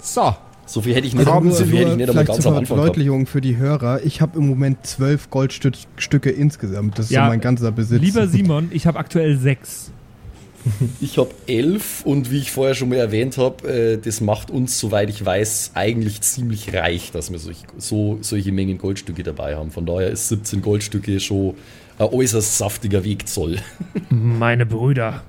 So. 0.00 0.34
So 0.64 0.80
viel 0.80 0.94
hätte 0.94 1.06
ich 1.06 1.14
nicht, 1.14 1.28
Haben 1.28 1.50
so 1.50 1.58
Sie 1.58 1.64
viel 1.66 1.80
hätte 1.80 1.90
ich 1.90 1.96
nicht 1.98 2.10
vielleicht 2.10 2.26
ganz 2.28 2.40
zur 2.40 2.52
am 2.52 2.58
Anfang 2.58 2.76
gehabt. 2.78 2.94
Verdeutlichung 2.94 3.26
für 3.26 3.42
die 3.42 3.58
Hörer. 3.58 4.00
Ich 4.02 4.22
habe 4.22 4.38
im 4.38 4.48
Moment 4.48 4.86
zwölf 4.86 5.28
Goldstücke 5.28 6.30
insgesamt. 6.30 6.98
Das 6.98 7.06
ist 7.06 7.12
Ja, 7.12 7.24
so 7.24 7.28
mein 7.28 7.42
ganzer 7.42 7.72
Besitz. 7.72 8.00
Lieber 8.00 8.26
Simon, 8.28 8.68
ich 8.70 8.86
habe 8.86 8.98
aktuell 8.98 9.36
6. 9.36 9.92
Ich 11.00 11.18
habe 11.18 11.30
elf 11.46 12.04
und 12.04 12.30
wie 12.30 12.38
ich 12.38 12.50
vorher 12.50 12.74
schon 12.74 12.90
mal 12.90 12.96
erwähnt 12.96 13.38
habe, 13.38 13.68
äh, 13.68 13.98
das 13.98 14.20
macht 14.20 14.50
uns, 14.50 14.78
soweit 14.78 15.10
ich 15.10 15.24
weiß, 15.24 15.72
eigentlich 15.74 16.20
ziemlich 16.20 16.74
reich, 16.74 17.10
dass 17.12 17.30
wir 17.30 17.38
solch, 17.38 17.58
so, 17.78 18.18
solche 18.20 18.52
Mengen 18.52 18.78
Goldstücke 18.78 19.22
dabei 19.22 19.56
haben. 19.56 19.70
Von 19.70 19.86
daher 19.86 20.10
ist 20.10 20.28
17 20.28 20.62
Goldstücke 20.62 21.20
schon 21.20 21.54
ein 21.98 22.06
äußerst 22.06 22.58
saftiger 22.58 23.04
Wegzoll. 23.04 23.58
Meine 24.10 24.66
Brüder, 24.66 25.22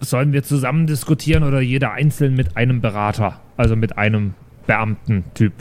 sollen 0.00 0.32
wir 0.32 0.42
zusammen 0.42 0.86
diskutieren 0.86 1.42
oder 1.42 1.60
jeder 1.60 1.92
einzeln 1.92 2.34
mit 2.34 2.56
einem 2.56 2.80
Berater? 2.80 3.40
Also 3.56 3.76
mit 3.76 3.98
einem 3.98 4.34
Beamten-Typ. 4.66 5.52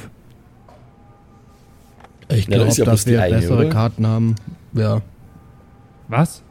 ich 2.29 2.47
glaube, 2.47 2.71
ja 2.71 2.85
dass 2.85 3.05
die 3.05 3.11
wir 3.11 3.23
eine, 3.23 3.35
bessere 3.37 3.59
oder? 3.59 3.69
Karten 3.69 4.05
haben. 4.05 4.35
Ja. 4.73 5.01
Was? 6.09 6.43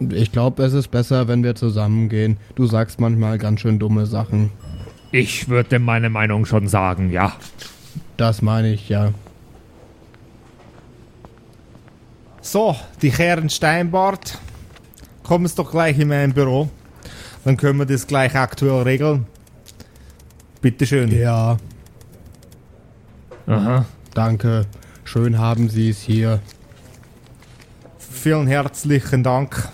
Ich 0.00 0.32
glaube, 0.32 0.64
es 0.64 0.72
ist 0.72 0.88
besser, 0.90 1.28
wenn 1.28 1.42
wir 1.42 1.54
zusammengehen. 1.54 2.38
Du 2.54 2.66
sagst 2.66 3.00
manchmal 3.00 3.38
ganz 3.38 3.60
schön 3.60 3.78
dumme 3.78 4.06
Sachen. 4.06 4.50
Ich 5.12 5.48
würde 5.48 5.78
meine 5.78 6.10
Meinung 6.10 6.46
schon 6.46 6.68
sagen, 6.68 7.10
ja. 7.10 7.32
Das 8.16 8.42
meine 8.42 8.72
ich, 8.72 8.88
ja. 8.88 9.12
So, 12.40 12.76
die 13.02 13.10
Herren 13.10 13.50
Steinbart. 13.50 14.38
Kommen 15.22 15.46
Sie 15.46 15.56
doch 15.56 15.70
gleich 15.70 15.98
in 15.98 16.08
mein 16.08 16.32
Büro. 16.32 16.68
Dann 17.44 17.56
können 17.56 17.78
wir 17.78 17.86
das 17.86 18.06
gleich 18.06 18.34
aktuell 18.34 18.82
regeln. 18.82 19.26
Bitteschön. 20.60 21.16
Ja, 21.16 21.56
Aha. 23.46 23.84
danke. 24.14 24.66
Schön 25.04 25.38
haben 25.38 25.68
Sie 25.68 25.90
es 25.90 26.00
hier. 26.00 26.40
Vielen 28.26 28.48
herzlichen 28.48 29.22
Dank. 29.22 29.68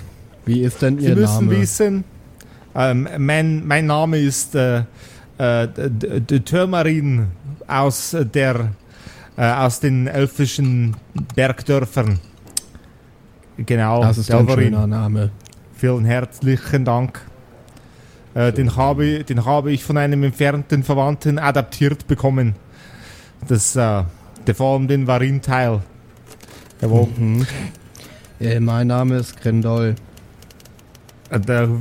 Wie 0.44 0.60
ist 0.60 0.82
denn 0.82 0.98
Sie 0.98 1.06
Ihr 1.06 1.16
müssen 1.16 1.46
Name? 1.46 1.58
wissen, 1.58 2.04
ähm, 2.74 3.08
mein, 3.16 3.66
mein 3.66 3.86
Name 3.86 4.18
ist 4.18 4.54
äh, 4.54 4.82
äh, 5.38 5.68
Türmarin 6.44 7.28
aus 7.66 8.14
der 8.34 8.72
äh, 9.38 9.50
aus 9.50 9.80
den 9.80 10.06
elfischen 10.06 10.94
Bergdörfern. 11.34 12.18
Genau, 13.56 14.02
Das 14.02 14.18
ist 14.18 14.30
ein 14.30 14.44
Delverin. 14.46 14.64
schöner 14.74 14.86
Name. 14.86 15.30
Vielen 15.74 16.04
herzlichen 16.04 16.84
Dank. 16.84 17.22
Äh, 18.34 18.52
den, 18.52 18.76
habe, 18.76 19.24
den 19.24 19.46
habe 19.46 19.72
ich 19.72 19.82
von 19.82 19.96
einem 19.96 20.24
entfernten 20.24 20.82
Verwandten 20.82 21.38
adaptiert 21.38 22.06
bekommen. 22.06 22.54
Das, 23.48 23.74
äh, 23.76 24.02
der 24.46 24.54
vor 24.54 24.74
allem 24.74 24.88
den 24.88 25.06
Varin-Teil. 25.06 25.80
Jawohl. 26.82 27.08
Mhm. 27.16 27.46
Äh, 28.42 28.58
mein 28.58 28.88
Name 28.88 29.18
ist 29.18 29.40
Grindol. 29.40 29.94
Äh, 31.30 31.38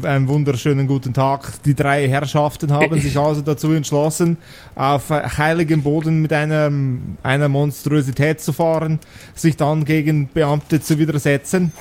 Einen 0.08 0.28
wunderschönen 0.28 0.86
guten 0.86 1.12
Tag. 1.14 1.64
Die 1.64 1.74
drei 1.74 2.08
Herrschaften 2.08 2.72
haben 2.72 3.02
sich 3.02 3.18
also 3.20 3.42
dazu 3.42 3.72
entschlossen, 3.72 4.38
auf 4.76 5.10
heiligem 5.10 5.82
Boden 5.82 6.22
mit 6.22 6.32
einer, 6.32 6.72
einer 7.24 7.50
Monstrosität 7.50 8.42
zu 8.42 8.54
fahren, 8.54 9.00
sich 9.34 9.58
dann 9.58 9.86
gegen 9.86 10.30
Beamte 10.32 10.80
zu 10.80 11.00
widersetzen 11.00 11.72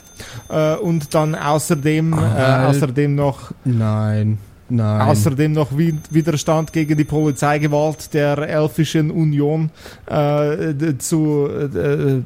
äh, 0.49 0.77
und 0.77 1.15
dann 1.15 1.35
außerdem, 1.35 2.15
äh, 2.15 2.17
Halt. 2.17 2.75
außerdem 2.75 3.15
noch 3.15 3.53
Nein, 3.65 4.39
nein. 4.71 5.01
Außerdem 5.03 5.53
noch 5.53 5.77
Wi- 5.77 5.95
Widerstand 6.11 6.73
gegen 6.73 6.97
die 6.97 7.05
Polizeigewalt 7.05 8.13
der 8.15 8.39
Elfischen 8.39 9.11
Union 9.11 9.71
äh, 10.07 10.75
zu 10.99 11.49
äh, 11.49 12.23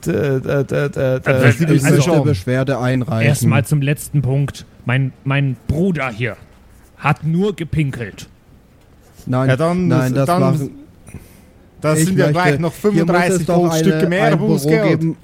Also, 1.25 1.87
also-. 1.87 2.23
Beschwerde 2.23 2.79
einreichen. 2.79 3.27
Erstmal 3.29 3.65
zum 3.65 3.83
letzten 3.83 4.23
Punkt. 4.23 4.67
Mein, 4.85 5.13
mein 5.25 5.57
Bruder 5.67 6.11
hier 6.11 6.37
hat 6.99 7.25
nur 7.25 7.55
gepinkelt. 7.57 8.29
Nein, 9.27 9.49
Ja, 9.49 9.57
dann, 9.57 9.89
nein, 9.89 10.15
das 10.15 10.27
dann 10.27 10.41
machen. 10.41 10.71
das 11.81 12.01
sind 12.01 12.19
ja 12.19 12.27
möchte- 12.27 12.33
gleich 12.33 12.59
noch 12.59 12.73
hier 12.75 12.91
muss 12.91 12.95
es 12.95 13.07
35 13.07 13.47
doch 13.47 13.57
Goldstücke 13.57 14.07
mehr 14.09 14.37
Büro 14.37 14.49
Bußgeld. 14.49 15.01
geben. 15.01 15.17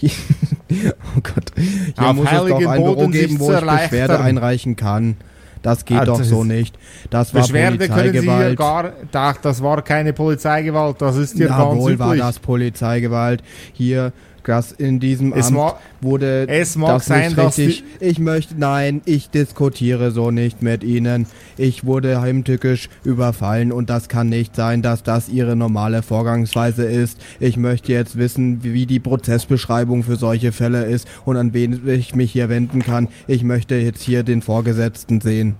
oh 0.02 1.20
Gott. 1.22 1.52
Hier 1.56 2.06
Auf 2.08 2.16
muss 2.16 2.26
es 2.30 2.38
doch 2.38 2.56
ein 2.70 2.82
Büro 2.82 2.94
Boden 2.94 3.12
sich 3.12 3.20
geben, 3.22 3.40
wo 3.40 3.52
ich. 3.52 3.60
Beschwerde 3.60 4.20
einreichen 4.20 4.76
kann. 4.76 5.16
Das 5.62 5.84
geht 5.84 5.98
Ah, 5.98 6.04
doch 6.04 6.18
das 6.18 6.28
so 6.28 6.42
ist- 6.42 6.48
nicht. 6.48 6.78
Das 7.10 7.34
war 7.34 7.42
Beschwerde 7.42 7.76
Polizeigewalt. 7.88 8.58
gar. 8.58 8.92
Ach, 9.12 9.36
das 9.38 9.62
war 9.62 9.82
keine 9.82 10.12
Polizeigewalt, 10.12 11.00
das 11.00 11.16
ist 11.16 11.36
hier 11.36 11.48
ganz 11.48 11.58
Jawohl 11.58 11.98
war 11.98 12.08
üblich. 12.08 12.22
das 12.22 12.38
Polizeigewalt. 12.38 13.42
Hier, 13.72 14.12
das 14.48 14.72
in 14.72 14.98
diesem 15.00 15.32
Es 15.32 15.48
Amt 15.48 15.74
wurde 16.00 16.48
es 16.48 16.76
mag 16.76 16.88
das 16.88 17.06
sein, 17.06 17.26
nicht 17.26 17.38
dass 17.38 17.58
richtig. 17.58 17.84
Ich 18.00 18.18
möchte, 18.18 18.54
nein, 18.56 19.02
ich 19.04 19.30
diskutiere 19.30 20.10
so 20.10 20.30
nicht 20.30 20.62
mit 20.62 20.82
Ihnen. 20.82 21.26
Ich 21.56 21.84
wurde 21.84 22.20
heimtückisch 22.20 22.88
überfallen 23.04 23.72
und 23.72 23.90
das 23.90 24.08
kann 24.08 24.28
nicht 24.28 24.56
sein, 24.56 24.82
dass 24.82 25.02
das 25.02 25.28
Ihre 25.28 25.56
normale 25.56 26.02
Vorgangsweise 26.02 26.84
ist. 26.84 27.18
Ich 27.40 27.56
möchte 27.56 27.92
jetzt 27.92 28.16
wissen, 28.16 28.62
wie 28.62 28.86
die 28.86 29.00
Prozessbeschreibung 29.00 30.02
für 30.02 30.16
solche 30.16 30.52
Fälle 30.52 30.84
ist 30.84 31.06
und 31.24 31.36
an 31.36 31.52
wen 31.52 31.86
ich 31.86 32.14
mich 32.14 32.32
hier 32.32 32.48
wenden 32.48 32.82
kann. 32.82 33.08
Ich 33.26 33.44
möchte 33.44 33.74
jetzt 33.76 34.02
hier 34.02 34.22
den 34.22 34.42
Vorgesetzten 34.42 35.20
sehen. 35.20 35.56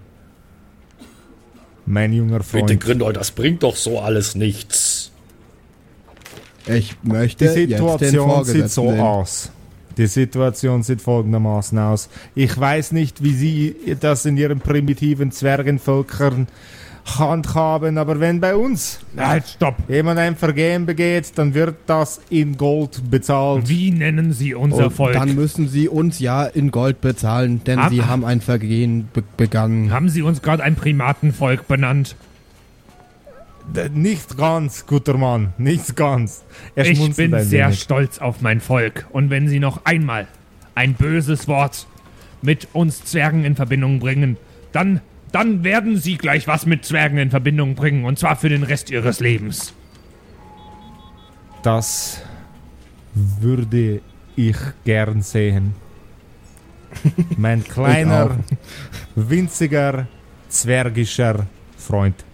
Mein 1.86 2.12
junger 2.12 2.38
Bitte, 2.38 2.58
Freund. 2.58 2.80
Grindol, 2.80 3.12
das 3.12 3.30
bringt 3.30 3.62
doch 3.62 3.76
so 3.76 3.98
alles 4.00 4.34
nichts. 4.34 5.10
Ich 6.68 6.96
möchte 7.02 7.44
Die 7.52 7.60
jetzt 7.62 7.80
den 7.80 8.10
Situation 8.10 8.44
sieht 8.44 8.70
so 8.70 8.90
aus. 8.90 9.50
Die 9.96 10.06
Situation 10.06 10.82
sieht 10.84 11.02
folgendermaßen 11.02 11.76
aus. 11.78 12.08
Ich 12.34 12.58
weiß 12.58 12.92
nicht, 12.92 13.22
wie 13.24 13.32
Sie 13.34 13.76
das 14.00 14.24
in 14.26 14.36
Ihren 14.36 14.60
primitiven 14.60 15.32
Zwergenvölkern 15.32 16.46
handhaben, 17.18 17.96
aber 17.98 18.20
wenn 18.20 18.38
bei 18.40 18.54
uns 18.54 19.00
Halt, 19.16 19.46
stopp. 19.48 19.76
jemand 19.88 20.18
ein 20.18 20.36
Vergehen 20.36 20.84
begeht, 20.86 21.32
dann 21.36 21.54
wird 21.54 21.76
das 21.86 22.20
in 22.28 22.56
Gold 22.58 23.10
bezahlt. 23.10 23.68
Wie 23.68 23.90
nennen 23.90 24.32
Sie 24.32 24.54
unser 24.54 24.86
Und 24.86 24.90
Volk? 24.92 25.14
dann 25.14 25.34
müssen 25.34 25.68
Sie 25.68 25.88
uns 25.88 26.18
ja 26.18 26.44
in 26.44 26.70
Gold 26.70 27.00
bezahlen, 27.00 27.62
denn 27.66 27.82
Hab- 27.82 27.90
Sie 27.90 28.02
haben 28.04 28.24
ein 28.24 28.40
Vergehen 28.42 29.08
be 29.12 29.22
begangen. 29.36 29.90
Haben 29.90 30.10
Sie 30.10 30.22
uns 30.22 30.42
gerade 30.42 30.62
ein 30.62 30.76
Primatenvolk 30.76 31.66
benannt? 31.66 32.14
Nicht 33.92 34.36
ganz, 34.36 34.86
guter 34.86 35.16
Mann, 35.18 35.52
nicht 35.58 35.94
ganz. 35.94 36.42
Er 36.74 36.86
Ich 36.86 36.98
bin 37.16 37.38
sehr 37.40 37.66
wenig. 37.66 37.80
stolz 37.80 38.18
auf 38.18 38.40
mein 38.40 38.60
Volk. 38.60 39.06
Und 39.10 39.30
wenn 39.30 39.48
Sie 39.48 39.60
noch 39.60 39.84
einmal 39.84 40.26
ein 40.74 40.94
böses 40.94 41.48
Wort 41.48 41.86
mit 42.40 42.68
uns 42.72 43.04
Zwergen 43.04 43.44
in 43.44 43.56
Verbindung 43.56 43.98
bringen, 43.98 44.36
dann, 44.72 45.00
dann 45.32 45.64
werden 45.64 45.98
Sie 45.98 46.16
gleich 46.16 46.46
was 46.46 46.66
mit 46.66 46.84
Zwergen 46.84 47.18
in 47.18 47.30
Verbindung 47.30 47.74
bringen. 47.74 48.04
Und 48.04 48.18
zwar 48.18 48.36
für 48.36 48.48
den 48.48 48.62
Rest 48.62 48.90
Ihres 48.90 49.20
Lebens. 49.20 49.74
Das 51.62 52.22
würde 53.14 54.00
ich 54.36 54.56
gern 54.84 55.22
sehen. 55.22 55.74
Mein 57.36 57.64
kleiner, 57.68 58.38
winziger, 59.14 60.06
zwergischer 60.48 61.46
Freund. 61.76 62.24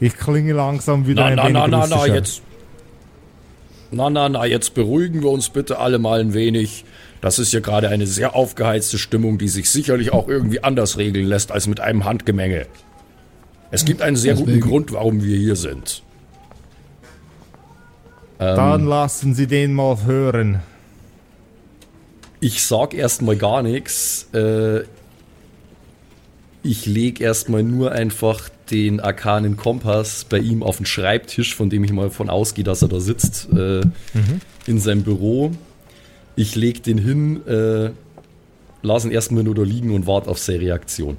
Ich 0.00 0.16
klinge 0.16 0.52
langsam 0.52 1.06
wieder 1.06 1.22
Na, 1.22 1.26
ein 1.28 1.36
na, 1.36 1.44
wenig 1.44 1.70
na, 1.70 1.86
na, 1.86 1.86
na, 1.86 2.06
jetzt. 2.06 2.42
Na, 3.90 4.10
na, 4.10 4.28
na, 4.28 4.44
jetzt 4.44 4.74
beruhigen 4.74 5.22
wir 5.22 5.30
uns 5.30 5.48
bitte 5.50 5.78
alle 5.78 5.98
mal 5.98 6.20
ein 6.20 6.34
wenig. 6.34 6.84
Das 7.20 7.38
ist 7.38 7.50
hier 7.52 7.60
gerade 7.60 7.88
eine 7.88 8.06
sehr 8.06 8.34
aufgeheizte 8.34 8.98
Stimmung, 8.98 9.38
die 9.38 9.48
sich 9.48 9.70
sicherlich 9.70 10.12
auch 10.12 10.28
irgendwie 10.28 10.62
anders 10.62 10.98
regeln 10.98 11.26
lässt 11.26 11.52
als 11.52 11.66
mit 11.66 11.80
einem 11.80 12.04
Handgemenge. 12.04 12.66
Es 13.70 13.84
gibt 13.84 14.02
einen 14.02 14.16
sehr 14.16 14.34
guten 14.34 14.46
Deswegen- 14.48 14.68
Grund, 14.68 14.92
warum 14.92 15.22
wir 15.22 15.36
hier 15.36 15.56
sind. 15.56 16.02
Dann 18.38 18.84
lassen 18.86 19.34
Sie 19.34 19.46
den 19.46 19.72
mal 19.72 20.04
hören. 20.04 20.60
Ich 22.40 22.62
sag 22.64 22.92
erstmal 22.92 23.36
gar 23.36 23.62
nichts. 23.62 24.28
Äh, 24.34 24.80
ich 26.64 26.86
leg 26.86 27.20
erstmal 27.20 27.62
nur 27.62 27.92
einfach 27.92 28.48
den 28.70 28.98
arkanen 28.98 29.58
Kompass 29.58 30.24
bei 30.24 30.38
ihm 30.38 30.62
auf 30.62 30.78
den 30.78 30.86
Schreibtisch, 30.86 31.54
von 31.54 31.68
dem 31.68 31.84
ich 31.84 31.92
mal 31.92 32.10
von 32.10 32.30
ausgehe, 32.30 32.64
dass 32.64 32.80
er 32.80 32.88
da 32.88 33.00
sitzt, 33.00 33.52
äh, 33.52 33.82
in 34.66 34.80
seinem 34.80 35.02
Büro. 35.02 35.52
Ich 36.36 36.56
leg 36.56 36.82
den 36.82 36.96
hin, 36.96 37.46
äh, 37.46 37.90
lass 38.82 39.04
ihn 39.04 39.10
erstmal 39.10 39.44
nur 39.44 39.54
da 39.54 39.62
liegen 39.62 39.94
und 39.94 40.06
warte 40.06 40.30
auf 40.30 40.38
seine 40.38 40.60
Reaktion. 40.62 41.18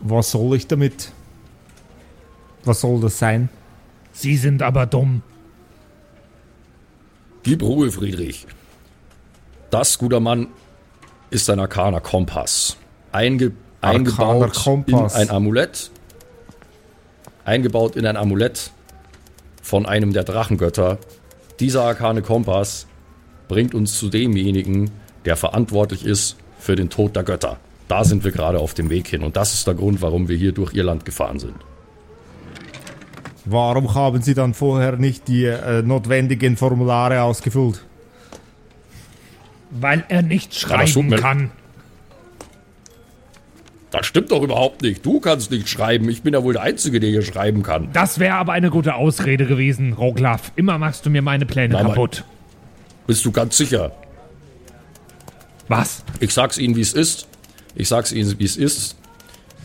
Was 0.00 0.30
soll 0.30 0.56
ich 0.56 0.68
damit? 0.68 1.10
Was 2.64 2.80
soll 2.80 3.00
das 3.00 3.18
sein? 3.18 3.48
Sie 4.12 4.36
sind 4.36 4.62
aber 4.62 4.86
dumm. 4.86 5.22
Gib 7.42 7.62
Ruhe, 7.62 7.90
Friedrich. 7.90 8.46
Das, 9.70 9.98
guter 9.98 10.20
Mann, 10.20 10.46
ist 11.36 11.50
ein 11.50 11.60
arkaner 11.60 12.00
Kompass. 12.00 12.78
Einge 13.12 13.52
Arkaner 13.82 13.98
eingebaut 13.98 14.54
Kompass. 14.54 15.14
in 15.14 15.20
ein 15.20 15.30
Amulett. 15.30 15.90
Eingebaut 17.44 17.94
in 17.94 18.06
ein 18.06 18.16
Amulett 18.16 18.70
von 19.62 19.84
einem 19.84 20.14
der 20.14 20.24
Drachengötter. 20.24 20.98
Dieser 21.60 21.84
arkane 21.84 22.22
Kompass 22.22 22.86
bringt 23.48 23.74
uns 23.74 23.98
zu 23.98 24.08
demjenigen, 24.08 24.90
der 25.26 25.36
verantwortlich 25.36 26.06
ist 26.06 26.36
für 26.58 26.74
den 26.74 26.88
Tod 26.88 27.14
der 27.14 27.22
Götter. 27.22 27.58
Da 27.86 28.02
sind 28.02 28.24
wir 28.24 28.32
gerade 28.32 28.58
auf 28.58 28.72
dem 28.72 28.88
Weg 28.88 29.06
hin 29.06 29.22
und 29.22 29.36
das 29.36 29.52
ist 29.52 29.66
der 29.66 29.74
Grund, 29.74 30.00
warum 30.00 30.28
wir 30.28 30.36
hier 30.36 30.52
durch 30.52 30.72
ihr 30.72 30.84
Land 30.84 31.04
gefahren 31.04 31.38
sind. 31.38 31.54
Warum 33.44 33.94
haben 33.94 34.22
Sie 34.22 34.34
dann 34.34 34.54
vorher 34.54 34.96
nicht 34.96 35.28
die 35.28 35.44
äh, 35.44 35.82
notwendigen 35.82 36.56
Formulare 36.56 37.22
ausgefüllt? 37.22 37.85
Weil 39.70 40.04
er 40.08 40.22
nicht 40.22 40.54
schreiben 40.54 41.08
mir- 41.08 41.16
kann. 41.18 41.50
Das 43.90 44.04
stimmt 44.06 44.30
doch 44.30 44.42
überhaupt 44.42 44.82
nicht. 44.82 45.06
Du 45.06 45.20
kannst 45.20 45.50
nicht 45.50 45.68
schreiben. 45.68 46.08
Ich 46.10 46.22
bin 46.22 46.34
ja 46.34 46.42
wohl 46.42 46.52
der 46.54 46.62
Einzige, 46.62 47.00
der 47.00 47.08
hier 47.10 47.22
schreiben 47.22 47.62
kann. 47.62 47.88
Das 47.92 48.18
wäre 48.18 48.34
aber 48.34 48.52
eine 48.52 48.70
gute 48.70 48.94
Ausrede 48.94 49.46
gewesen, 49.46 49.92
Roglaf. 49.92 50.52
Immer 50.56 50.76
machst 50.78 51.06
du 51.06 51.10
mir 51.10 51.22
meine 51.22 51.46
Pläne 51.46 51.74
Na, 51.74 51.82
mein- 51.82 51.92
kaputt. 51.92 52.24
Bist 53.06 53.24
du 53.24 53.30
ganz 53.32 53.56
sicher? 53.56 53.92
Was? 55.68 56.04
Ich 56.20 56.34
sag's 56.34 56.58
Ihnen, 56.58 56.76
wie 56.76 56.80
es 56.80 56.92
ist. 56.92 57.26
Ich 57.74 57.88
sag's 57.88 58.12
Ihnen, 58.12 58.38
wie 58.38 58.44
es 58.44 58.56
ist. 58.56 58.96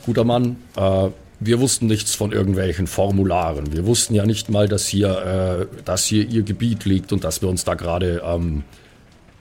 Guter 0.06 0.24
Mann, 0.24 0.58
äh, 0.76 1.08
wir 1.39 1.60
wussten 1.60 1.88
nichts 1.88 2.14
von 2.16 2.32
irgendwelchen 2.32 2.86
Formularen. 2.88 3.74
Wir 3.74 3.86
wussten 3.86 4.14
ja 4.14 4.26
nicht 4.26 4.49
mal, 4.49 4.68
dass 4.68 4.88
hier, 4.88 5.68
äh, 5.72 5.84
dass 5.84 6.06
hier 6.06 6.28
Ihr 6.28 6.43
Gebiet 6.43 6.86
liegt 6.86 7.12
und 7.12 7.24
dass 7.24 7.41
wir 7.41 7.49
uns 7.49 7.66
da 7.66 7.74
gerade 7.74 8.22
ähm, 8.26 8.64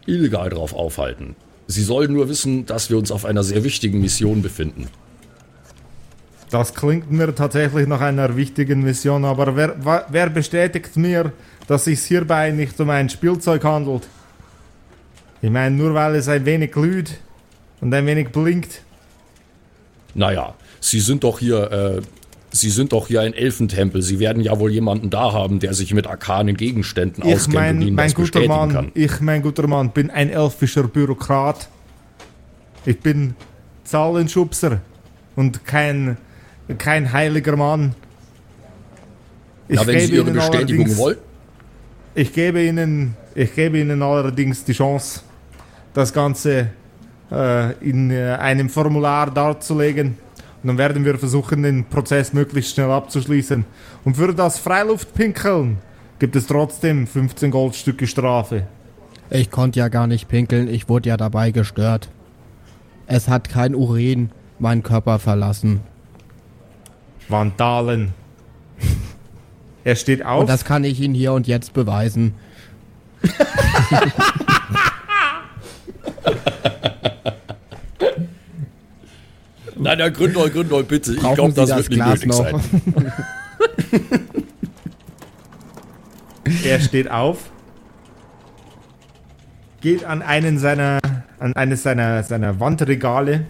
illegal 0.06 0.50
drauf 0.50 0.74
aufhalten. 0.74 1.36
Sie 1.66 1.82
sollen 1.82 2.12
nur 2.12 2.28
wissen, 2.28 2.66
dass 2.66 2.90
wir 2.90 2.98
uns 2.98 3.12
auf 3.12 3.24
einer 3.24 3.42
sehr 3.42 3.62
wichtigen 3.62 4.00
Mission 4.00 4.42
befinden. 4.42 4.88
Das 6.50 6.74
klingt 6.74 7.10
mir 7.12 7.32
tatsächlich 7.32 7.86
nach 7.86 8.00
einer 8.00 8.36
wichtigen 8.36 8.82
Mission, 8.82 9.24
aber 9.24 9.54
wer, 9.54 10.04
wer 10.08 10.30
bestätigt 10.30 10.96
mir, 10.96 11.32
dass 11.68 11.86
es 11.86 12.04
hierbei 12.06 12.50
nicht 12.50 12.80
um 12.80 12.90
ein 12.90 13.08
Spielzeug 13.08 13.62
handelt? 13.62 14.08
Ich 15.42 15.50
meine, 15.50 15.76
nur 15.76 15.94
weil 15.94 16.16
es 16.16 16.26
ein 16.28 16.44
wenig 16.44 16.72
glüht 16.72 17.18
und 17.80 17.94
ein 17.94 18.04
wenig 18.04 18.30
blinkt. 18.30 18.82
Naja, 20.14 20.54
Sie 20.80 20.98
sind 20.98 21.22
doch 21.22 21.38
hier, 21.38 21.70
äh, 21.70 22.02
Sie 22.52 22.70
sind 22.70 22.92
doch 22.92 23.06
hier 23.06 23.20
ein 23.20 23.32
Elfentempel. 23.32 24.02
Sie 24.02 24.18
werden 24.18 24.42
ja 24.42 24.58
wohl 24.58 24.72
jemanden 24.72 25.08
da 25.10 25.32
haben, 25.32 25.60
der 25.60 25.72
sich 25.72 25.94
mit 25.94 26.06
arkanen 26.06 26.56
Gegenständen 26.56 27.24
Ich, 27.24 27.34
auskennt 27.34 27.54
und 27.54 27.62
mein, 27.62 27.82
Ihnen 27.82 27.96
mein 27.96 28.06
das 28.08 28.14
guter 28.14 28.46
Mann, 28.46 28.72
kann. 28.72 28.92
ich, 28.94 29.20
mein 29.20 29.42
guter 29.42 29.66
Mann, 29.66 29.90
bin 29.90 30.10
ein 30.10 30.30
elfischer 30.30 30.84
Bürokrat. 30.84 31.68
Ich 32.84 32.98
bin 32.98 33.34
Zahlenschubser 33.84 34.80
und 35.36 35.64
kein, 35.64 36.16
kein 36.78 37.12
heiliger 37.12 37.56
Mann. 37.56 37.94
Ich 39.68 39.76
Na, 39.76 39.86
wenn 39.86 40.00
Sie 40.00 40.14
Ihre 40.14 40.24
Ihnen 40.24 40.34
Bestätigung 40.34 40.96
wollen. 40.96 41.18
Ich 42.14 42.32
gebe 42.32 42.62
Ihnen, 42.62 43.14
ich 43.34 43.54
gebe 43.54 43.78
Ihnen 43.78 44.02
allerdings 44.02 44.64
die 44.64 44.72
Chance, 44.72 45.20
das 45.94 46.12
Ganze 46.12 46.70
äh, 47.30 47.72
in 47.74 48.10
äh, 48.10 48.32
einem 48.32 48.68
Formular 48.68 49.30
darzulegen. 49.30 50.16
Und 50.62 50.68
dann 50.68 50.78
werden 50.78 51.04
wir 51.04 51.18
versuchen, 51.18 51.62
den 51.62 51.86
Prozess 51.86 52.32
möglichst 52.32 52.74
schnell 52.74 52.90
abzuschließen. 52.90 53.64
Und 54.04 54.16
für 54.16 54.34
das 54.34 54.58
Freiluftpinkeln 54.58 55.78
gibt 56.18 56.36
es 56.36 56.46
trotzdem 56.46 57.06
15 57.06 57.50
Goldstücke 57.50 58.06
Strafe. 58.06 58.66
Ich 59.30 59.50
konnte 59.50 59.78
ja 59.78 59.88
gar 59.88 60.06
nicht 60.06 60.28
pinkeln, 60.28 60.68
ich 60.68 60.88
wurde 60.88 61.08
ja 61.08 61.16
dabei 61.16 61.50
gestört. 61.50 62.10
Es 63.06 63.28
hat 63.28 63.48
kein 63.48 63.74
Urin 63.74 64.30
meinen 64.58 64.82
Körper 64.82 65.18
verlassen. 65.18 65.80
Vandalen. 67.28 68.12
Er 69.82 69.96
steht 69.96 70.24
auf. 70.24 70.42
Und 70.42 70.50
das 70.50 70.64
kann 70.64 70.84
ich 70.84 71.00
Ihnen 71.00 71.14
hier 71.14 71.32
und 71.32 71.46
jetzt 71.46 71.72
beweisen. 71.72 72.34
Nein, 79.80 79.98
Herr 79.98 80.10
Gründol, 80.10 80.50
Gründol, 80.50 80.84
bitte. 80.84 81.12
Ich 81.12 81.20
Brauchen 81.20 81.34
glaube, 81.34 81.50
Sie 81.52 81.56
das, 81.56 81.68
das 81.70 81.78
wird 81.78 81.90
nicht 81.90 81.98
Glas 81.98 82.20
nötig 82.20 82.28
noch? 82.28 82.60
sein. 83.00 83.12
Er 86.64 86.80
steht 86.80 87.08
auf, 87.08 87.38
geht 89.80 90.04
an 90.04 90.20
einen 90.20 90.58
seiner 90.58 90.98
an 91.38 91.54
eines 91.54 91.82
seiner, 91.82 92.22
seiner 92.22 92.60
Wandregale 92.60 93.46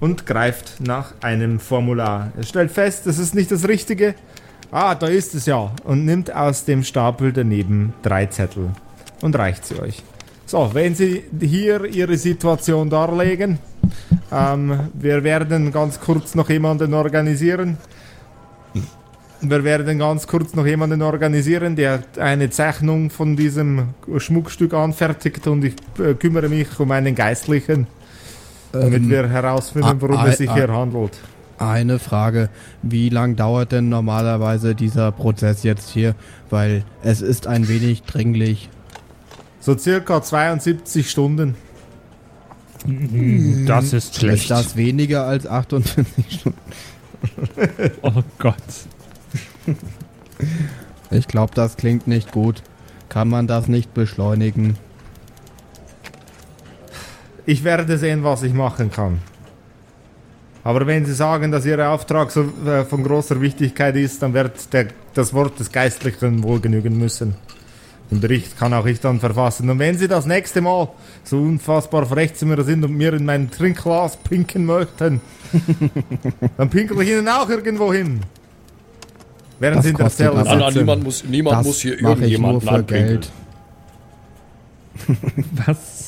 und 0.00 0.26
greift 0.26 0.80
nach 0.80 1.14
einem 1.20 1.60
Formular. 1.60 2.32
Er 2.36 2.42
stellt 2.42 2.70
fest, 2.70 3.06
das 3.06 3.18
ist 3.18 3.34
nicht 3.34 3.50
das 3.50 3.68
Richtige. 3.68 4.14
Ah, 4.70 4.94
da 4.94 5.06
ist 5.06 5.34
es 5.34 5.46
ja. 5.46 5.72
Und 5.84 6.04
nimmt 6.04 6.34
aus 6.34 6.64
dem 6.64 6.82
Stapel 6.82 7.32
daneben 7.32 7.94
drei 8.02 8.26
Zettel 8.26 8.70
und 9.22 9.36
reicht 9.36 9.66
sie 9.66 9.80
euch. 9.80 10.02
So, 10.46 10.70
wenn 10.72 10.94
Sie 10.94 11.24
hier 11.40 11.84
Ihre 11.84 12.16
Situation 12.16 12.90
darlegen, 12.90 13.58
ähm, 14.32 14.90
wir 14.94 15.24
werden 15.24 15.72
ganz 15.72 16.00
kurz 16.00 16.34
noch 16.34 16.48
jemanden 16.50 16.94
organisieren. 16.94 17.78
Wir 19.40 19.62
werden 19.62 19.98
ganz 20.00 20.26
kurz 20.26 20.54
noch 20.54 20.66
jemanden 20.66 21.00
organisieren, 21.00 21.76
der 21.76 22.02
eine 22.18 22.50
Zeichnung 22.50 23.08
von 23.08 23.36
diesem 23.36 23.90
Schmuckstück 24.16 24.74
anfertigt 24.74 25.46
und 25.46 25.64
ich 25.64 25.74
äh, 25.98 26.14
kümmere 26.14 26.48
mich 26.48 26.80
um 26.80 26.90
einen 26.90 27.14
Geistlichen, 27.14 27.86
damit 28.72 29.02
Ähm, 29.02 29.10
wir 29.10 29.28
herausfinden, 29.28 30.00
worum 30.00 30.26
es 30.26 30.38
sich 30.38 30.52
hier 30.52 30.68
handelt. 30.68 31.20
Eine 31.58 31.98
Frage, 31.98 32.50
wie 32.82 33.08
lang 33.08 33.36
dauert 33.36 33.72
denn 33.72 33.88
normalerweise 33.88 34.74
dieser 34.74 35.12
Prozess 35.12 35.62
jetzt 35.62 35.90
hier? 35.90 36.14
Weil 36.50 36.84
es 37.02 37.20
ist 37.20 37.46
ein 37.46 37.68
wenig 37.68 38.02
dringlich. 38.02 38.68
So 39.60 39.76
circa 39.76 40.22
72 40.22 41.10
Stunden. 41.10 41.56
Das 43.66 43.86
ist 43.86 43.94
Ist 43.94 44.16
schlecht. 44.20 44.50
das 44.50 44.76
weniger 44.76 45.24
als 45.26 45.46
48 45.46 46.06
Stunden? 46.40 46.58
Oh 48.02 48.22
Gott. 48.38 48.54
Ich 51.10 51.26
glaube, 51.26 51.54
das 51.54 51.76
klingt 51.76 52.06
nicht 52.06 52.30
gut. 52.32 52.62
Kann 53.08 53.28
man 53.28 53.46
das 53.46 53.68
nicht 53.68 53.94
beschleunigen? 53.94 54.76
Ich 57.46 57.64
werde 57.64 57.96
sehen, 57.98 58.22
was 58.24 58.42
ich 58.42 58.52
machen 58.52 58.90
kann. 58.90 59.18
Aber 60.64 60.86
wenn 60.86 61.06
Sie 61.06 61.14
sagen, 61.14 61.50
dass 61.50 61.64
Ihr 61.64 61.88
Auftrag 61.88 62.30
so 62.30 62.44
äh, 62.66 62.84
von 62.84 63.02
großer 63.02 63.40
Wichtigkeit 63.40 63.96
ist, 63.96 64.22
dann 64.22 64.34
wird 64.34 64.72
der, 64.74 64.88
das 65.14 65.32
Wort 65.32 65.58
des 65.58 65.72
Geistlichen 65.72 66.42
wohl 66.42 66.60
genügen 66.60 66.98
müssen. 66.98 67.36
Den 68.10 68.20
Bericht 68.20 68.56
kann 68.58 68.72
auch 68.72 68.86
ich 68.86 69.00
dann 69.00 69.20
verfassen. 69.20 69.68
Und 69.68 69.78
wenn 69.78 69.98
Sie 69.98 70.08
das 70.08 70.24
nächste 70.24 70.60
Mal 70.62 70.88
so 71.24 71.38
unfassbar 71.38 72.06
frech 72.06 72.34
zu 72.34 72.46
mir 72.46 72.62
sind 72.64 72.82
und 72.84 72.94
mir 72.96 73.12
in 73.12 73.24
mein 73.26 73.50
Trinkglas 73.50 74.16
pinken 74.16 74.64
möchten, 74.64 75.20
dann 76.56 76.70
pinkel 76.70 77.00
ich 77.02 77.10
Ihnen 77.10 77.28
auch 77.28 77.48
irgendwo 77.50 77.92
hin. 77.92 78.20
Während 79.60 79.78
Das 79.78 79.84
Sie 79.84 79.90
in 79.90 79.96
der 79.96 80.10
Zelle 80.10 80.30
aber- 80.30 80.44
Nein, 80.44 80.58
nein, 80.58 80.68
sitzen. 80.68 80.78
niemand 80.78 81.02
muss, 81.04 81.24
niemand 81.24 81.56
das 81.58 81.66
muss 81.66 81.80
hier 81.80 81.94
ich 81.96 82.00
irgendjemanden 82.02 82.68
anpinkeln. 82.68 83.06
Geld. 83.08 83.30
Was? 85.66 86.07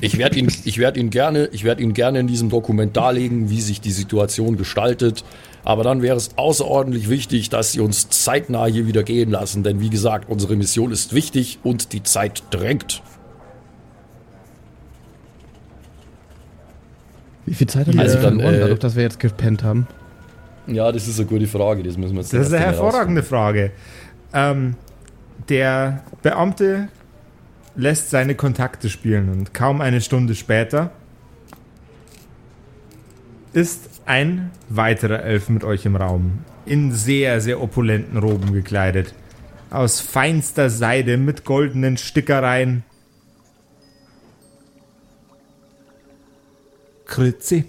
Ich 0.00 0.18
werde 0.18 0.38
ihn, 0.38 0.52
ich 0.64 0.78
werde 0.78 1.00
ihn 1.00 1.10
gerne, 1.10 1.48
ich 1.52 1.64
werde 1.64 1.82
ihn 1.82 1.94
gerne 1.94 2.20
in 2.20 2.26
diesem 2.26 2.50
Dokument 2.50 2.96
darlegen, 2.96 3.50
wie 3.50 3.60
sich 3.60 3.80
die 3.80 3.90
Situation 3.90 4.56
gestaltet. 4.56 5.24
Aber 5.64 5.82
dann 5.82 6.02
wäre 6.02 6.16
es 6.16 6.30
außerordentlich 6.36 7.08
wichtig, 7.08 7.50
dass 7.50 7.72
Sie 7.72 7.80
uns 7.80 8.08
zeitnah 8.08 8.66
hier 8.66 8.86
wieder 8.86 9.02
gehen 9.02 9.30
lassen, 9.30 9.62
denn 9.62 9.80
wie 9.80 9.90
gesagt, 9.90 10.28
unsere 10.28 10.56
Mission 10.56 10.92
ist 10.92 11.14
wichtig 11.14 11.58
und 11.62 11.92
die 11.92 12.02
Zeit 12.02 12.42
drängt. 12.50 13.02
Wie 17.46 17.54
viel 17.54 17.66
Zeit 17.66 17.86
haben 17.86 17.94
wir 17.94 18.02
Also 18.02 18.20
dann, 18.20 18.40
äh, 18.40 18.60
dadurch, 18.60 18.78
dass 18.78 18.94
wir 18.94 19.02
jetzt 19.02 19.20
gepennt 19.20 19.62
haben? 19.62 19.86
Ja, 20.66 20.92
das 20.92 21.08
ist 21.08 21.18
eine 21.18 21.28
gute 21.28 21.46
Frage. 21.46 21.82
Das 21.82 21.96
müssen 21.96 22.14
wir 22.14 22.20
jetzt 22.20 22.32
Das 22.34 22.48
ist 22.48 22.52
eine 22.52 22.62
hervorragende 22.62 23.22
Frage. 23.22 23.72
Ähm, 24.34 24.74
der 25.48 26.02
Beamte 26.22 26.88
lässt 27.78 28.10
seine 28.10 28.34
Kontakte 28.34 28.90
spielen 28.90 29.28
und 29.28 29.54
kaum 29.54 29.80
eine 29.80 30.00
Stunde 30.00 30.34
später 30.34 30.90
ist 33.52 33.88
ein 34.04 34.50
weiterer 34.68 35.22
Elf 35.22 35.48
mit 35.48 35.62
euch 35.62 35.86
im 35.86 35.94
Raum. 35.94 36.44
In 36.66 36.92
sehr, 36.92 37.40
sehr 37.40 37.62
opulenten 37.62 38.18
Roben 38.18 38.52
gekleidet. 38.52 39.14
Aus 39.70 40.00
feinster 40.00 40.70
Seide 40.70 41.16
mit 41.18 41.44
goldenen 41.44 41.96
Stickereien. 41.96 42.82
Grüezi. 47.06 47.64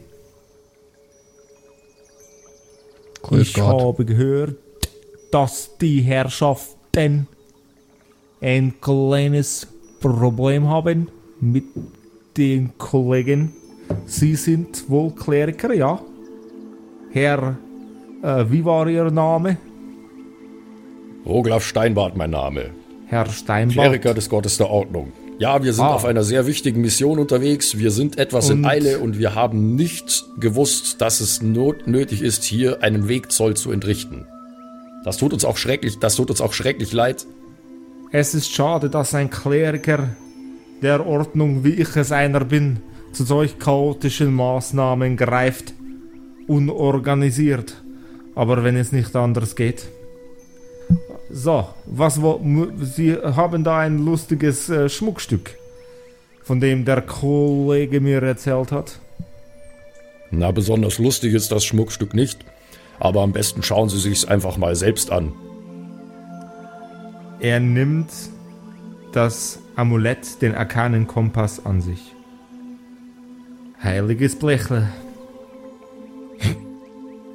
Grüß 3.21 3.41
ich 3.41 3.53
Gott. 3.53 3.81
habe 3.81 4.05
gehört, 4.05 4.55
dass 5.31 5.77
die 5.77 6.01
Herrschaften 6.01 7.27
ein 8.41 8.81
kleines 8.81 9.67
Problem 9.99 10.67
haben 10.67 11.07
mit 11.39 11.65
den 12.37 12.71
Kollegen. 12.77 13.51
Sie 14.05 14.35
sind 14.35 14.89
wohl 14.89 15.11
Kleriker, 15.11 15.73
ja? 15.73 15.99
Herr, 17.11 17.57
äh, 18.21 18.45
wie 18.49 18.63
war 18.63 18.87
Ihr 18.87 19.09
Name? 19.11 19.57
Roglaf 21.25 21.63
Steinbart 21.65 22.15
mein 22.15 22.29
Name. 22.31 22.71
Herr 23.07 23.25
Steinbach. 23.27 23.73
Kleriker 23.75 24.13
des 24.13 24.29
Gottes 24.29 24.57
der 24.57 24.69
Ordnung. 24.69 25.11
Ja, 25.39 25.63
wir 25.63 25.73
sind 25.73 25.85
Ah. 25.85 25.95
auf 25.95 26.05
einer 26.05 26.23
sehr 26.23 26.45
wichtigen 26.47 26.81
Mission 26.81 27.17
unterwegs. 27.17 27.77
Wir 27.77 27.91
sind 27.91 28.17
etwas 28.17 28.49
in 28.49 28.59
Und- 28.59 28.65
Eile 28.65 28.99
und 28.99 29.17
wir 29.17 29.35
haben 29.35 29.75
nicht 29.75 30.25
gewusst, 30.39 31.01
dass 31.01 31.21
es 31.21 31.41
not 31.41 31.87
nötig 31.87 32.21
ist, 32.21 32.43
hier 32.43 32.83
einen 32.83 33.07
Wegzoll 33.07 33.55
zu 33.55 33.71
entrichten. 33.71 34.25
Das 35.05 35.17
tut 35.17 35.31
uns 35.33 35.45
auch 35.45 35.55
schrecklich, 35.57 35.97
das 35.99 36.15
tut 36.15 36.29
uns 36.29 36.41
auch 36.41 36.51
schrecklich 36.53 36.91
leid. 36.91 37.25
Es 38.11 38.33
ist 38.33 38.51
schade, 38.51 38.89
dass 38.89 39.13
ein 39.13 39.29
Kleriker 39.29 40.09
der 40.81 41.05
Ordnung, 41.05 41.63
wie 41.63 41.73
ich 41.73 41.95
es 41.95 42.11
einer 42.11 42.43
bin, 42.43 42.79
zu 43.11 43.23
solch 43.23 43.59
chaotischen 43.59 44.33
Maßnahmen 44.33 45.15
greift. 45.15 45.73
Unorganisiert. 46.47 47.83
Aber 48.33 48.63
wenn 48.63 48.77
es 48.77 48.91
nicht 48.91 49.15
anders 49.15 49.55
geht. 49.55 49.87
So, 51.29 51.67
was 51.85 52.19
wo, 52.21 52.41
Sie 52.81 53.13
haben 53.13 53.63
da 53.63 53.79
ein 53.79 54.03
lustiges 54.03 54.69
äh, 54.69 54.89
Schmuckstück, 54.89 55.51
von 56.41 56.59
dem 56.59 56.85
der 56.85 57.03
Kollege 57.03 57.99
mir 57.99 58.23
erzählt 58.23 58.71
hat. 58.71 58.97
Na, 60.31 60.49
besonders 60.49 60.97
lustig 60.97 61.35
ist 61.35 61.51
das 61.51 61.63
Schmuckstück 61.63 62.15
nicht, 62.15 62.39
aber 62.99 63.21
am 63.21 63.33
besten 63.33 63.61
schauen 63.61 63.89
Sie 63.89 63.99
sich's 63.99 64.25
einfach 64.25 64.57
mal 64.57 64.75
selbst 64.75 65.11
an. 65.11 65.33
Er 67.39 67.59
nimmt 67.59 68.11
das 69.13 69.59
Amulett, 69.75 70.41
den 70.41 70.55
arkanen 70.55 71.07
Kompass 71.07 71.65
an 71.65 71.81
sich. 71.81 72.13
Heiliges 73.81 74.35
Blechle. 74.37 74.89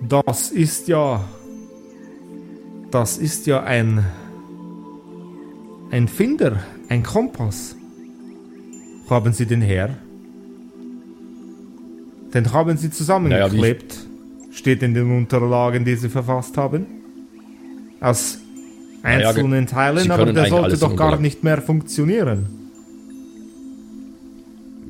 Das 0.06 0.50
ist 0.50 0.88
ja. 0.88 1.24
Das 2.90 3.16
ist 3.16 3.46
ja 3.46 3.62
ein. 3.62 4.04
Ein 5.90 6.08
Finder, 6.08 6.60
ein 6.88 7.02
Kompass. 7.02 7.76
Haben 9.08 9.32
Sie 9.32 9.46
den 9.46 9.62
her? 9.62 9.96
Den 12.34 12.52
haben 12.52 12.76
Sie 12.76 12.90
zusammengeklebt. 12.90 13.96
Steht 14.50 14.82
in 14.82 14.92
den 14.92 15.16
Unterlagen, 15.16 15.84
die 15.84 15.94
Sie 15.96 16.08
verfasst 16.08 16.56
haben. 16.56 16.86
Aus 18.00 18.38
Naja, 18.38 18.43
einzelnen 19.04 19.66
Teilen, 19.66 20.10
aber 20.10 20.32
der 20.32 20.46
sollte 20.46 20.78
doch 20.78 20.96
gar 20.96 21.20
nicht 21.20 21.44
mehr 21.44 21.60
funktionieren. 21.60 22.46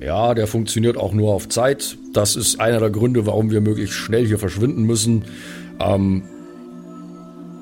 Ja, 0.00 0.34
der 0.34 0.46
funktioniert 0.46 0.96
auch 0.96 1.12
nur 1.12 1.32
auf 1.32 1.48
Zeit. 1.48 1.96
Das 2.12 2.36
ist 2.36 2.60
einer 2.60 2.78
der 2.78 2.90
Gründe, 2.90 3.26
warum 3.26 3.50
wir 3.50 3.60
möglichst 3.60 3.94
schnell 3.94 4.26
hier 4.26 4.38
verschwinden 4.38 4.84
müssen. 4.84 5.24
Ähm, 5.80 6.22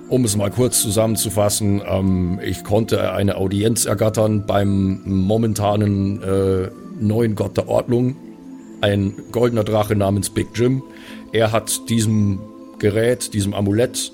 um 0.08 0.24
es 0.24 0.36
mal 0.36 0.50
kurz 0.50 0.82
zusammenzufassen, 0.82 1.80
ähm, 1.86 2.40
ich 2.42 2.64
konnte 2.64 3.12
eine 3.12 3.36
Audienz 3.36 3.86
ergattern 3.86 4.44
beim 4.46 5.00
momentanen 5.04 6.22
äh, 6.22 6.68
neuen 7.00 7.34
Gott 7.34 7.56
der 7.56 7.68
Ordnung, 7.68 8.16
ein 8.80 9.14
goldener 9.30 9.64
Drache 9.64 9.94
namens 9.94 10.28
Big 10.28 10.48
Jim. 10.54 10.82
Er 11.32 11.52
hat 11.52 11.88
diesem 11.88 12.40
Gerät, 12.78 13.32
diesem 13.32 13.54
Amulett, 13.54 14.12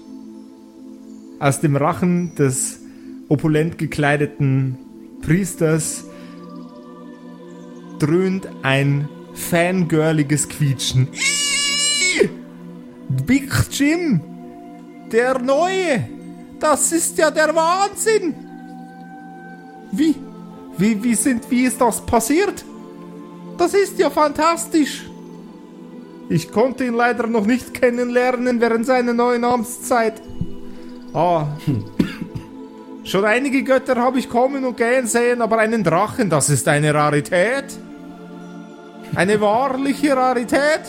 Aus 1.41 1.61
dem 1.61 1.77
Rachen 1.77 2.35
des 2.35 2.81
opulent 3.29 3.79
gekleideten 3.79 4.77
Priesters 5.23 6.05
dröhnt 8.01 8.49
ein 8.63 9.09
fangirliges 9.35 10.49
Quietschen. 10.49 11.09
Big 13.25 13.53
Jim! 13.71 14.21
Der 15.13 15.39
Neue! 15.39 16.09
Das 16.59 16.93
ist 16.93 17.17
ja 17.19 17.31
der 17.31 17.55
Wahnsinn! 17.55 18.35
Wie? 19.93 20.17
Wie, 20.77 21.03
wie 21.03 21.15
sind, 21.15 21.51
wie 21.51 21.65
ist 21.65 21.81
das 21.81 22.05
passiert? 22.05 22.65
Das 23.57 23.75
ist 23.75 23.99
ja 23.99 24.11
fantastisch! 24.11 25.09
Ich 26.29 26.51
konnte 26.51 26.85
ihn 26.85 26.95
leider 26.95 27.27
noch 27.27 27.47
nicht 27.47 27.75
kennenlernen 27.75 28.61
während 28.61 28.85
seiner 28.87 29.15
neuen 29.15 29.45
Amtszeit. 29.45 30.21
Ah, 31.15 31.47
Schon 33.09 33.25
einige 33.25 33.63
Götter 33.65 33.97
habe 33.97 34.19
ich 34.19 34.29
kommen 34.29 34.67
und 34.67 34.77
gehen 34.77 35.07
sehen, 35.07 35.41
aber 35.41 35.57
einen 35.59 35.83
Drachen, 35.83 36.29
das 36.29 36.51
ist 36.51 36.69
eine 36.69 36.93
Rarität. 36.93 37.65
Eine 39.15 39.41
wahrliche 39.41 40.15
Rarität. 40.15 40.83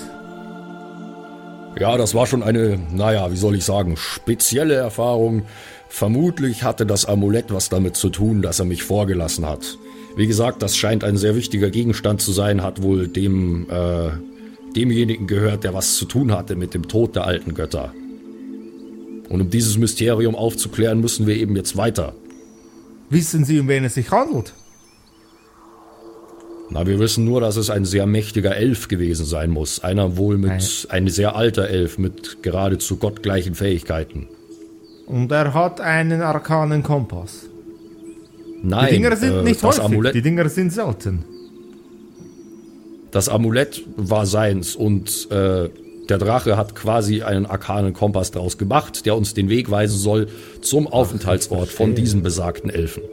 Ja, 1.80 1.96
das 1.96 2.14
war 2.14 2.28
schon 2.28 2.44
eine, 2.44 2.78
naja, 2.92 3.32
wie 3.32 3.38
soll 3.38 3.56
ich 3.56 3.64
sagen, 3.64 3.96
spezielle 3.96 4.74
Erfahrung. 4.74 5.44
Vermutlich 5.88 6.64
hatte 6.64 6.86
das 6.86 7.06
Amulett 7.06 7.54
was 7.54 7.70
damit 7.70 7.96
zu 7.96 8.10
tun, 8.10 8.42
dass 8.42 8.60
er 8.60 8.66
mich 8.66 8.84
vorgelassen 8.84 9.46
hat. 9.46 9.78
Wie 10.18 10.28
gesagt, 10.28 10.62
das 10.62 10.76
scheint 10.76 11.06
ein 11.06 11.16
sehr 11.16 11.38
wichtiger 11.38 11.70
Gegenstand 11.70 12.22
zu 12.22 12.34
sein, 12.34 12.62
hat 12.64 12.84
wohl 12.84 13.08
dem, 13.08 13.66
äh, 13.70 14.10
demjenigen 14.76 15.26
gehört, 15.26 15.64
der 15.64 15.74
was 15.74 15.96
zu 15.96 16.04
tun 16.04 16.34
hatte 16.34 16.58
mit 16.58 16.74
dem 16.74 16.90
Tod 16.90 17.16
der 17.16 17.24
alten 17.24 17.54
Götter. 17.54 17.94
Und 19.30 19.42
um 19.42 19.50
dieses 19.50 19.78
Mysterium 19.78 20.36
aufzuklären, 20.36 21.00
müssen 21.02 21.28
wir 21.28 21.36
eben 21.38 21.56
jetzt 21.56 21.78
weiter. 21.78 22.14
Wissen 23.10 23.46
Sie, 23.46 23.60
um 23.60 23.68
wen 23.68 23.84
es 23.84 23.94
sich 23.94 24.12
handelt? 24.12 24.54
Na, 26.72 26.86
wir 26.86 27.00
wissen 27.00 27.26
nur, 27.26 27.42
dass 27.42 27.56
es 27.56 27.70
ein 27.72 27.86
sehr 27.86 28.06
mächtiger 28.06 28.56
Elf 28.56 28.88
gewesen 28.88 29.26
sein 29.26 29.50
muss. 29.50 29.80
Einer 29.84 30.18
wohl 30.18 30.38
mit, 30.38 30.50
Nein. 30.50 30.62
ein 30.90 31.08
sehr 31.08 31.36
alter 31.36 31.68
Elf 31.68 31.98
mit 31.98 32.44
geradezu 32.44 32.98
gottgleichen 32.98 33.56
Fähigkeiten. 33.56 34.28
Und 35.08 35.32
er 35.32 35.54
hat 35.56 35.82
einen 35.82 36.22
arkanen 36.22 36.84
Kompass. 36.84 37.46
Nein, 38.62 38.88
Die 38.90 38.96
Dinger 38.98 39.16
sind 39.16 39.34
äh, 39.34 39.42
nicht 39.44 39.64
häufig, 39.64 39.82
Amulett, 39.82 40.14
die 40.14 40.22
Dinger 40.22 40.48
sind 40.50 40.72
selten. 40.72 41.24
das 43.12 43.30
Amulett 43.30 43.84
war 43.96 44.26
seins 44.28 44.76
und 44.76 45.28
äh, 45.32 45.70
der 46.10 46.18
Drache 46.18 46.58
hat 46.58 46.76
quasi 46.76 47.22
einen 47.22 47.46
arkanen 47.46 47.94
Kompass 47.94 48.32
draus 48.32 48.58
gemacht, 48.58 49.06
der 49.06 49.16
uns 49.16 49.34
den 49.34 49.50
Weg 49.50 49.70
weisen 49.70 49.98
soll 49.98 50.28
zum 50.62 50.88
Aufenthaltsort 50.88 51.70
von 51.70 51.88
verstehe. 51.88 51.96
diesem 52.04 52.24
besagten 52.24 52.70
Elfen. 52.70 53.04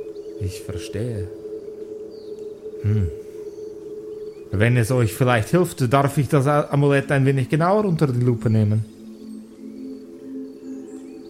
Ich 0.40 0.60
verstehe. 0.62 1.28
Hm. 2.82 3.08
Wenn 4.52 4.76
es 4.76 4.90
euch 4.90 5.12
vielleicht 5.12 5.48
hilft, 5.50 5.92
darf 5.92 6.16
ich 6.18 6.28
das 6.28 6.46
Amulett 6.46 7.10
ein 7.10 7.26
wenig 7.26 7.48
genauer 7.48 7.84
unter 7.84 8.06
die 8.06 8.20
Lupe 8.24 8.48
nehmen. 8.48 8.84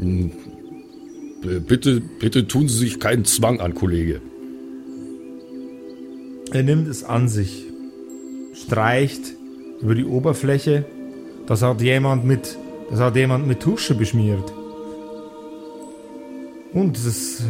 Äh, 0.00 1.60
Bitte, 1.60 2.02
bitte 2.18 2.48
tun 2.48 2.68
Sie 2.68 2.78
sich 2.78 2.98
keinen 2.98 3.24
Zwang 3.24 3.60
an, 3.60 3.74
Kollege. 3.74 4.20
Er 6.52 6.62
nimmt 6.62 6.88
es 6.88 7.04
an 7.04 7.28
sich, 7.28 7.64
streicht 8.54 9.34
über 9.80 9.94
die 9.94 10.04
Oberfläche. 10.04 10.84
Das 11.46 11.62
hat 11.62 11.80
jemand 11.80 12.24
mit, 12.24 12.58
das 12.90 13.00
hat 13.00 13.16
jemand 13.16 13.46
mit 13.46 13.60
Tusche 13.60 13.94
beschmiert. 13.94 14.52
Und 16.72 16.96
es 16.96 17.40
äh, 17.40 17.44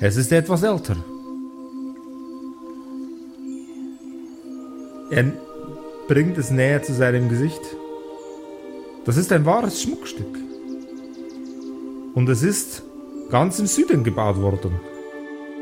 es 0.00 0.16
ist 0.16 0.32
etwas 0.32 0.62
älter. 0.62 0.96
Er 5.10 5.32
bringt 6.08 6.36
es 6.36 6.50
näher 6.50 6.82
zu 6.82 6.92
seinem 6.92 7.28
Gesicht. 7.28 7.62
Das 9.04 9.16
ist 9.16 9.32
ein 9.32 9.46
wahres 9.46 9.80
Schmuckstück. 9.80 10.36
Und 12.14 12.28
es 12.28 12.42
ist 12.42 12.82
ganz 13.30 13.58
im 13.60 13.66
Süden 13.66 14.04
gebaut 14.04 14.40
worden. 14.42 14.78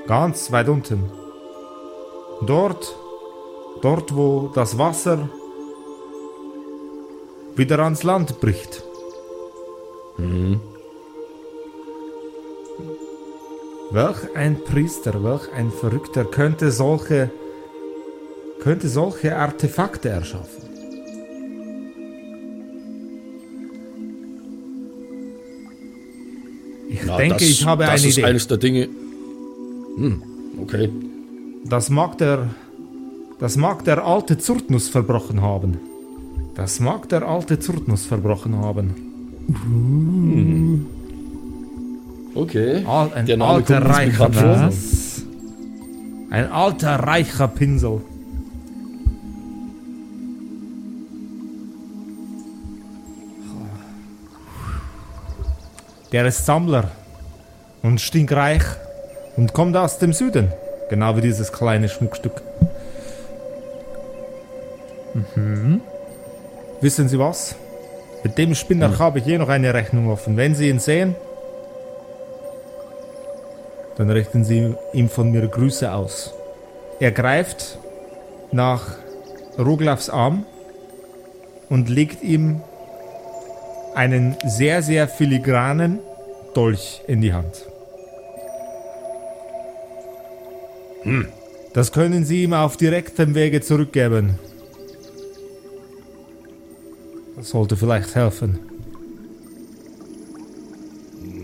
Ganz 0.06 0.50
weit 0.50 0.68
unten. 0.68 1.04
Dort, 2.46 2.96
dort 3.82 4.16
wo 4.16 4.50
das 4.54 4.78
Wasser 4.78 5.28
wieder 7.56 7.78
ans 7.80 8.02
Land 8.02 8.40
bricht. 8.40 8.82
Welch 13.90 14.36
ein 14.36 14.62
Priester, 14.64 15.22
welch 15.22 15.52
ein 15.52 15.70
Verrückter 15.70 16.24
könnte 16.24 16.70
solche, 16.70 17.30
könnte 18.60 18.88
solche 18.88 19.36
Artefakte 19.36 20.08
erschaffen? 20.08 20.62
Ich 26.88 27.00
Na, 27.06 27.16
denke, 27.16 27.34
das, 27.34 27.42
ich 27.42 27.64
habe 27.66 27.84
das 27.84 28.00
eine 28.00 28.08
ist 28.08 28.18
Idee. 28.18 28.26
eines 28.26 28.46
der 28.48 28.56
Dinge. 28.58 28.88
Hm, 29.96 30.22
okay. 30.60 30.90
Das 31.64 31.90
mag 31.90 32.18
der. 32.18 32.50
Das 33.38 33.56
mag 33.56 33.84
der 33.84 34.04
alte 34.06 34.38
Zurtnus 34.38 34.88
verbrochen 34.88 35.42
haben. 35.42 35.80
Das 36.54 36.80
mag 36.80 37.08
der 37.08 37.22
alte 37.22 37.58
Zurtnus 37.58 38.04
verbrochen 38.04 38.56
haben. 38.56 38.94
Okay. 42.34 42.84
Al 42.86 43.12
ein 43.14 43.26
Der 43.26 43.36
Name 43.36 43.52
alter 43.52 43.84
reicher. 43.84 44.28
Pinsel. 44.28 44.72
Ein 46.30 46.52
alter 46.52 46.94
reicher 46.96 47.48
Pinsel. 47.48 48.00
Der 56.12 56.26
ist 56.26 56.44
Sammler 56.44 56.90
und 57.82 58.00
stinkreich 58.00 58.62
und 59.36 59.54
kommt 59.54 59.76
aus 59.76 59.98
dem 59.98 60.12
Süden. 60.12 60.52
Genau 60.90 61.16
wie 61.16 61.22
dieses 61.22 61.52
kleine 61.52 61.88
Schmuckstück. 61.88 62.42
Mhm. 65.34 65.80
Wissen 66.82 67.08
Sie 67.08 67.18
was? 67.18 67.54
Mit 68.24 68.36
dem 68.38 68.56
Spinner 68.56 68.98
habe 68.98 69.20
ich 69.20 69.26
je 69.26 69.38
noch 69.38 69.48
eine 69.48 69.72
Rechnung 69.72 70.10
offen. 70.10 70.36
Wenn 70.36 70.56
Sie 70.56 70.68
ihn 70.68 70.80
sehen, 70.80 71.14
dann 73.96 74.10
richten 74.10 74.44
Sie 74.44 74.74
ihm 74.92 75.08
von 75.08 75.30
mir 75.30 75.46
Grüße 75.46 75.92
aus. 75.92 76.34
Er 76.98 77.12
greift 77.12 77.78
nach 78.50 78.96
Roglavs 79.56 80.10
Arm 80.10 80.44
und 81.68 81.88
legt 81.88 82.24
ihm 82.24 82.62
einen 83.94 84.36
sehr, 84.44 84.82
sehr 84.82 85.06
filigranen 85.06 86.00
Dolch 86.52 87.02
in 87.06 87.20
die 87.20 87.32
Hand. 87.32 87.66
Das 91.74 91.92
können 91.92 92.24
Sie 92.24 92.42
ihm 92.42 92.54
auf 92.54 92.76
direktem 92.76 93.36
Wege 93.36 93.60
zurückgeben. 93.60 94.38
Das 97.36 97.50
sollte 97.50 97.76
vielleicht 97.76 98.14
helfen. 98.14 98.58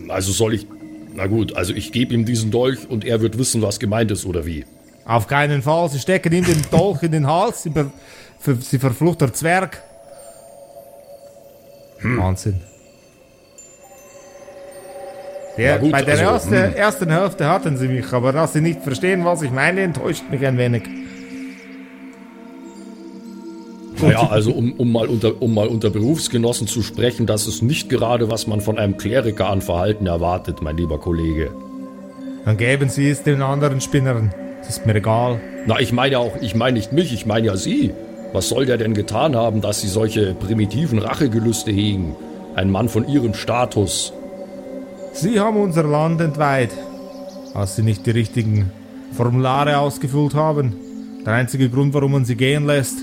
Also 0.08 0.32
soll 0.32 0.54
ich. 0.54 0.66
Na 1.14 1.26
gut, 1.26 1.56
also 1.56 1.74
ich 1.74 1.92
gebe 1.92 2.14
ihm 2.14 2.24
diesen 2.24 2.50
Dolch 2.50 2.88
und 2.88 3.04
er 3.04 3.20
wird 3.20 3.38
wissen, 3.38 3.60
was 3.62 3.80
gemeint 3.80 4.10
ist 4.10 4.24
oder 4.24 4.46
wie. 4.46 4.64
Auf 5.04 5.26
keinen 5.26 5.62
Fall. 5.62 5.88
Sie 5.88 5.98
stecken 5.98 6.32
ihm 6.32 6.44
den 6.44 6.62
Dolch 6.70 7.02
in 7.02 7.12
den 7.12 7.26
Hals. 7.26 7.62
Sie, 7.62 7.72
sie 8.60 8.78
verfluchter 8.78 9.32
Zwerg. 9.32 9.82
Wahnsinn. 12.02 12.60
Der, 15.56 15.80
gut, 15.80 15.90
bei 15.90 16.02
der 16.02 16.14
also, 16.14 16.24
ersten, 16.24 16.52
hm. 16.52 16.74
ersten 16.74 17.10
Hälfte 17.10 17.48
hatten 17.48 17.76
sie 17.76 17.88
mich, 17.88 18.12
aber 18.12 18.32
dass 18.32 18.52
sie 18.52 18.60
nicht 18.60 18.80
verstehen, 18.80 19.24
was 19.24 19.42
ich 19.42 19.50
meine, 19.50 19.80
enttäuscht 19.80 20.22
mich 20.30 20.46
ein 20.46 20.56
wenig. 20.56 20.84
Naja, 24.00 24.28
also 24.28 24.52
um, 24.52 24.72
um, 24.72 24.92
mal 24.92 25.08
unter, 25.08 25.40
um 25.42 25.54
mal 25.54 25.66
unter 25.66 25.90
Berufsgenossen 25.90 26.66
zu 26.66 26.82
sprechen, 26.82 27.26
das 27.26 27.46
ist 27.46 27.62
nicht 27.62 27.88
gerade, 27.88 28.30
was 28.30 28.46
man 28.46 28.60
von 28.60 28.78
einem 28.78 28.96
Kleriker 28.96 29.48
an 29.48 29.60
Verhalten 29.60 30.06
erwartet, 30.06 30.62
mein 30.62 30.76
lieber 30.76 30.98
Kollege. 30.98 31.50
Dann 32.44 32.56
geben 32.56 32.88
sie 32.88 33.08
es 33.08 33.22
den 33.22 33.42
anderen 33.42 33.80
Spinnern. 33.80 34.32
Das 34.60 34.70
ist 34.70 34.86
mir 34.86 34.94
egal. 34.94 35.40
Na, 35.66 35.80
ich 35.80 35.92
meine 35.92 36.12
ja 36.12 36.18
auch, 36.18 36.36
ich 36.40 36.54
meine 36.54 36.78
nicht 36.78 36.92
mich, 36.92 37.12
ich 37.12 37.26
meine 37.26 37.48
ja 37.48 37.56
Sie. 37.56 37.92
Was 38.32 38.48
soll 38.48 38.66
der 38.66 38.76
denn 38.76 38.94
getan 38.94 39.34
haben, 39.36 39.60
dass 39.60 39.80
Sie 39.80 39.88
solche 39.88 40.34
primitiven 40.34 40.98
Rachegelüste 40.98 41.70
hegen? 41.70 42.14
Ein 42.54 42.70
Mann 42.70 42.88
von 42.88 43.08
Ihrem 43.08 43.34
Status. 43.34 44.12
Sie 45.12 45.40
haben 45.40 45.56
unser 45.56 45.84
Land 45.84 46.20
entweiht, 46.20 46.70
als 47.54 47.76
sie 47.76 47.82
nicht 47.82 48.06
die 48.06 48.10
richtigen 48.10 48.70
Formulare 49.12 49.78
ausgefüllt 49.78 50.34
haben. 50.34 50.76
Der 51.26 51.32
einzige 51.32 51.68
Grund, 51.70 51.92
warum 51.94 52.12
man 52.12 52.24
sie 52.24 52.36
gehen 52.36 52.66
lässt, 52.66 52.98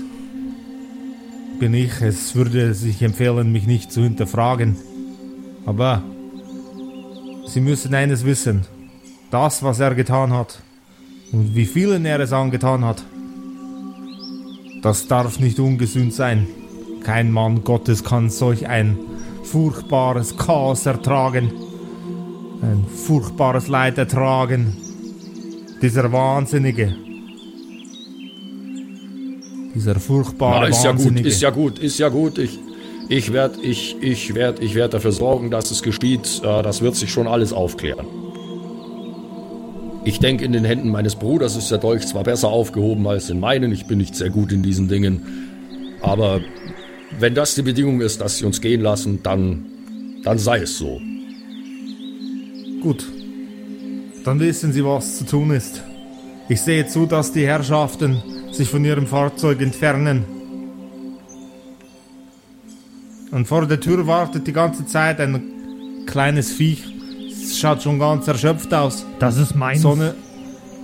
bin 1.58 1.74
ich. 1.74 2.00
Es 2.00 2.34
würde 2.34 2.74
sich 2.74 3.02
empfehlen, 3.02 3.52
mich 3.52 3.66
nicht 3.66 3.92
zu 3.92 4.02
hinterfragen. 4.02 4.76
Aber 5.64 6.02
Sie 7.46 7.60
müssen 7.60 7.94
eines 7.94 8.24
wissen. 8.24 8.66
Das, 9.30 9.62
was 9.62 9.80
er 9.80 9.94
getan 9.94 10.32
hat 10.32 10.60
und 11.32 11.54
wie 11.54 11.66
vielen 11.66 12.04
er 12.04 12.20
es 12.20 12.32
angetan 12.32 12.84
hat, 12.84 13.02
das 14.82 15.08
darf 15.08 15.40
nicht 15.40 15.58
ungesühnt 15.58 16.14
sein. 16.14 16.46
Kein 17.02 17.32
Mann 17.32 17.64
Gottes 17.64 18.04
kann 18.04 18.30
solch 18.30 18.68
ein 18.68 18.98
furchtbares 19.42 20.36
Chaos 20.36 20.86
ertragen 20.86 21.50
ein 22.62 22.84
furchtbares 22.86 23.68
Leid 23.68 23.98
ertragen. 23.98 24.76
Dieser 25.82 26.10
Wahnsinnige. 26.12 27.05
Dieser 29.76 30.00
furchtbare 30.00 30.62
Na, 30.62 30.66
ist 30.68 30.84
ja 30.84 30.92
gut, 30.92 31.20
ist 31.20 31.42
ja 31.42 31.50
gut, 31.50 31.78
ist 31.78 31.98
ja 31.98 32.08
gut. 32.08 32.38
Ich, 32.38 32.58
ich 33.10 33.32
werde 33.34 33.60
ich, 33.60 33.96
ich 34.00 34.34
werd, 34.34 34.62
ich 34.62 34.74
werd 34.74 34.94
dafür 34.94 35.12
sorgen, 35.12 35.50
dass 35.50 35.70
es 35.70 35.82
geschieht. 35.82 36.40
Äh, 36.42 36.62
Das 36.62 36.80
wird 36.80 36.96
sich 36.96 37.12
schon 37.12 37.26
alles 37.26 37.52
aufklären. 37.52 38.06
Ich 40.06 40.18
denke, 40.18 40.46
in 40.46 40.52
den 40.52 40.64
Händen 40.64 40.90
meines 40.90 41.16
Bruders 41.16 41.56
ist 41.56 41.70
der 41.70 41.76
Dolch 41.76 42.06
zwar 42.06 42.22
besser 42.22 42.48
aufgehoben 42.48 43.06
als 43.06 43.28
in 43.28 43.38
meinen, 43.38 43.70
ich 43.70 43.86
bin 43.86 43.98
nicht 43.98 44.14
sehr 44.14 44.30
gut 44.30 44.50
in 44.50 44.62
diesen 44.62 44.88
Dingen, 44.88 45.20
aber 46.00 46.40
wenn 47.18 47.34
das 47.34 47.54
die 47.54 47.62
Bedingung 47.62 48.00
ist, 48.00 48.22
dass 48.22 48.38
sie 48.38 48.46
uns 48.46 48.62
gehen 48.62 48.80
lassen, 48.80 49.22
dann, 49.22 49.66
dann 50.22 50.38
sei 50.38 50.60
es 50.60 50.78
so. 50.78 51.00
Gut. 52.80 53.04
Dann 54.24 54.40
wissen 54.40 54.72
Sie, 54.72 54.84
was 54.84 55.18
zu 55.18 55.24
tun 55.26 55.50
ist. 55.50 55.82
Ich 56.48 56.60
sehe 56.60 56.86
zu, 56.86 57.06
dass 57.06 57.32
die 57.32 57.46
Herrschaften 57.46 58.22
sich 58.52 58.68
von 58.68 58.84
ihrem 58.84 59.06
Fahrzeug 59.06 59.60
entfernen. 59.60 60.24
Und 63.32 63.46
vor 63.48 63.66
der 63.66 63.80
Tür 63.80 64.06
wartet 64.06 64.46
die 64.46 64.52
ganze 64.52 64.86
Zeit 64.86 65.20
ein 65.20 65.42
kleines 66.06 66.52
Viech. 66.52 66.84
Es 67.42 67.58
schaut 67.58 67.82
schon 67.82 67.98
ganz 67.98 68.26
erschöpft 68.28 68.72
aus. 68.72 69.04
Das 69.18 69.36
ist 69.36 69.54
mein. 69.54 69.78
Sonne, 69.78 70.14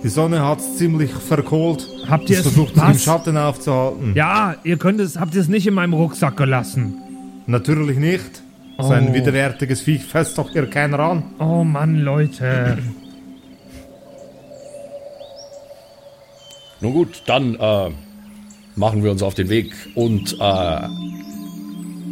die 0.03 0.09
Sonne 0.09 0.45
hat 0.45 0.59
es 0.59 0.77
ziemlich 0.77 1.11
verkohlt. 1.11 1.87
Habt 2.09 2.29
ihr 2.29 2.39
es 2.39 2.45
es- 2.45 2.51
versucht, 2.53 2.75
sich 2.75 2.83
im? 2.83 2.99
Schatten 2.99 3.37
aufzuhalten? 3.37 4.13
Ja, 4.15 4.55
ihr 4.63 4.77
könnt 4.77 4.99
es, 4.99 5.17
habt 5.19 5.33
ihr 5.35 5.41
es 5.41 5.47
nicht 5.47 5.65
in 5.65 5.73
meinem 5.73 5.93
Rucksack 5.93 6.35
gelassen. 6.37 6.95
Natürlich 7.47 7.97
nicht. 7.97 8.41
So 8.79 8.89
ein 8.89 9.09
Oh. 9.09 9.13
widerwärtiges 9.13 9.81
Viech 9.81 10.03
fasst 10.05 10.37
doch 10.37 10.49
hier 10.51 10.69
keiner 10.69 10.99
an. 10.99 11.23
Oh 11.39 11.63
Mann, 11.63 11.99
Leute. 12.01 12.79
Nun 16.83 16.91
gut, 16.91 17.23
dann 17.27 17.55
äh, 17.55 17.91
machen 18.75 19.05
wir 19.05 19.11
uns 19.11 19.23
auf 19.23 19.35
den 19.35 19.47
Weg. 19.47 19.73
Und 19.95 20.35
äh, 20.37 20.87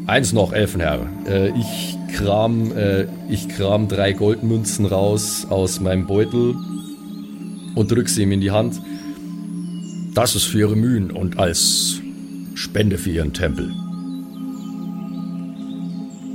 eins 0.07 0.31
noch, 0.31 0.53
Elfenherr. 0.53 1.07
Äh, 1.27 1.49
ich, 1.49 1.97
kram, 2.15 2.71
äh, 2.71 3.05
ich 3.27 3.49
kram 3.49 3.89
drei 3.89 4.13
Goldmünzen 4.13 4.85
raus 4.85 5.45
aus 5.49 5.81
meinem 5.81 6.07
Beutel 6.07 6.55
und 7.75 7.91
drück 7.91 8.07
sie 8.07 8.23
ihm 8.23 8.31
in 8.31 8.39
die 8.39 8.51
Hand. 8.51 8.81
Das 10.13 10.35
ist 10.35 10.45
für 10.45 10.59
Ihre 10.59 10.77
Mühen 10.77 11.11
und 11.11 11.37
als 11.37 11.99
Spende 12.55 12.97
für 12.97 13.09
Ihren 13.09 13.33
Tempel. 13.33 13.73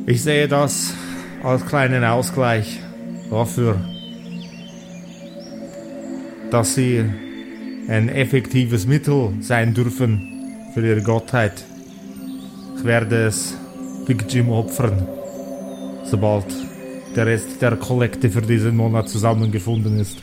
Ich 0.06 0.22
sehe 0.22 0.46
das 0.46 0.92
als 1.42 1.64
kleinen 1.64 2.04
Ausgleich 2.04 2.80
dafür, 3.30 3.80
dass 6.50 6.74
sie 6.74 7.06
ein 7.88 8.08
effektives 8.08 8.86
Mittel 8.86 9.32
sein 9.40 9.74
dürfen 9.74 10.20
für 10.74 10.86
ihre 10.86 11.02
Gottheit. 11.02 11.64
Ich 12.76 12.84
werde 12.84 13.26
es 13.26 13.54
Big 14.06 14.24
Jim 14.28 14.50
opfern, 14.50 15.06
sobald 16.04 16.46
der 17.14 17.26
Rest 17.26 17.62
der 17.62 17.76
Kollekte 17.76 18.30
für 18.30 18.42
diesen 18.42 18.76
Monat 18.76 19.08
zusammengefunden 19.08 19.98
ist. 19.98 20.18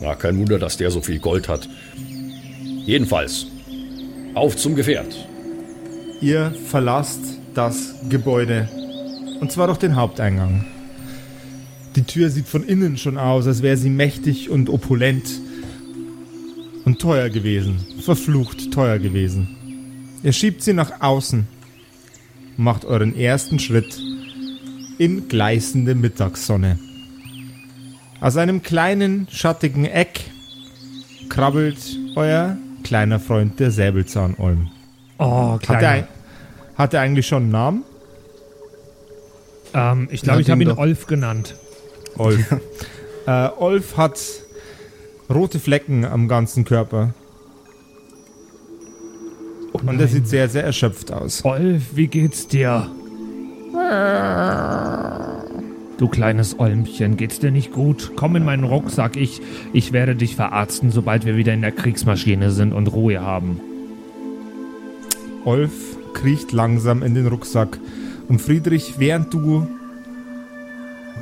Na, 0.00 0.14
kein 0.14 0.38
Wunder, 0.38 0.58
dass 0.58 0.76
der 0.76 0.90
so 0.90 1.00
viel 1.00 1.18
Gold 1.18 1.48
hat. 1.48 1.68
Jedenfalls, 2.86 3.46
auf 4.34 4.56
zum 4.56 4.74
Gefährt. 4.74 5.14
Ihr 6.20 6.52
verlasst 6.66 7.20
das 7.54 7.94
Gebäude. 8.08 8.68
Und 9.40 9.52
zwar 9.52 9.66
durch 9.66 9.78
den 9.78 9.96
Haupteingang. 9.96 10.64
Die 11.96 12.02
Tür 12.02 12.30
sieht 12.30 12.48
von 12.48 12.64
innen 12.64 12.96
schon 12.96 13.18
aus, 13.18 13.46
als 13.46 13.62
wäre 13.62 13.76
sie 13.76 13.90
mächtig 13.90 14.50
und 14.50 14.68
opulent. 14.68 15.24
Und 16.84 17.00
teuer 17.00 17.30
gewesen. 17.30 17.78
Verflucht 18.04 18.70
teuer 18.72 18.98
gewesen. 18.98 19.48
Ihr 20.22 20.32
schiebt 20.32 20.62
sie 20.62 20.72
nach 20.74 21.00
außen. 21.00 21.46
Macht 22.56 22.84
euren 22.84 23.16
ersten 23.16 23.58
Schritt 23.58 23.98
in 24.98 25.28
gleißende 25.28 25.94
Mittagssonne. 25.94 26.78
Aus 28.20 28.36
einem 28.36 28.62
kleinen, 28.62 29.26
schattigen 29.30 29.84
Eck 29.86 30.20
krabbelt 31.28 31.78
euer 32.16 32.56
kleiner 32.84 33.18
Freund 33.18 33.58
der 33.60 33.70
Säbelzahnolm. 33.70 34.70
Oh, 35.18 35.52
Hat 35.54 35.62
kleiner. 35.62 35.82
er, 35.82 36.08
hat 36.76 36.94
er 36.94 37.00
eigentlich 37.00 37.26
schon 37.26 37.44
einen 37.44 37.52
Namen? 37.52 37.84
ähm, 39.74 40.08
ich 40.10 40.22
glaube, 40.22 40.42
ich 40.42 40.50
habe 40.50 40.62
ihn. 40.62 40.70
Olf 40.70 41.06
genannt. 41.06 41.54
Olf. 42.18 42.54
äh, 43.26 43.48
Olf 43.58 43.96
hat 43.96 44.20
rote 45.32 45.58
Flecken 45.58 46.04
am 46.04 46.28
ganzen 46.28 46.64
Körper. 46.64 47.14
Und 49.72 50.00
er 50.00 50.08
sieht 50.08 50.28
sehr, 50.28 50.48
sehr 50.48 50.64
erschöpft 50.64 51.12
aus. 51.12 51.44
Olf, 51.44 51.82
wie 51.94 52.06
geht's 52.06 52.46
dir? 52.46 52.90
Du 55.98 56.08
kleines 56.08 56.58
Olmchen, 56.58 57.16
geht's 57.16 57.40
dir 57.40 57.50
nicht 57.50 57.72
gut? 57.72 58.12
Komm 58.16 58.36
in 58.36 58.44
meinen 58.44 58.64
Rucksack. 58.64 59.16
Ich, 59.16 59.42
ich 59.72 59.92
werde 59.92 60.14
dich 60.14 60.36
verarzten, 60.36 60.90
sobald 60.90 61.26
wir 61.26 61.36
wieder 61.36 61.52
in 61.52 61.60
der 61.60 61.72
Kriegsmaschine 61.72 62.50
sind 62.50 62.72
und 62.72 62.86
Ruhe 62.88 63.20
haben. 63.20 63.60
Olf 65.44 65.72
kriecht 66.14 66.52
langsam 66.52 67.02
in 67.02 67.14
den 67.14 67.26
Rucksack. 67.26 67.78
Und 68.28 68.40
Friedrich, 68.40 68.94
während 68.98 69.34
du 69.34 69.66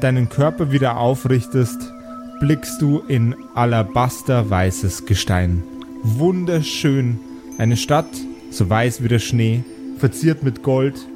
deinen 0.03 0.29
Körper 0.29 0.73
wieder 0.73 0.97
aufrichtest, 0.97 1.93
blickst 2.41 2.83
du 2.83 3.01
in 3.07 3.37
alabasterweißes 3.55 5.07
Gestein. 5.07 5.63
Wunderschön. 6.03 7.21
Eine 7.59 7.77
Stadt, 7.77 8.09
so 8.51 8.69
weiß 8.69 9.03
wie 9.03 9.09
der 9.09 9.21
Schnee, 9.21 9.63
verziert 9.99 10.43
mit 10.43 10.63
Gold 10.63 11.07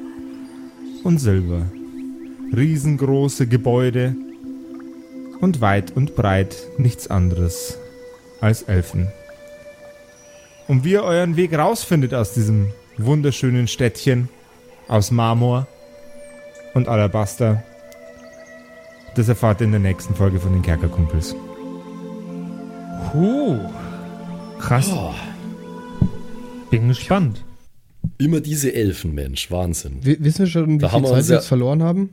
und 1.02 1.18
Silber. 1.18 1.62
Riesengroße 2.54 3.48
Gebäude 3.48 4.14
und 5.40 5.60
weit 5.60 5.96
und 5.96 6.14
breit 6.14 6.56
nichts 6.78 7.08
anderes 7.08 7.78
als 8.40 8.62
Elfen. 8.62 9.08
Und 10.68 10.84
wie 10.84 10.92
ihr 10.92 11.02
euren 11.02 11.36
Weg 11.36 11.56
rausfindet 11.56 12.14
aus 12.14 12.34
diesem 12.34 12.72
wunderschönen 12.98 13.66
Städtchen 13.68 14.28
aus 14.88 15.10
Marmor 15.10 15.66
und 16.74 16.88
Alabaster, 16.88 17.62
das 19.16 19.28
erfahrt 19.28 19.60
ihr 19.60 19.64
in 19.64 19.72
der 19.72 19.80
nächsten 19.80 20.14
Folge 20.14 20.38
von 20.38 20.52
den 20.52 20.62
Kerkerkumpels. 20.62 21.34
Puh. 23.10 23.58
Krass. 24.58 24.90
Bin 26.70 26.88
gespannt. 26.88 27.42
Immer 28.18 28.40
diese 28.40 28.74
Elfen, 28.74 29.14
Mensch, 29.14 29.50
Wahnsinn. 29.50 30.04
W 30.04 30.16
wissen 30.20 30.40
wir 30.40 30.46
schon, 30.46 30.68
wie 30.68 30.78
Da 30.78 30.88
viel 30.88 31.02
wir 31.02 31.08
Zeit 31.08 31.28
wir 31.28 31.34
jetzt 31.36 31.46
verloren 31.46 31.82
haben? 31.82 32.10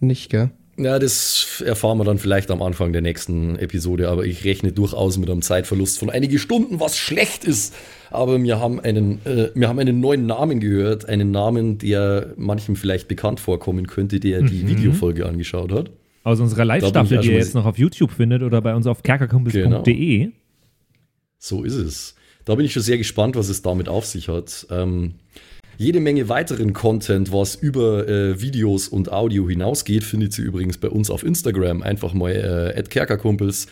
Nicht, 0.00 0.30
gell? 0.30 0.50
Ja, 0.78 0.98
das 0.98 1.62
erfahren 1.64 1.98
wir 1.98 2.04
dann 2.04 2.18
vielleicht 2.18 2.50
am 2.50 2.62
Anfang 2.62 2.92
der 2.92 3.02
nächsten 3.02 3.56
Episode, 3.56 4.08
aber 4.08 4.24
ich 4.24 4.44
rechne 4.44 4.72
durchaus 4.72 5.18
mit 5.18 5.28
einem 5.30 5.42
Zeitverlust 5.42 5.98
von 5.98 6.08
einige 6.08 6.38
Stunden, 6.38 6.80
was 6.80 6.96
schlecht 6.96 7.44
ist. 7.44 7.74
Aber 8.10 8.42
wir 8.42 8.58
haben 8.58 8.80
einen, 8.80 9.24
äh, 9.26 9.50
wir 9.54 9.68
haben 9.68 9.78
einen 9.78 10.00
neuen 10.00 10.26
Namen 10.26 10.60
gehört, 10.60 11.08
einen 11.08 11.30
Namen, 11.30 11.78
der 11.78 12.32
manchem 12.36 12.76
vielleicht 12.76 13.06
bekannt 13.08 13.38
vorkommen 13.38 13.86
könnte, 13.86 14.18
der 14.18 14.42
die 14.42 14.66
Videofolge 14.66 15.26
angeschaut 15.26 15.72
hat. 15.72 15.90
Aus 16.24 16.40
unserer 16.40 16.64
Live-Staffel, 16.64 17.18
ich 17.18 17.22
die 17.22 17.32
ihr 17.32 17.38
jetzt 17.38 17.54
noch 17.54 17.66
auf 17.66 17.78
YouTube 17.78 18.12
findet 18.12 18.42
oder 18.42 18.60
bei 18.60 18.74
uns 18.74 18.86
auf 18.86 19.02
kerkerkumpels.de. 19.02 20.30
So 21.38 21.64
ist 21.64 21.74
es. 21.74 22.14
Da 22.44 22.54
bin 22.54 22.64
ich 22.64 22.72
schon 22.72 22.82
sehr 22.82 22.98
gespannt, 22.98 23.36
was 23.36 23.48
es 23.48 23.62
damit 23.62 23.88
auf 23.88 24.06
sich 24.06 24.28
hat. 24.28 24.66
Ähm, 24.70 25.14
jede 25.78 26.00
Menge 26.00 26.28
weiteren 26.28 26.72
Content, 26.72 27.32
was 27.32 27.56
über 27.56 28.08
äh, 28.08 28.40
Videos 28.40 28.88
und 28.88 29.10
Audio 29.10 29.48
hinausgeht, 29.48 30.04
findet 30.04 30.38
ihr 30.38 30.44
übrigens 30.44 30.78
bei 30.78 30.88
uns 30.88 31.10
auf 31.10 31.24
Instagram. 31.24 31.82
Einfach 31.82 32.14
mal 32.14 32.74
äh, 32.76 32.82
@kerkerkumpels 32.82 33.66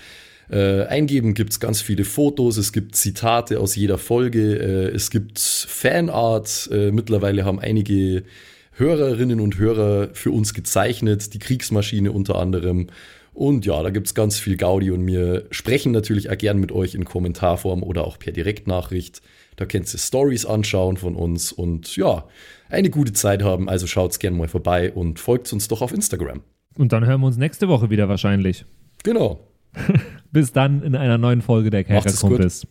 äh, 0.50 0.84
eingeben, 0.86 1.34
gibt 1.34 1.52
es 1.52 1.60
ganz 1.60 1.80
viele 1.80 2.04
Fotos, 2.04 2.56
es 2.56 2.72
gibt 2.72 2.96
Zitate 2.96 3.60
aus 3.60 3.76
jeder 3.76 3.98
Folge, 3.98 4.56
äh, 4.56 4.94
es 4.94 5.10
gibt 5.10 5.38
Fanart. 5.38 6.68
Äh, 6.72 6.90
mittlerweile 6.90 7.44
haben 7.44 7.60
einige 7.60 8.24
Hörerinnen 8.72 9.40
und 9.40 9.58
Hörer 9.58 10.10
für 10.12 10.30
uns 10.30 10.54
gezeichnet, 10.54 11.34
die 11.34 11.38
Kriegsmaschine 11.38 12.12
unter 12.12 12.36
anderem. 12.36 12.88
Und 13.32 13.64
ja, 13.64 13.82
da 13.82 13.90
gibt 13.90 14.06
es 14.06 14.14
ganz 14.14 14.38
viel 14.38 14.56
Gaudi 14.56 14.90
und 14.90 15.06
wir 15.06 15.46
sprechen 15.50 15.92
natürlich 15.92 16.30
auch 16.30 16.38
gern 16.38 16.58
mit 16.58 16.72
euch 16.72 16.94
in 16.94 17.04
Kommentarform 17.04 17.82
oder 17.82 18.06
auch 18.06 18.18
per 18.18 18.32
Direktnachricht. 18.32 19.22
Da 19.56 19.66
könnt 19.66 19.92
ihr 19.92 19.98
Stories 19.98 20.46
anschauen 20.46 20.96
von 20.96 21.14
uns 21.14 21.52
und 21.52 21.96
ja, 21.96 22.24
eine 22.68 22.90
gute 22.90 23.12
Zeit 23.12 23.42
haben. 23.42 23.68
Also 23.68 23.86
schaut's 23.86 24.18
gern 24.18 24.36
mal 24.36 24.48
vorbei 24.48 24.92
und 24.92 25.20
folgt 25.20 25.52
uns 25.52 25.68
doch 25.68 25.82
auf 25.82 25.92
Instagram. 25.92 26.40
Und 26.76 26.92
dann 26.92 27.06
hören 27.06 27.20
wir 27.20 27.26
uns 27.26 27.36
nächste 27.36 27.68
Woche 27.68 27.90
wieder 27.90 28.08
wahrscheinlich. 28.08 28.64
Genau. 29.02 29.40
Bis 30.32 30.52
dann 30.52 30.82
in 30.82 30.96
einer 30.96 31.18
neuen 31.18 31.42
Folge 31.42 31.70
der. 31.70 31.84
Kerkerkumpels. 31.84 32.66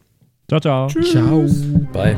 Ciao, 0.48 0.60
ciao. 0.60 0.88
Ciao. 0.88 1.46
Bye. 1.94 2.18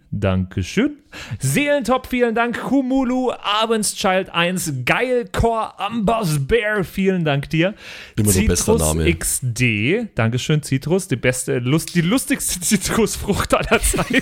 Dankeschön. 0.11 0.97
Seelentop, 1.39 2.07
vielen 2.07 2.35
Dank. 2.35 2.69
Humulu, 2.69 3.31
Abendschild 3.31 4.29
1, 4.29 4.73
Geilcore, 4.85 5.79
Amboss 5.79 6.45
Bear, 6.47 6.83
vielen 6.83 7.23
Dank 7.23 7.49
dir. 7.49 7.75
Immer 8.17 8.33
nur 8.33 8.45
bester 8.45 8.77
Citrus 8.77 8.95
Name. 8.95 9.15
XD, 9.15 10.09
Dankeschön, 10.15 10.63
Citrus, 10.63 11.07
die 11.07 11.15
beste, 11.15 11.59
Lust, 11.59 11.95
die 11.95 12.01
lustigste 12.01 12.59
Zitrusfrucht 12.61 13.53
aller 13.53 13.81
Zeiten. 13.81 14.21